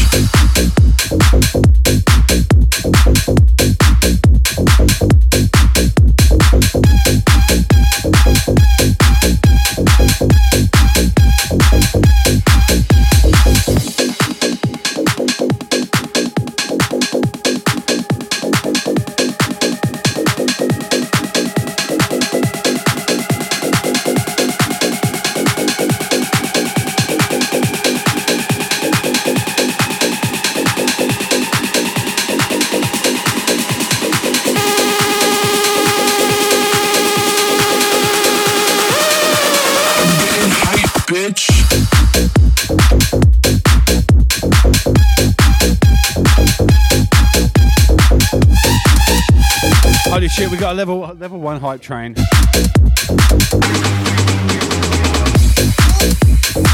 Got 50.65 50.73
a 50.73 50.77
level 50.77 50.99
level 51.19 51.39
one 51.39 51.59
hype 51.59 51.79
train. 51.79 52.15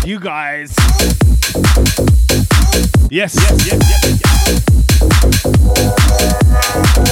You 0.06 0.18
guys. 0.18 0.74
Yes, 3.10 3.36
yes, 3.36 3.68
yes, 3.68 3.82
yes, 3.90 4.22
yes. 6.96 7.11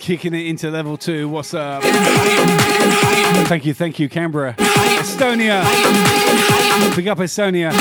Kicking 0.00 0.34
it 0.34 0.46
into 0.46 0.70
level 0.70 0.96
two. 0.96 1.28
What's 1.28 1.54
up? 1.54 1.82
Thank 3.46 3.64
you, 3.66 3.74
thank 3.74 3.98
you, 3.98 4.08
Canberra. 4.08 4.54
Estonia. 4.54 5.62
Big 6.96 7.06
up 7.06 7.18
Estonia. 7.18 7.72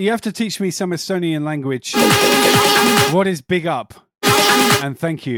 You 0.00 0.10
have 0.10 0.20
to 0.22 0.32
teach 0.32 0.60
me 0.60 0.70
some 0.70 0.90
Estonian 0.90 1.44
language. 1.44 1.94
What 3.12 3.26
is 3.26 3.40
big 3.40 3.66
up? 3.66 3.94
And 4.82 4.98
thank 4.98 5.26
you 5.26 5.36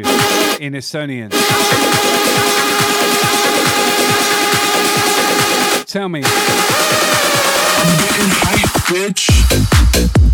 in 0.60 0.74
Estonian. 0.74 1.30
Tell 5.86 6.08
me. 6.08 6.24
We've 8.90 10.33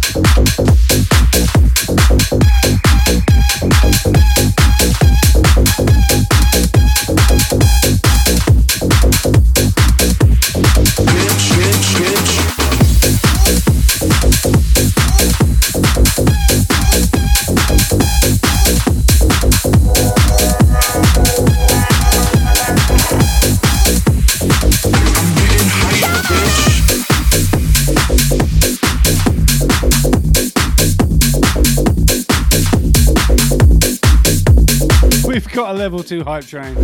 level 35.81 36.03
two 36.03 36.23
hype 36.23 36.47
train. 36.47 36.77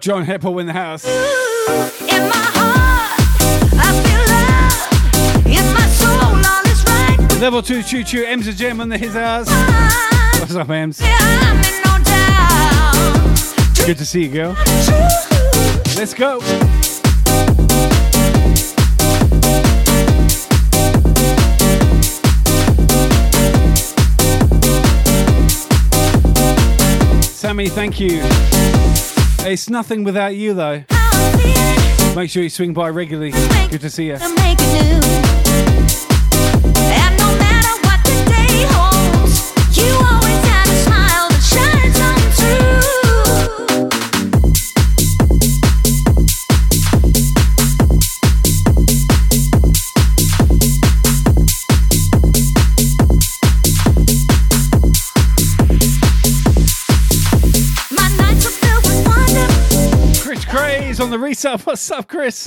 Stars. 0.00 0.06
Yo, 0.06 0.14
what 0.14 0.24
up, 0.26 0.26
John 0.26 0.26
Heppo 0.26 0.60
in 0.60 0.66
the 0.66 0.72
house? 0.72 1.04
In 1.04 2.22
my 2.28 2.36
heart, 2.54 3.20
I 3.72 3.92
feel 4.02 4.22
love. 4.32 5.46
In 5.46 5.64
my 5.74 5.86
soul, 5.88 6.34
all 6.34 6.66
is 6.66 6.84
right. 6.84 7.40
Level 7.40 7.62
two 7.62 7.82
choo 7.82 8.04
choo, 8.04 8.24
M's 8.24 8.46
a 8.46 8.52
gem 8.52 8.80
on 8.80 8.88
the 8.88 8.98
his 8.98 9.14
house. 9.14 9.48
What's 10.40 10.54
up, 10.54 10.70
Ems? 10.70 11.00
No. 11.00 11.06
Good 13.86 13.98
to 13.98 14.04
see 14.04 14.24
you, 14.24 14.30
girl. 14.30 14.56
Let's 15.96 16.14
go. 16.14 16.40
Sammy, 27.32 27.68
thank 27.68 27.98
you. 27.98 28.22
It's 29.42 29.70
nothing 29.70 30.04
without 30.04 30.36
you, 30.36 30.54
though. 30.54 30.84
Make 32.14 32.30
sure 32.30 32.42
you 32.42 32.50
swing 32.50 32.72
by 32.72 32.88
regularly. 32.90 33.32
Good 33.70 33.80
to 33.80 33.90
see 33.90 34.06
you. 34.06 34.18
Resub. 61.30 61.64
What's 61.64 61.90
up, 61.90 62.08
Chris? 62.08 62.44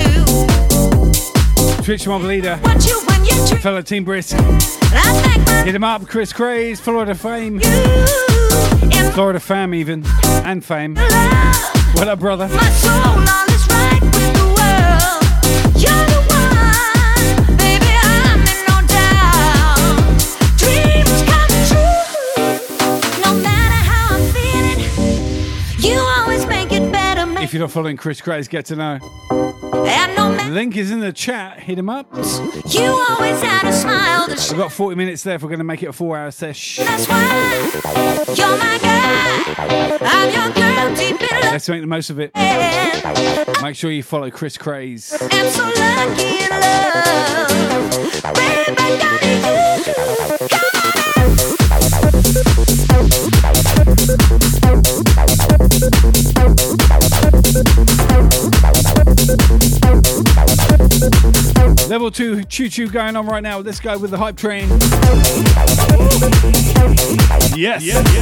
Twitch 1.83 2.07
mob 2.07 2.23
leader. 2.23 2.59
Watch 2.63 2.85
you 2.85 3.01
you 3.23 3.47
dream. 3.47 3.61
Fellow 3.61 3.81
Team 3.81 4.03
Brisk. 4.03 4.35
And 4.35 4.45
I 4.45 5.21
thank 5.21 5.47
my 5.47 5.63
Hit 5.63 5.75
him 5.75 5.83
up, 5.83 6.05
Chris 6.07 6.33
Craze, 6.33 6.79
Florida 6.79 7.15
Fame. 7.15 7.59
Florida 9.13 9.39
Fam, 9.39 9.73
even. 9.73 10.03
And 10.43 10.63
Fame. 10.63 10.95
What 11.95 12.07
up, 12.07 12.19
brother? 12.19 12.49
If 27.53 27.57
you're 27.57 27.67
not 27.67 27.71
following 27.71 27.97
Chris 27.97 28.19
Craze, 28.19 28.47
get 28.47 28.65
to 28.65 28.75
know. 28.75 28.97
no 29.29 30.47
Link 30.49 30.75
is 30.75 30.89
in 30.89 31.01
the 31.01 31.13
chat. 31.13 31.59
Hit 31.59 31.77
him 31.77 31.87
up. 31.87 32.07
you 32.11 33.05
always 33.07 33.39
had 33.43 33.67
a 33.67 33.71
smile 33.71 34.25
that 34.27 34.43
We've 34.49 34.57
got 34.57 34.71
40 34.71 34.95
minutes 34.95 35.23
left. 35.23 35.43
We're 35.43 35.49
going 35.49 35.59
to 35.59 35.63
make 35.63 35.83
it 35.83 35.85
a 35.85 35.93
four 35.93 36.17
hour 36.17 36.31
sesh. 36.31 36.77
That's 36.77 37.07
why 37.07 37.21
you're 38.35 38.57
my 38.57 38.79
guy. 38.81 39.97
I'm 40.01 40.33
your 40.33 40.51
girl 40.51 40.95
deep 40.95 41.21
in 41.21 41.41
love. 41.41 41.51
Let's 41.51 41.69
make 41.69 41.81
the 41.81 41.85
most 41.85 42.09
of 42.09 42.19
it. 42.19 42.31
Make 43.61 43.75
sure 43.75 43.91
you 43.91 44.01
follow 44.01 44.31
Chris 44.31 44.57
Craze. 44.57 45.05
So 45.05 45.19
lucky 45.75 46.43
Level 61.93 62.09
two 62.09 62.43
choo 62.45 62.69
choo 62.69 62.89
going 62.89 63.15
on 63.15 63.27
right 63.27 63.43
now. 63.43 63.59
Let's 63.59 63.79
go 63.79 63.95
with 63.99 64.09
the 64.09 64.17
hype 64.17 64.35
train. 64.35 64.67
Yes. 67.55 67.83
I 67.85 68.01
lead 68.01 68.13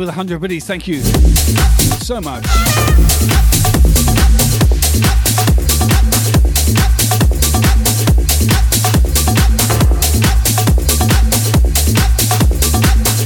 with 0.00 0.08
100 0.08 0.40
biddies. 0.40 0.64
Thank 0.64 0.88
you 0.88 1.02
so 1.02 2.22
much. 2.22 2.46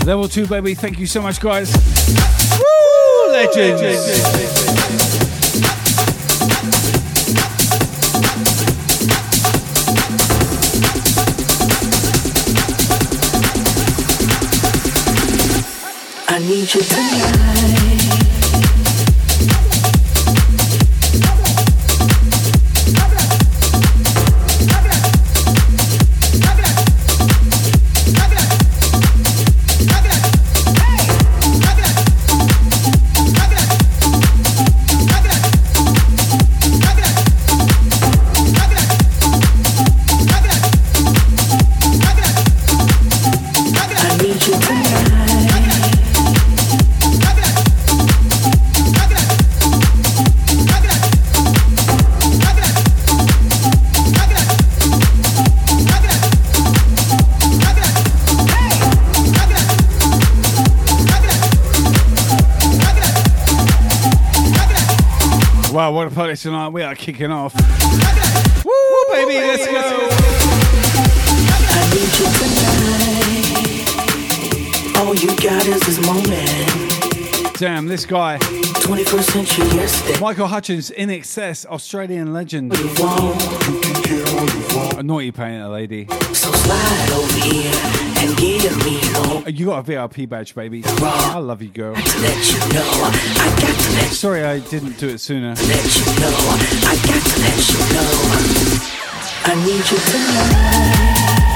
Level 0.05 0.28
2, 0.28 0.47
baby. 0.49 0.75
Thank 0.75 0.99
you 0.99 1.07
so 1.07 1.23
much, 1.23 1.41
guys. 1.41 1.73
Woo! 2.59 3.33
legends. 3.33 3.81
legends. 3.81 4.64
I 16.35 16.39
need 16.41 16.75
you 16.75 16.81
tonight. 16.81 17.53
Tonight. 66.44 66.68
We 66.68 66.82
are 66.82 66.94
kicking 66.94 67.31
off. 67.31 67.55
Woo, 67.55 68.73
baby, 69.10 69.39
let's 69.39 69.64
go. 69.64 69.73
I 71.70 71.89
need 71.94 72.12
you 72.20 72.26
tonight. 73.73 74.98
All 74.98 75.14
you 75.14 75.28
got 75.36 75.66
is 75.66 75.81
this 75.81 75.98
moment. 76.05 76.43
Damn, 77.57 77.86
this 77.86 78.05
guy. 78.05 78.36
21st 78.39 79.31
century 79.31 79.66
yesterday. 79.76 80.18
Michael 80.20 80.49
Hutchence, 80.49 80.91
in 80.91 81.08
excess, 81.10 81.65
Australian 81.65 82.33
legend. 82.33 82.76
You 82.76 82.86
want, 82.99 83.41
A 84.99 85.02
naughty 85.02 85.31
painter 85.31 85.68
lady. 85.68 86.07
so 86.33 86.50
slide 86.50 87.10
over 87.12 87.39
here 87.47 87.73
and 88.18 88.36
give 88.36 88.76
me 88.84 89.00
low. 89.12 89.44
Uh, 89.47 89.49
you 89.49 89.66
got 89.66 89.78
a 89.78 89.83
VIP 89.83 90.28
badge, 90.28 90.52
baby. 90.55 90.83
I 90.84 91.39
love 91.39 91.62
you, 91.62 91.68
girl. 91.68 91.92
Let 91.92 92.05
you 92.05 92.58
know, 92.74 92.91
I 92.92 93.57
got 93.60 93.78
to 93.81 93.91
let 93.92 94.12
Sorry 94.12 94.42
I 94.44 94.58
didn't 94.58 94.99
do 94.99 95.08
it 95.10 95.18
sooner. 95.18 95.55
let 95.55 95.97
you 95.97 96.05
know, 96.20 96.34
I 96.91 96.97
got 97.07 97.23
to 97.23 97.39
let 97.41 97.68
you 97.70 97.78
know. 97.94 98.10
I 99.47 99.55
need 99.65 99.84
you 99.91 99.99
tonight. 100.10 101.53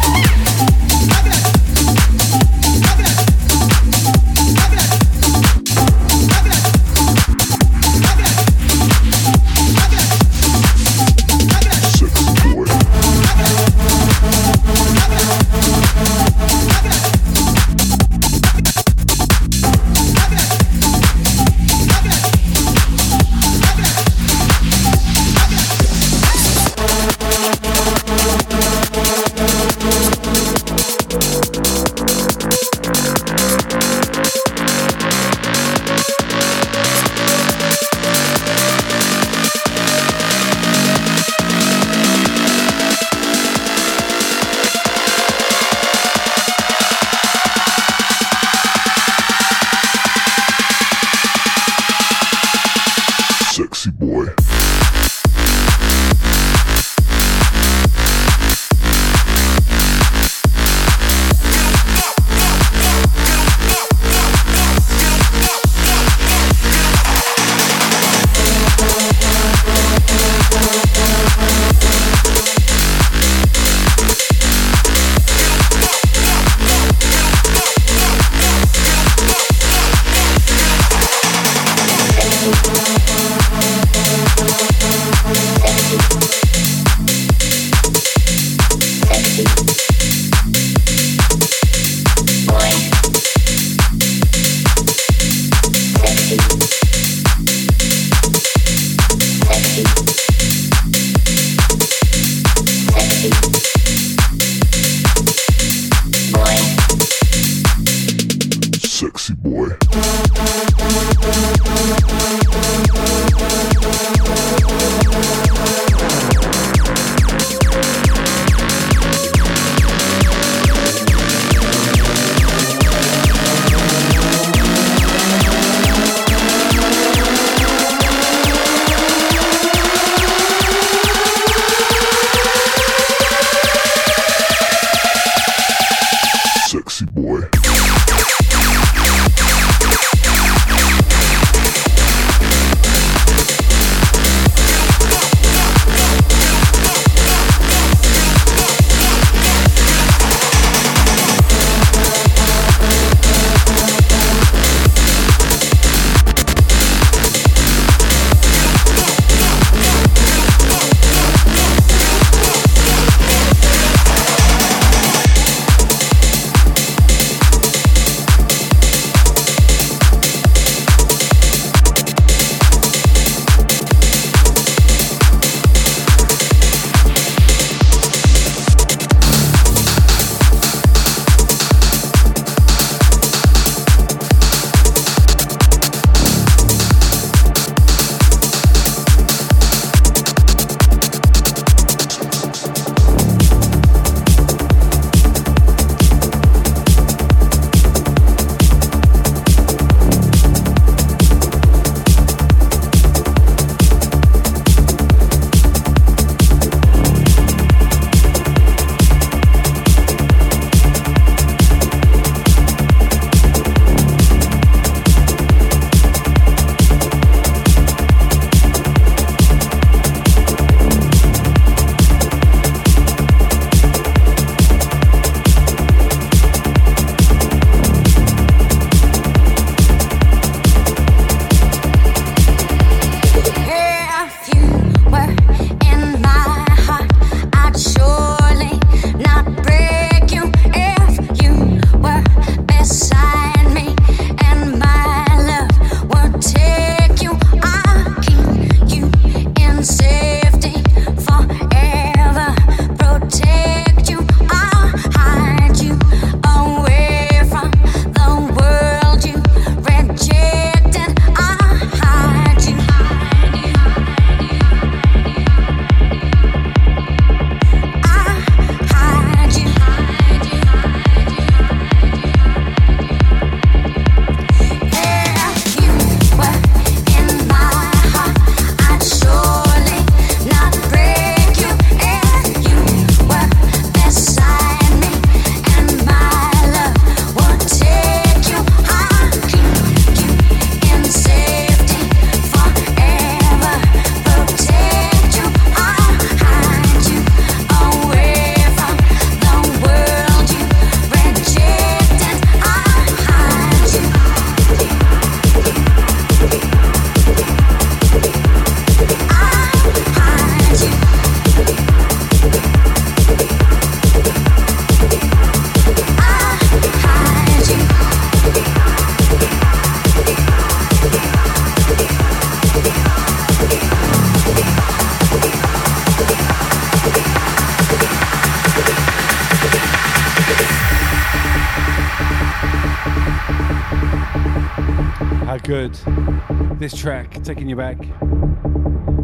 Taking 337.48 337.70
you 337.70 337.76
back. 337.76 337.96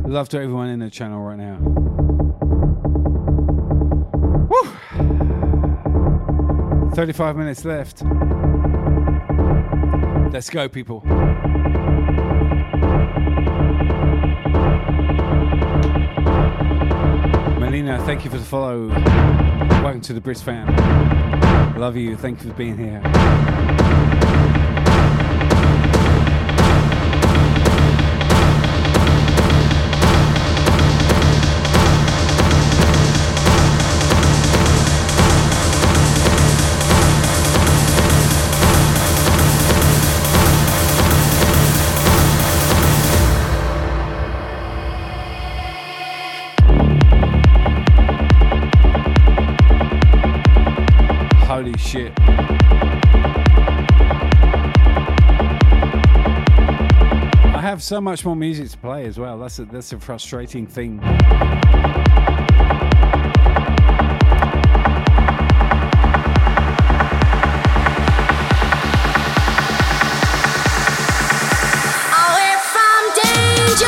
Love 0.06 0.30
to 0.30 0.40
everyone 0.40 0.68
in 0.68 0.78
the 0.78 0.88
channel 0.88 1.20
right 1.20 1.36
now. 1.36 1.58
Woo! 4.48 4.64
35 6.94 7.36
minutes 7.36 7.66
left. 7.66 8.02
Let's 10.32 10.48
go, 10.48 10.70
people. 10.70 11.02
Melina, 17.60 18.02
thank 18.06 18.24
you 18.24 18.30
for 18.30 18.38
the 18.38 18.44
follow. 18.44 18.88
Welcome 18.88 20.00
to 20.00 20.14
the 20.14 20.22
Brisk 20.22 20.46
fam. 20.46 20.74
Love 21.78 21.94
you. 21.94 22.16
Thank 22.16 22.42
you 22.42 22.48
for 22.48 22.56
being 22.56 22.78
here. 22.78 23.02
So 57.94 58.00
much 58.00 58.24
more 58.24 58.34
music 58.34 58.68
to 58.68 58.78
play 58.78 59.06
as 59.06 59.20
well. 59.20 59.38
That's 59.38 59.60
a, 59.60 59.66
that's 59.66 59.92
a 59.92 60.00
frustrating 60.00 60.66
thing. 60.66 60.98
Oh, 72.12 72.36
Danger. 73.22 73.86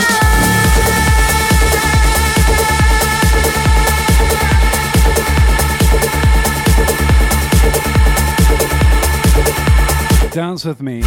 Dance 10.31 10.65
with 10.65 10.81
me. 10.81 11.03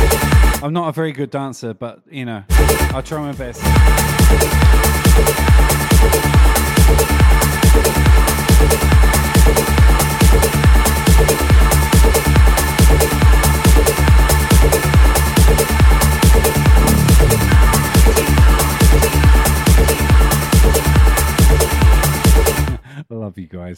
I'm 0.61 0.73
not 0.73 0.89
a 0.89 0.91
very 0.91 1.13
good 1.13 1.29
dancer, 1.29 1.73
but 1.73 2.01
you 2.11 2.25
know, 2.25 2.43
I'll 2.49 3.01
try 3.01 3.21
my 3.21 3.31
best. 3.31 3.61
Love 23.09 23.37
you 23.37 23.47
guys. 23.47 23.77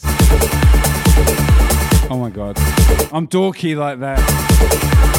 Oh 2.10 2.18
my 2.18 2.30
god. 2.30 2.58
I'm 3.12 3.28
dorky 3.28 3.76
like 3.76 4.00
that. 4.00 5.12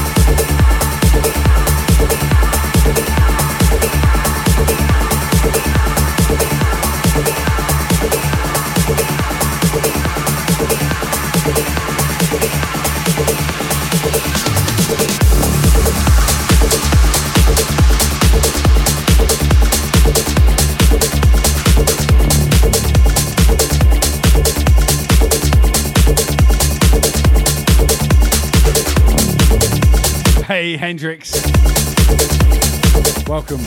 Hendrix. 30.83 31.31
Welcome. 33.25 33.63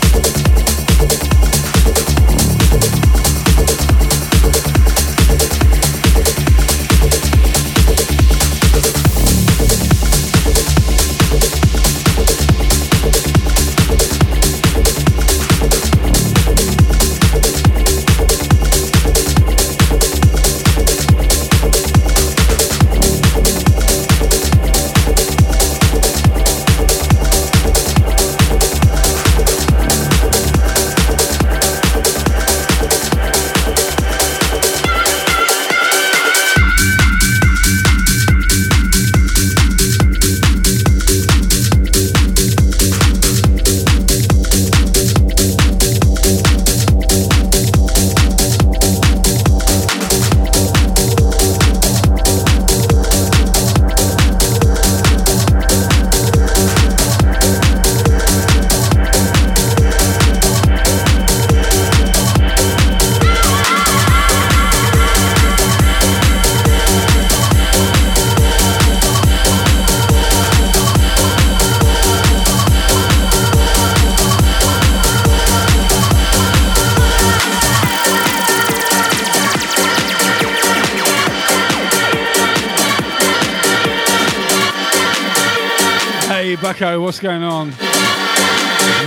Hey, 86.47 86.55
Bucko, 86.55 87.01
what's 87.01 87.19
going 87.19 87.43
on? 87.43 87.73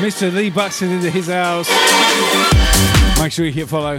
Mr. 0.01 0.29
Lee 0.29 0.49
Buxton 0.49 0.91
into 0.91 1.09
his 1.09 1.27
house. 1.27 1.69
Make 3.17 3.31
sure 3.31 3.45
you 3.45 3.53
hit 3.53 3.69
follow. 3.69 3.97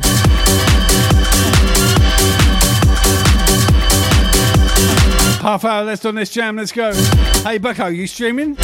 Half 5.40 5.64
hour 5.64 5.84
left 5.84 6.04
on 6.04 6.16
this 6.16 6.28
jam. 6.28 6.56
Let's 6.56 6.70
go. 6.70 6.92
Hey, 7.42 7.56
Bucko, 7.56 7.86
you 7.86 8.06
streaming? 8.06 8.56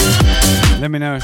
Let 0.78 0.90
me 0.90 0.98
know. 0.98 1.20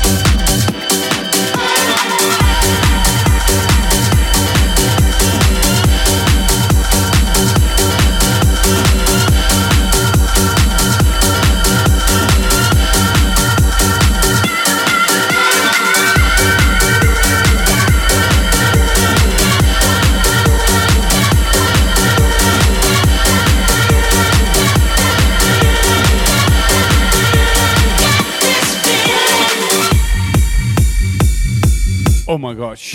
Oh 32.33 32.39
my 32.39 32.55
gosh. 32.55 32.94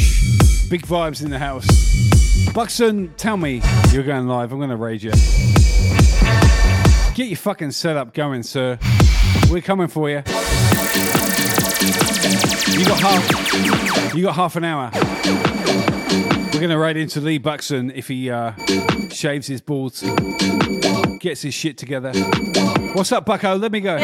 Big 0.67 0.81
vibes 0.81 1.23
in 1.23 1.29
the 1.29 1.37
house. 1.37 1.67
Buxton, 2.53 3.13
tell 3.17 3.37
me 3.37 3.61
you're 3.91 4.01
going 4.01 4.27
live. 4.27 4.51
I'm 4.51 4.57
going 4.57 4.71
to 4.71 4.75
raid 4.75 5.03
you. 5.03 5.11
Get 7.13 7.27
your 7.27 7.37
fucking 7.37 7.69
setup 7.69 8.15
going, 8.15 8.41
sir. 8.41 8.79
We're 9.51 9.61
coming 9.61 9.89
for 9.89 10.09
you. 10.09 10.23
You 12.73 12.83
got 12.83 12.99
half. 12.99 14.15
You 14.15 14.23
got 14.23 14.33
half 14.33 14.55
an 14.55 14.63
hour. 14.63 14.89
We're 16.51 16.61
gonna 16.61 16.79
raid 16.79 16.97
into 16.97 17.21
Lee 17.21 17.37
Buxton 17.37 17.91
if 17.91 18.07
he 18.07 18.31
uh, 18.31 18.53
shaves 19.11 19.45
his 19.45 19.61
balls, 19.61 20.01
gets 21.19 21.43
his 21.43 21.53
shit 21.53 21.77
together. 21.77 22.11
What's 22.93 23.11
up, 23.11 23.27
Bucko? 23.27 23.55
Let 23.55 23.71
me 23.71 23.81
go. 23.81 23.97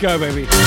Let's 0.00 0.16
go, 0.16 0.16
baby. 0.16 0.57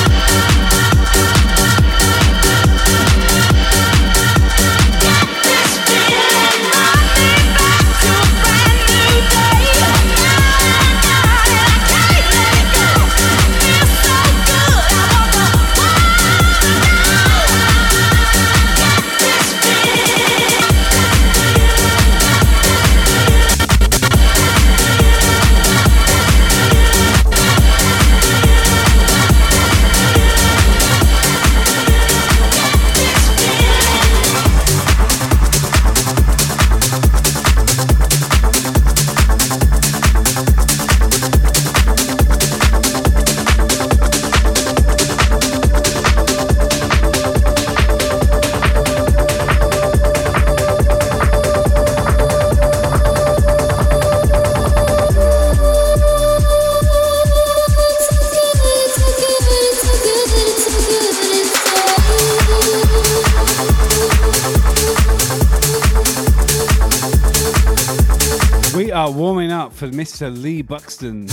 Lee 70.30 70.61
Buxton. 70.61 71.25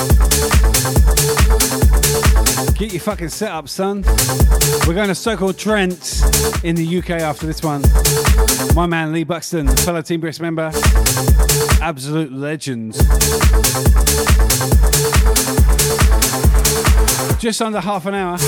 Get 2.74 2.92
your 2.92 3.00
fucking 3.00 3.28
set 3.28 3.50
up, 3.50 3.68
son. 3.68 4.02
We're 4.86 4.94
going 4.94 5.08
to 5.08 5.14
Circle 5.14 5.52
Trent 5.52 6.22
in 6.62 6.74
the 6.74 6.98
UK 6.98 7.10
after 7.10 7.46
this 7.46 7.62
one. 7.62 7.82
My 8.74 8.86
man 8.86 9.12
Lee 9.12 9.24
Buxton, 9.24 9.68
fellow 9.68 10.02
Team 10.02 10.20
Brisk 10.20 10.40
member, 10.40 10.70
absolute 11.82 12.32
legend. 12.32 12.94
Just 17.38 17.62
under 17.62 17.80
half 17.80 18.06
an 18.06 18.14
hour. 18.14 18.38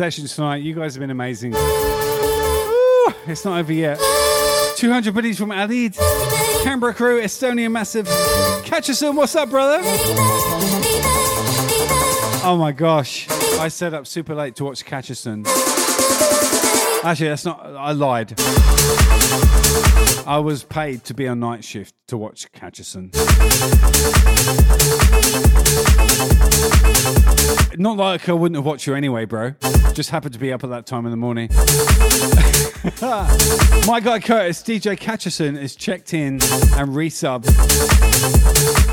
Session 0.00 0.26
tonight. 0.26 0.62
You 0.62 0.72
guys 0.74 0.94
have 0.94 1.00
been 1.00 1.10
amazing. 1.10 1.54
Ooh, 1.54 3.14
it's 3.26 3.44
not 3.44 3.58
over 3.58 3.70
yet. 3.70 4.00
200 4.76 5.12
biddies 5.12 5.36
from 5.36 5.50
Adid. 5.50 5.94
Canberra 6.62 6.94
crew, 6.94 7.20
Estonia 7.20 7.70
massive. 7.70 8.06
Catch 8.64 8.88
us 8.88 8.98
soon. 8.98 9.14
What's 9.14 9.36
up, 9.36 9.50
brother? 9.50 9.82
Oh 12.42 12.56
my 12.58 12.72
gosh. 12.72 13.28
I 13.58 13.68
set 13.68 13.92
up 13.92 14.06
super 14.06 14.34
late 14.34 14.56
to 14.56 14.64
watch 14.64 14.86
Catcherson. 14.86 15.46
Actually, 17.04 17.28
that's 17.28 17.44
not. 17.44 17.60
I 17.62 17.92
lied. 17.92 19.59
I 20.26 20.38
was 20.38 20.64
paid 20.64 21.04
to 21.04 21.14
be 21.14 21.26
on 21.26 21.40
night 21.40 21.64
shift 21.64 21.94
to 22.08 22.16
watch 22.16 22.50
Catcherson. 22.52 23.10
Not 27.78 27.96
like 27.96 28.28
I 28.28 28.32
wouldn't 28.32 28.56
have 28.56 28.64
watched 28.64 28.86
you 28.86 28.94
anyway, 28.94 29.24
bro. 29.24 29.54
Just 29.92 30.10
happened 30.10 30.34
to 30.34 30.38
be 30.38 30.52
up 30.52 30.62
at 30.62 30.70
that 30.70 30.86
time 30.86 31.04
in 31.06 31.10
the 31.10 31.16
morning. 31.16 31.48
My 33.86 34.00
guy 34.00 34.20
Curtis, 34.20 34.62
DJ 34.62 34.98
Catcherson, 34.98 35.60
is 35.60 35.74
checked 35.76 36.14
in 36.14 36.34
and 36.34 36.90
resub. 36.90 37.44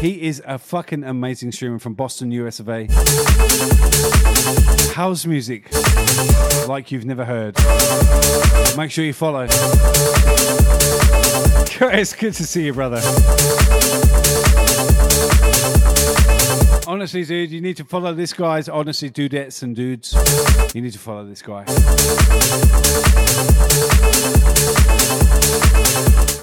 He 0.01 0.23
is 0.23 0.41
a 0.45 0.57
fucking 0.57 1.03
amazing 1.03 1.51
streamer 1.51 1.79
from 1.79 1.93
Boston, 1.93 2.31
US 2.31 2.59
of 2.59 2.69
A. 2.69 2.87
House 4.93 5.25
music 5.25 5.69
like 6.67 6.91
you've 6.91 7.05
never 7.05 7.25
heard. 7.25 7.55
Make 8.75 8.91
sure 8.91 9.05
you 9.05 9.13
follow. 9.13 9.47
Curtis, 11.69 12.13
good 12.13 12.33
to 12.33 12.45
see 12.45 12.65
you, 12.65 12.73
brother. 12.73 13.01
Honestly, 16.87 17.23
dude, 17.25 17.51
you 17.51 17.61
need 17.61 17.77
to 17.77 17.85
follow 17.85 18.13
this 18.13 18.33
guy's 18.33 18.69
honestly 18.69 19.09
dudettes 19.09 19.61
and 19.61 19.75
dudes. 19.75 20.13
You 20.73 20.81
need 20.81 20.93
to 20.93 20.99
follow 20.99 21.25
this 21.25 21.41
guy. 21.41 21.65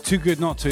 Too 0.02 0.18
good 0.18 0.38
not 0.38 0.58
to. 0.58 0.70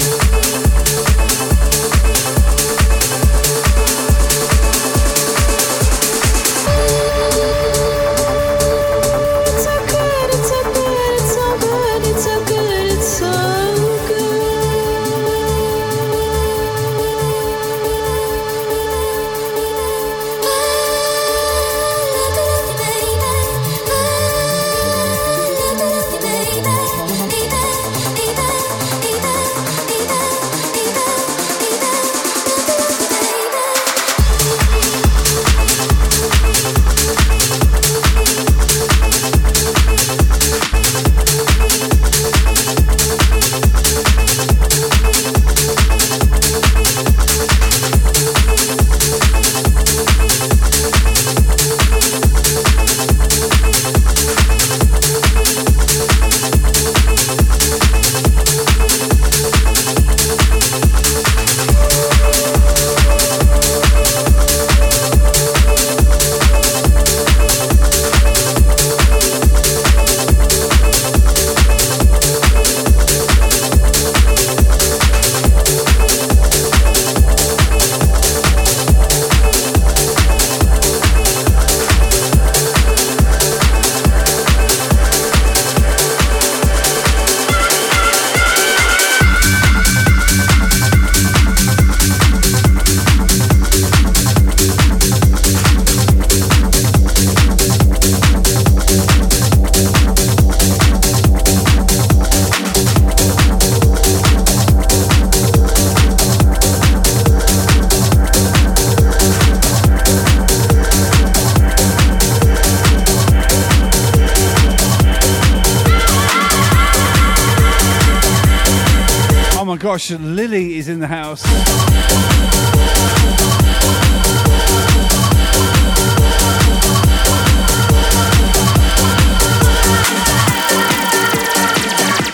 gosh, 119.93 120.09
Lily 120.09 120.77
is 120.77 120.87
in 120.87 120.99
the 120.99 121.05
house. 121.05 121.43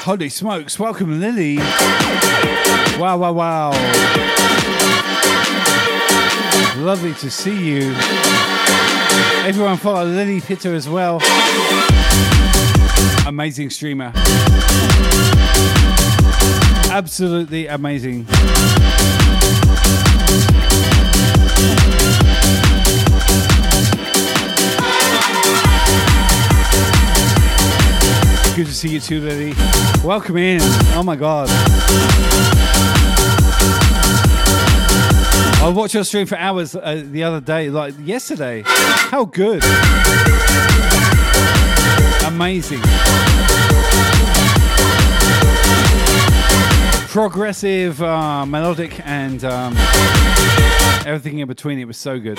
Holy 0.05 0.29
smokes, 0.29 0.79
welcome 0.79 1.19
Lily. 1.19 1.57
Wow, 2.97 3.17
wow, 3.17 3.33
wow. 3.33 3.71
Lovely 6.77 7.13
to 7.15 7.29
see 7.29 7.61
you. 7.61 7.93
Everyone 9.45 9.75
follow 9.75 10.05
Lily 10.05 10.39
Pitter 10.39 10.73
as 10.73 10.87
well. 10.87 11.21
Amazing 13.27 13.69
streamer 13.69 14.13
absolutely 16.89 17.67
amazing. 17.67 18.23
Good 28.55 28.65
to 28.65 28.73
see 28.73 28.89
you 28.89 28.99
too, 28.99 29.21
Lily. 29.21 29.53
Welcome 30.03 30.37
in. 30.37 30.59
Oh 30.61 31.03
my 31.05 31.15
god. 31.15 31.47
I 35.61 35.71
watched 35.73 35.93
your 35.93 36.03
stream 36.03 36.25
for 36.25 36.37
hours 36.37 36.75
uh, 36.75 37.03
the 37.05 37.23
other 37.23 37.41
day, 37.41 37.69
like 37.69 37.93
yesterday. 37.99 38.63
How 38.65 39.25
good. 39.25 39.63
Amazing. 42.25 42.81
progressive, 47.09 48.03
uh, 48.03 48.45
melodic, 48.45 48.99
and 49.03 49.43
um, 49.43 49.73
everything 51.07 51.39
in 51.39 51.47
between. 51.47 51.79
It 51.79 51.85
was 51.85 51.97
so 51.97 52.19
good. 52.19 52.37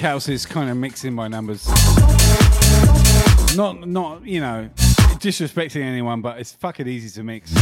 house 0.00 0.28
is 0.28 0.46
kind 0.46 0.70
of 0.70 0.76
mixing 0.76 1.14
my 1.14 1.28
numbers. 1.28 1.68
Not, 3.56 3.86
not 3.86 4.24
you 4.26 4.40
know, 4.40 4.70
disrespecting 5.18 5.82
anyone, 5.82 6.22
but 6.22 6.38
it's 6.38 6.52
fucking 6.52 6.88
easy 6.88 7.10
to 7.10 7.22
mix. 7.22 7.52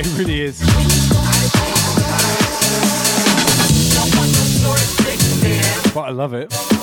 It 0.00 0.18
really 0.18 0.40
is. 0.40 0.60
But 5.94 6.02
I 6.02 6.10
love 6.10 6.34
it. 6.34 6.77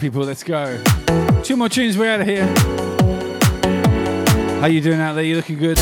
People, 0.00 0.22
let's 0.22 0.42
go. 0.42 0.82
Two 1.44 1.56
more 1.56 1.68
tunes, 1.68 1.98
we're 1.98 2.10
out 2.10 2.22
of 2.22 2.26
here. 2.26 2.46
How 4.60 4.66
you 4.66 4.80
doing 4.80 5.00
out 5.00 5.12
there? 5.12 5.24
You 5.24 5.36
looking 5.36 5.58
good? 5.58 5.78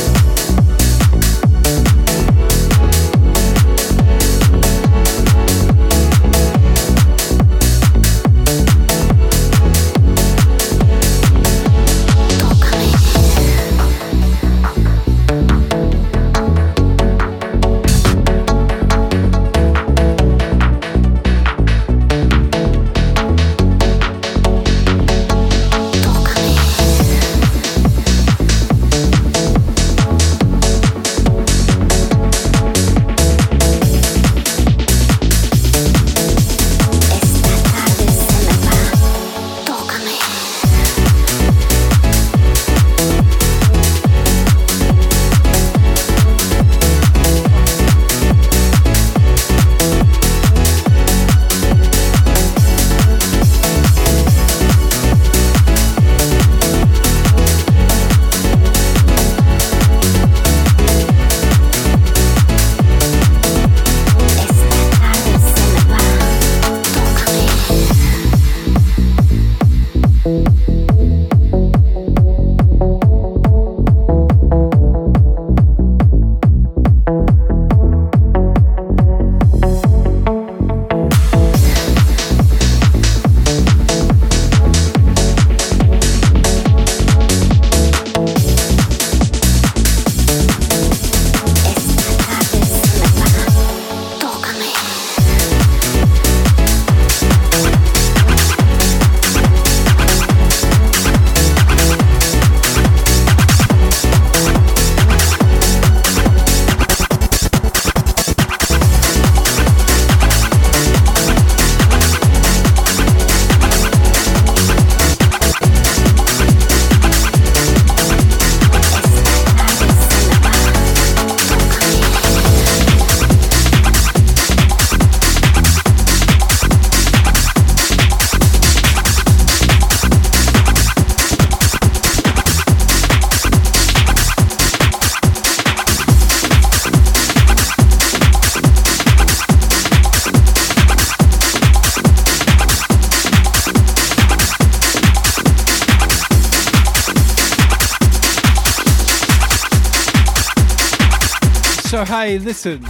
Listen. 152.48 152.82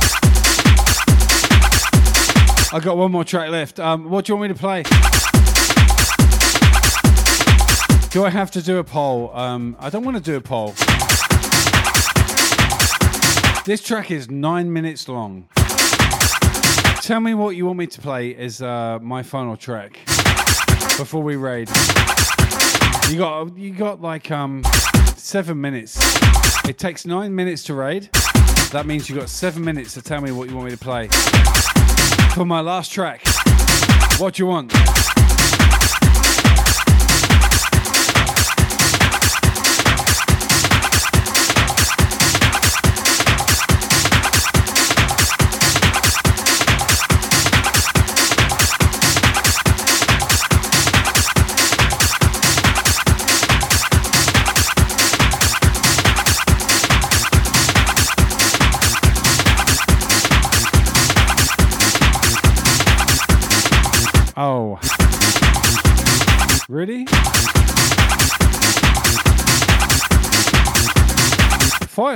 I 2.72 2.78
got 2.80 2.96
one 2.96 3.10
more 3.10 3.24
track 3.24 3.50
left. 3.50 3.80
Um, 3.80 4.08
what 4.08 4.24
do 4.24 4.30
you 4.32 4.36
want 4.36 4.52
me 4.52 4.54
to 4.54 4.60
play? 4.60 4.84
Do 8.10 8.24
I 8.24 8.30
have 8.30 8.52
to 8.52 8.62
do 8.62 8.78
a 8.78 8.84
poll? 8.84 9.34
Um, 9.34 9.76
I 9.80 9.90
don't 9.90 10.04
want 10.04 10.16
to 10.16 10.22
do 10.22 10.36
a 10.36 10.40
poll. 10.40 10.74
This 13.64 13.82
track 13.82 14.12
is 14.12 14.30
nine 14.30 14.72
minutes 14.72 15.08
long. 15.08 15.48
Tell 17.02 17.18
me 17.18 17.34
what 17.34 17.56
you 17.56 17.66
want 17.66 17.80
me 17.80 17.88
to 17.88 18.00
play 18.00 18.36
as 18.36 18.62
uh, 18.62 19.00
my 19.02 19.24
final 19.24 19.56
track 19.56 19.98
before 20.96 21.24
we 21.24 21.34
raid. 21.34 21.68
You 23.10 23.18
got 23.18 23.58
you 23.58 23.74
got 23.74 24.00
like 24.00 24.30
um 24.30 24.62
seven 25.16 25.60
minutes. 25.60 25.98
It 26.68 26.78
takes 26.78 27.04
nine 27.04 27.34
minutes 27.34 27.64
to 27.64 27.74
raid. 27.74 28.08
That 28.70 28.84
means 28.84 29.08
you've 29.08 29.18
got 29.18 29.30
seven 29.30 29.64
minutes 29.64 29.94
to 29.94 30.02
tell 30.02 30.20
me 30.20 30.30
what 30.30 30.50
you 30.50 30.54
want 30.54 30.66
me 30.66 30.72
to 30.72 30.78
play. 30.78 31.08
For 32.34 32.44
my 32.44 32.60
last 32.60 32.92
track, 32.92 33.26
what 34.18 34.34
do 34.34 34.42
you 34.42 34.46
want? 34.46 34.72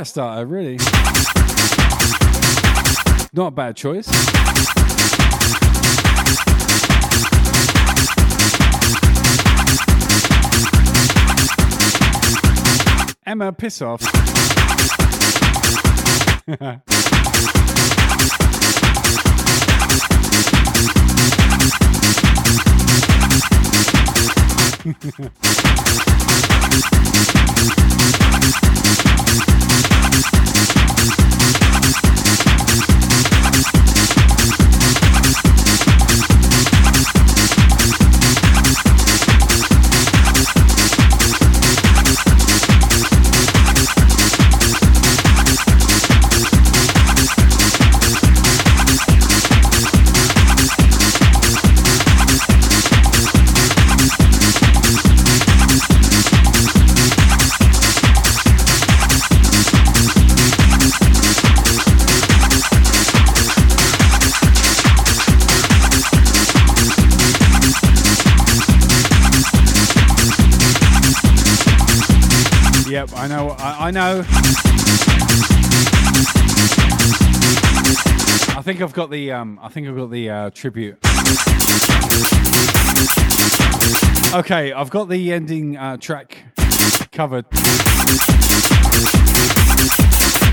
fire 0.03 0.05
starter, 0.05 0.47
really. 0.47 0.79
Not 3.33 3.47
a 3.47 3.51
bad 3.51 3.77
choice. 3.77 4.09
Emma, 13.25 13.53
piss 13.53 13.81
off. 13.83 14.03
I, 73.83 73.91
know. 73.91 74.21
I 78.57 78.63
think 78.63 78.81
I've 78.81 78.93
got 78.93 79.11
the. 79.11 79.33
Um, 79.33 79.59
I 79.61 79.69
think 79.71 79.89
I've 79.89 79.97
got 79.97 80.13
the 80.13 80.31
uh, 80.31 80.51
tribute. 80.51 80.99
Okay, 84.35 84.73
I've 84.73 84.91
got 84.91 85.09
the 85.09 85.33
ending 85.33 85.77
uh, 85.77 85.97
track 85.97 86.45
covered. 87.11 87.45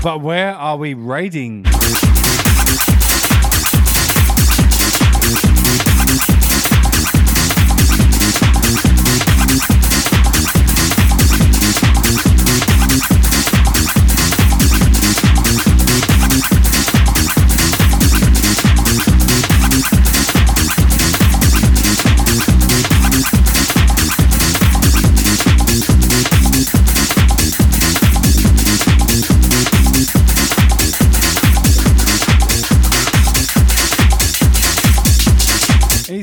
But 0.02 0.22
where 0.22 0.52
are 0.52 0.76
we 0.76 0.94
raiding? 0.94 1.66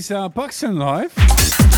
Buxton 0.10 0.78
live? 0.78 1.14
That's 1.16 1.77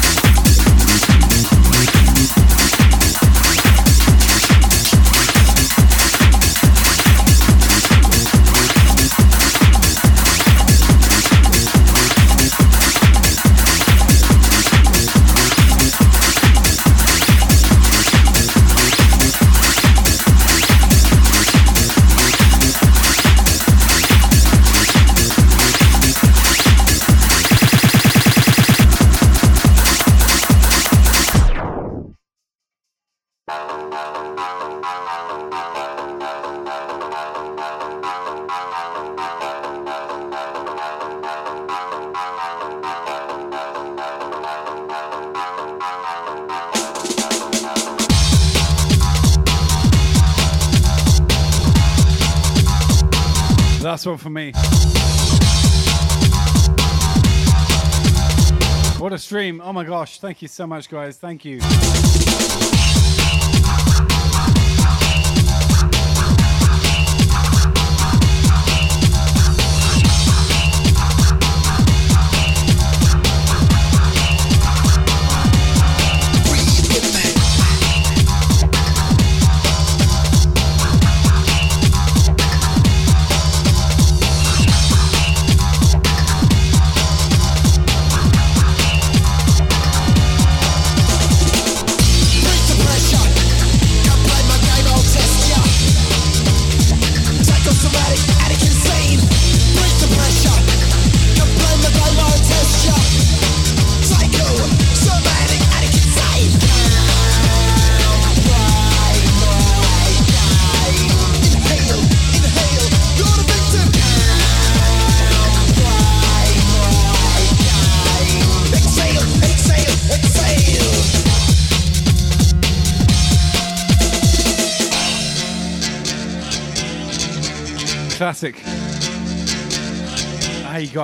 stream. 59.50 59.62
Oh 59.68 59.74
my 59.74 59.84
gosh. 59.84 60.20
Thank 60.20 60.42
you 60.42 60.48
so 60.48 60.68
much, 60.68 60.90
guys. 60.90 61.18
Thank 61.18 61.46
you. 61.46 61.60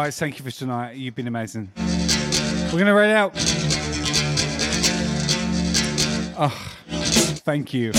Guys, 0.06 0.20
thank 0.20 0.38
you 0.38 0.46
for 0.46 0.52
tonight. 0.52 0.98
You've 0.98 1.16
been 1.16 1.26
amazing. 1.26 1.72
We're 2.72 2.78
gonna 2.78 2.94
rate 2.94 3.12
out. 3.12 3.32
Oh, 6.38 6.76
thank 7.44 7.74
you. 7.74 7.92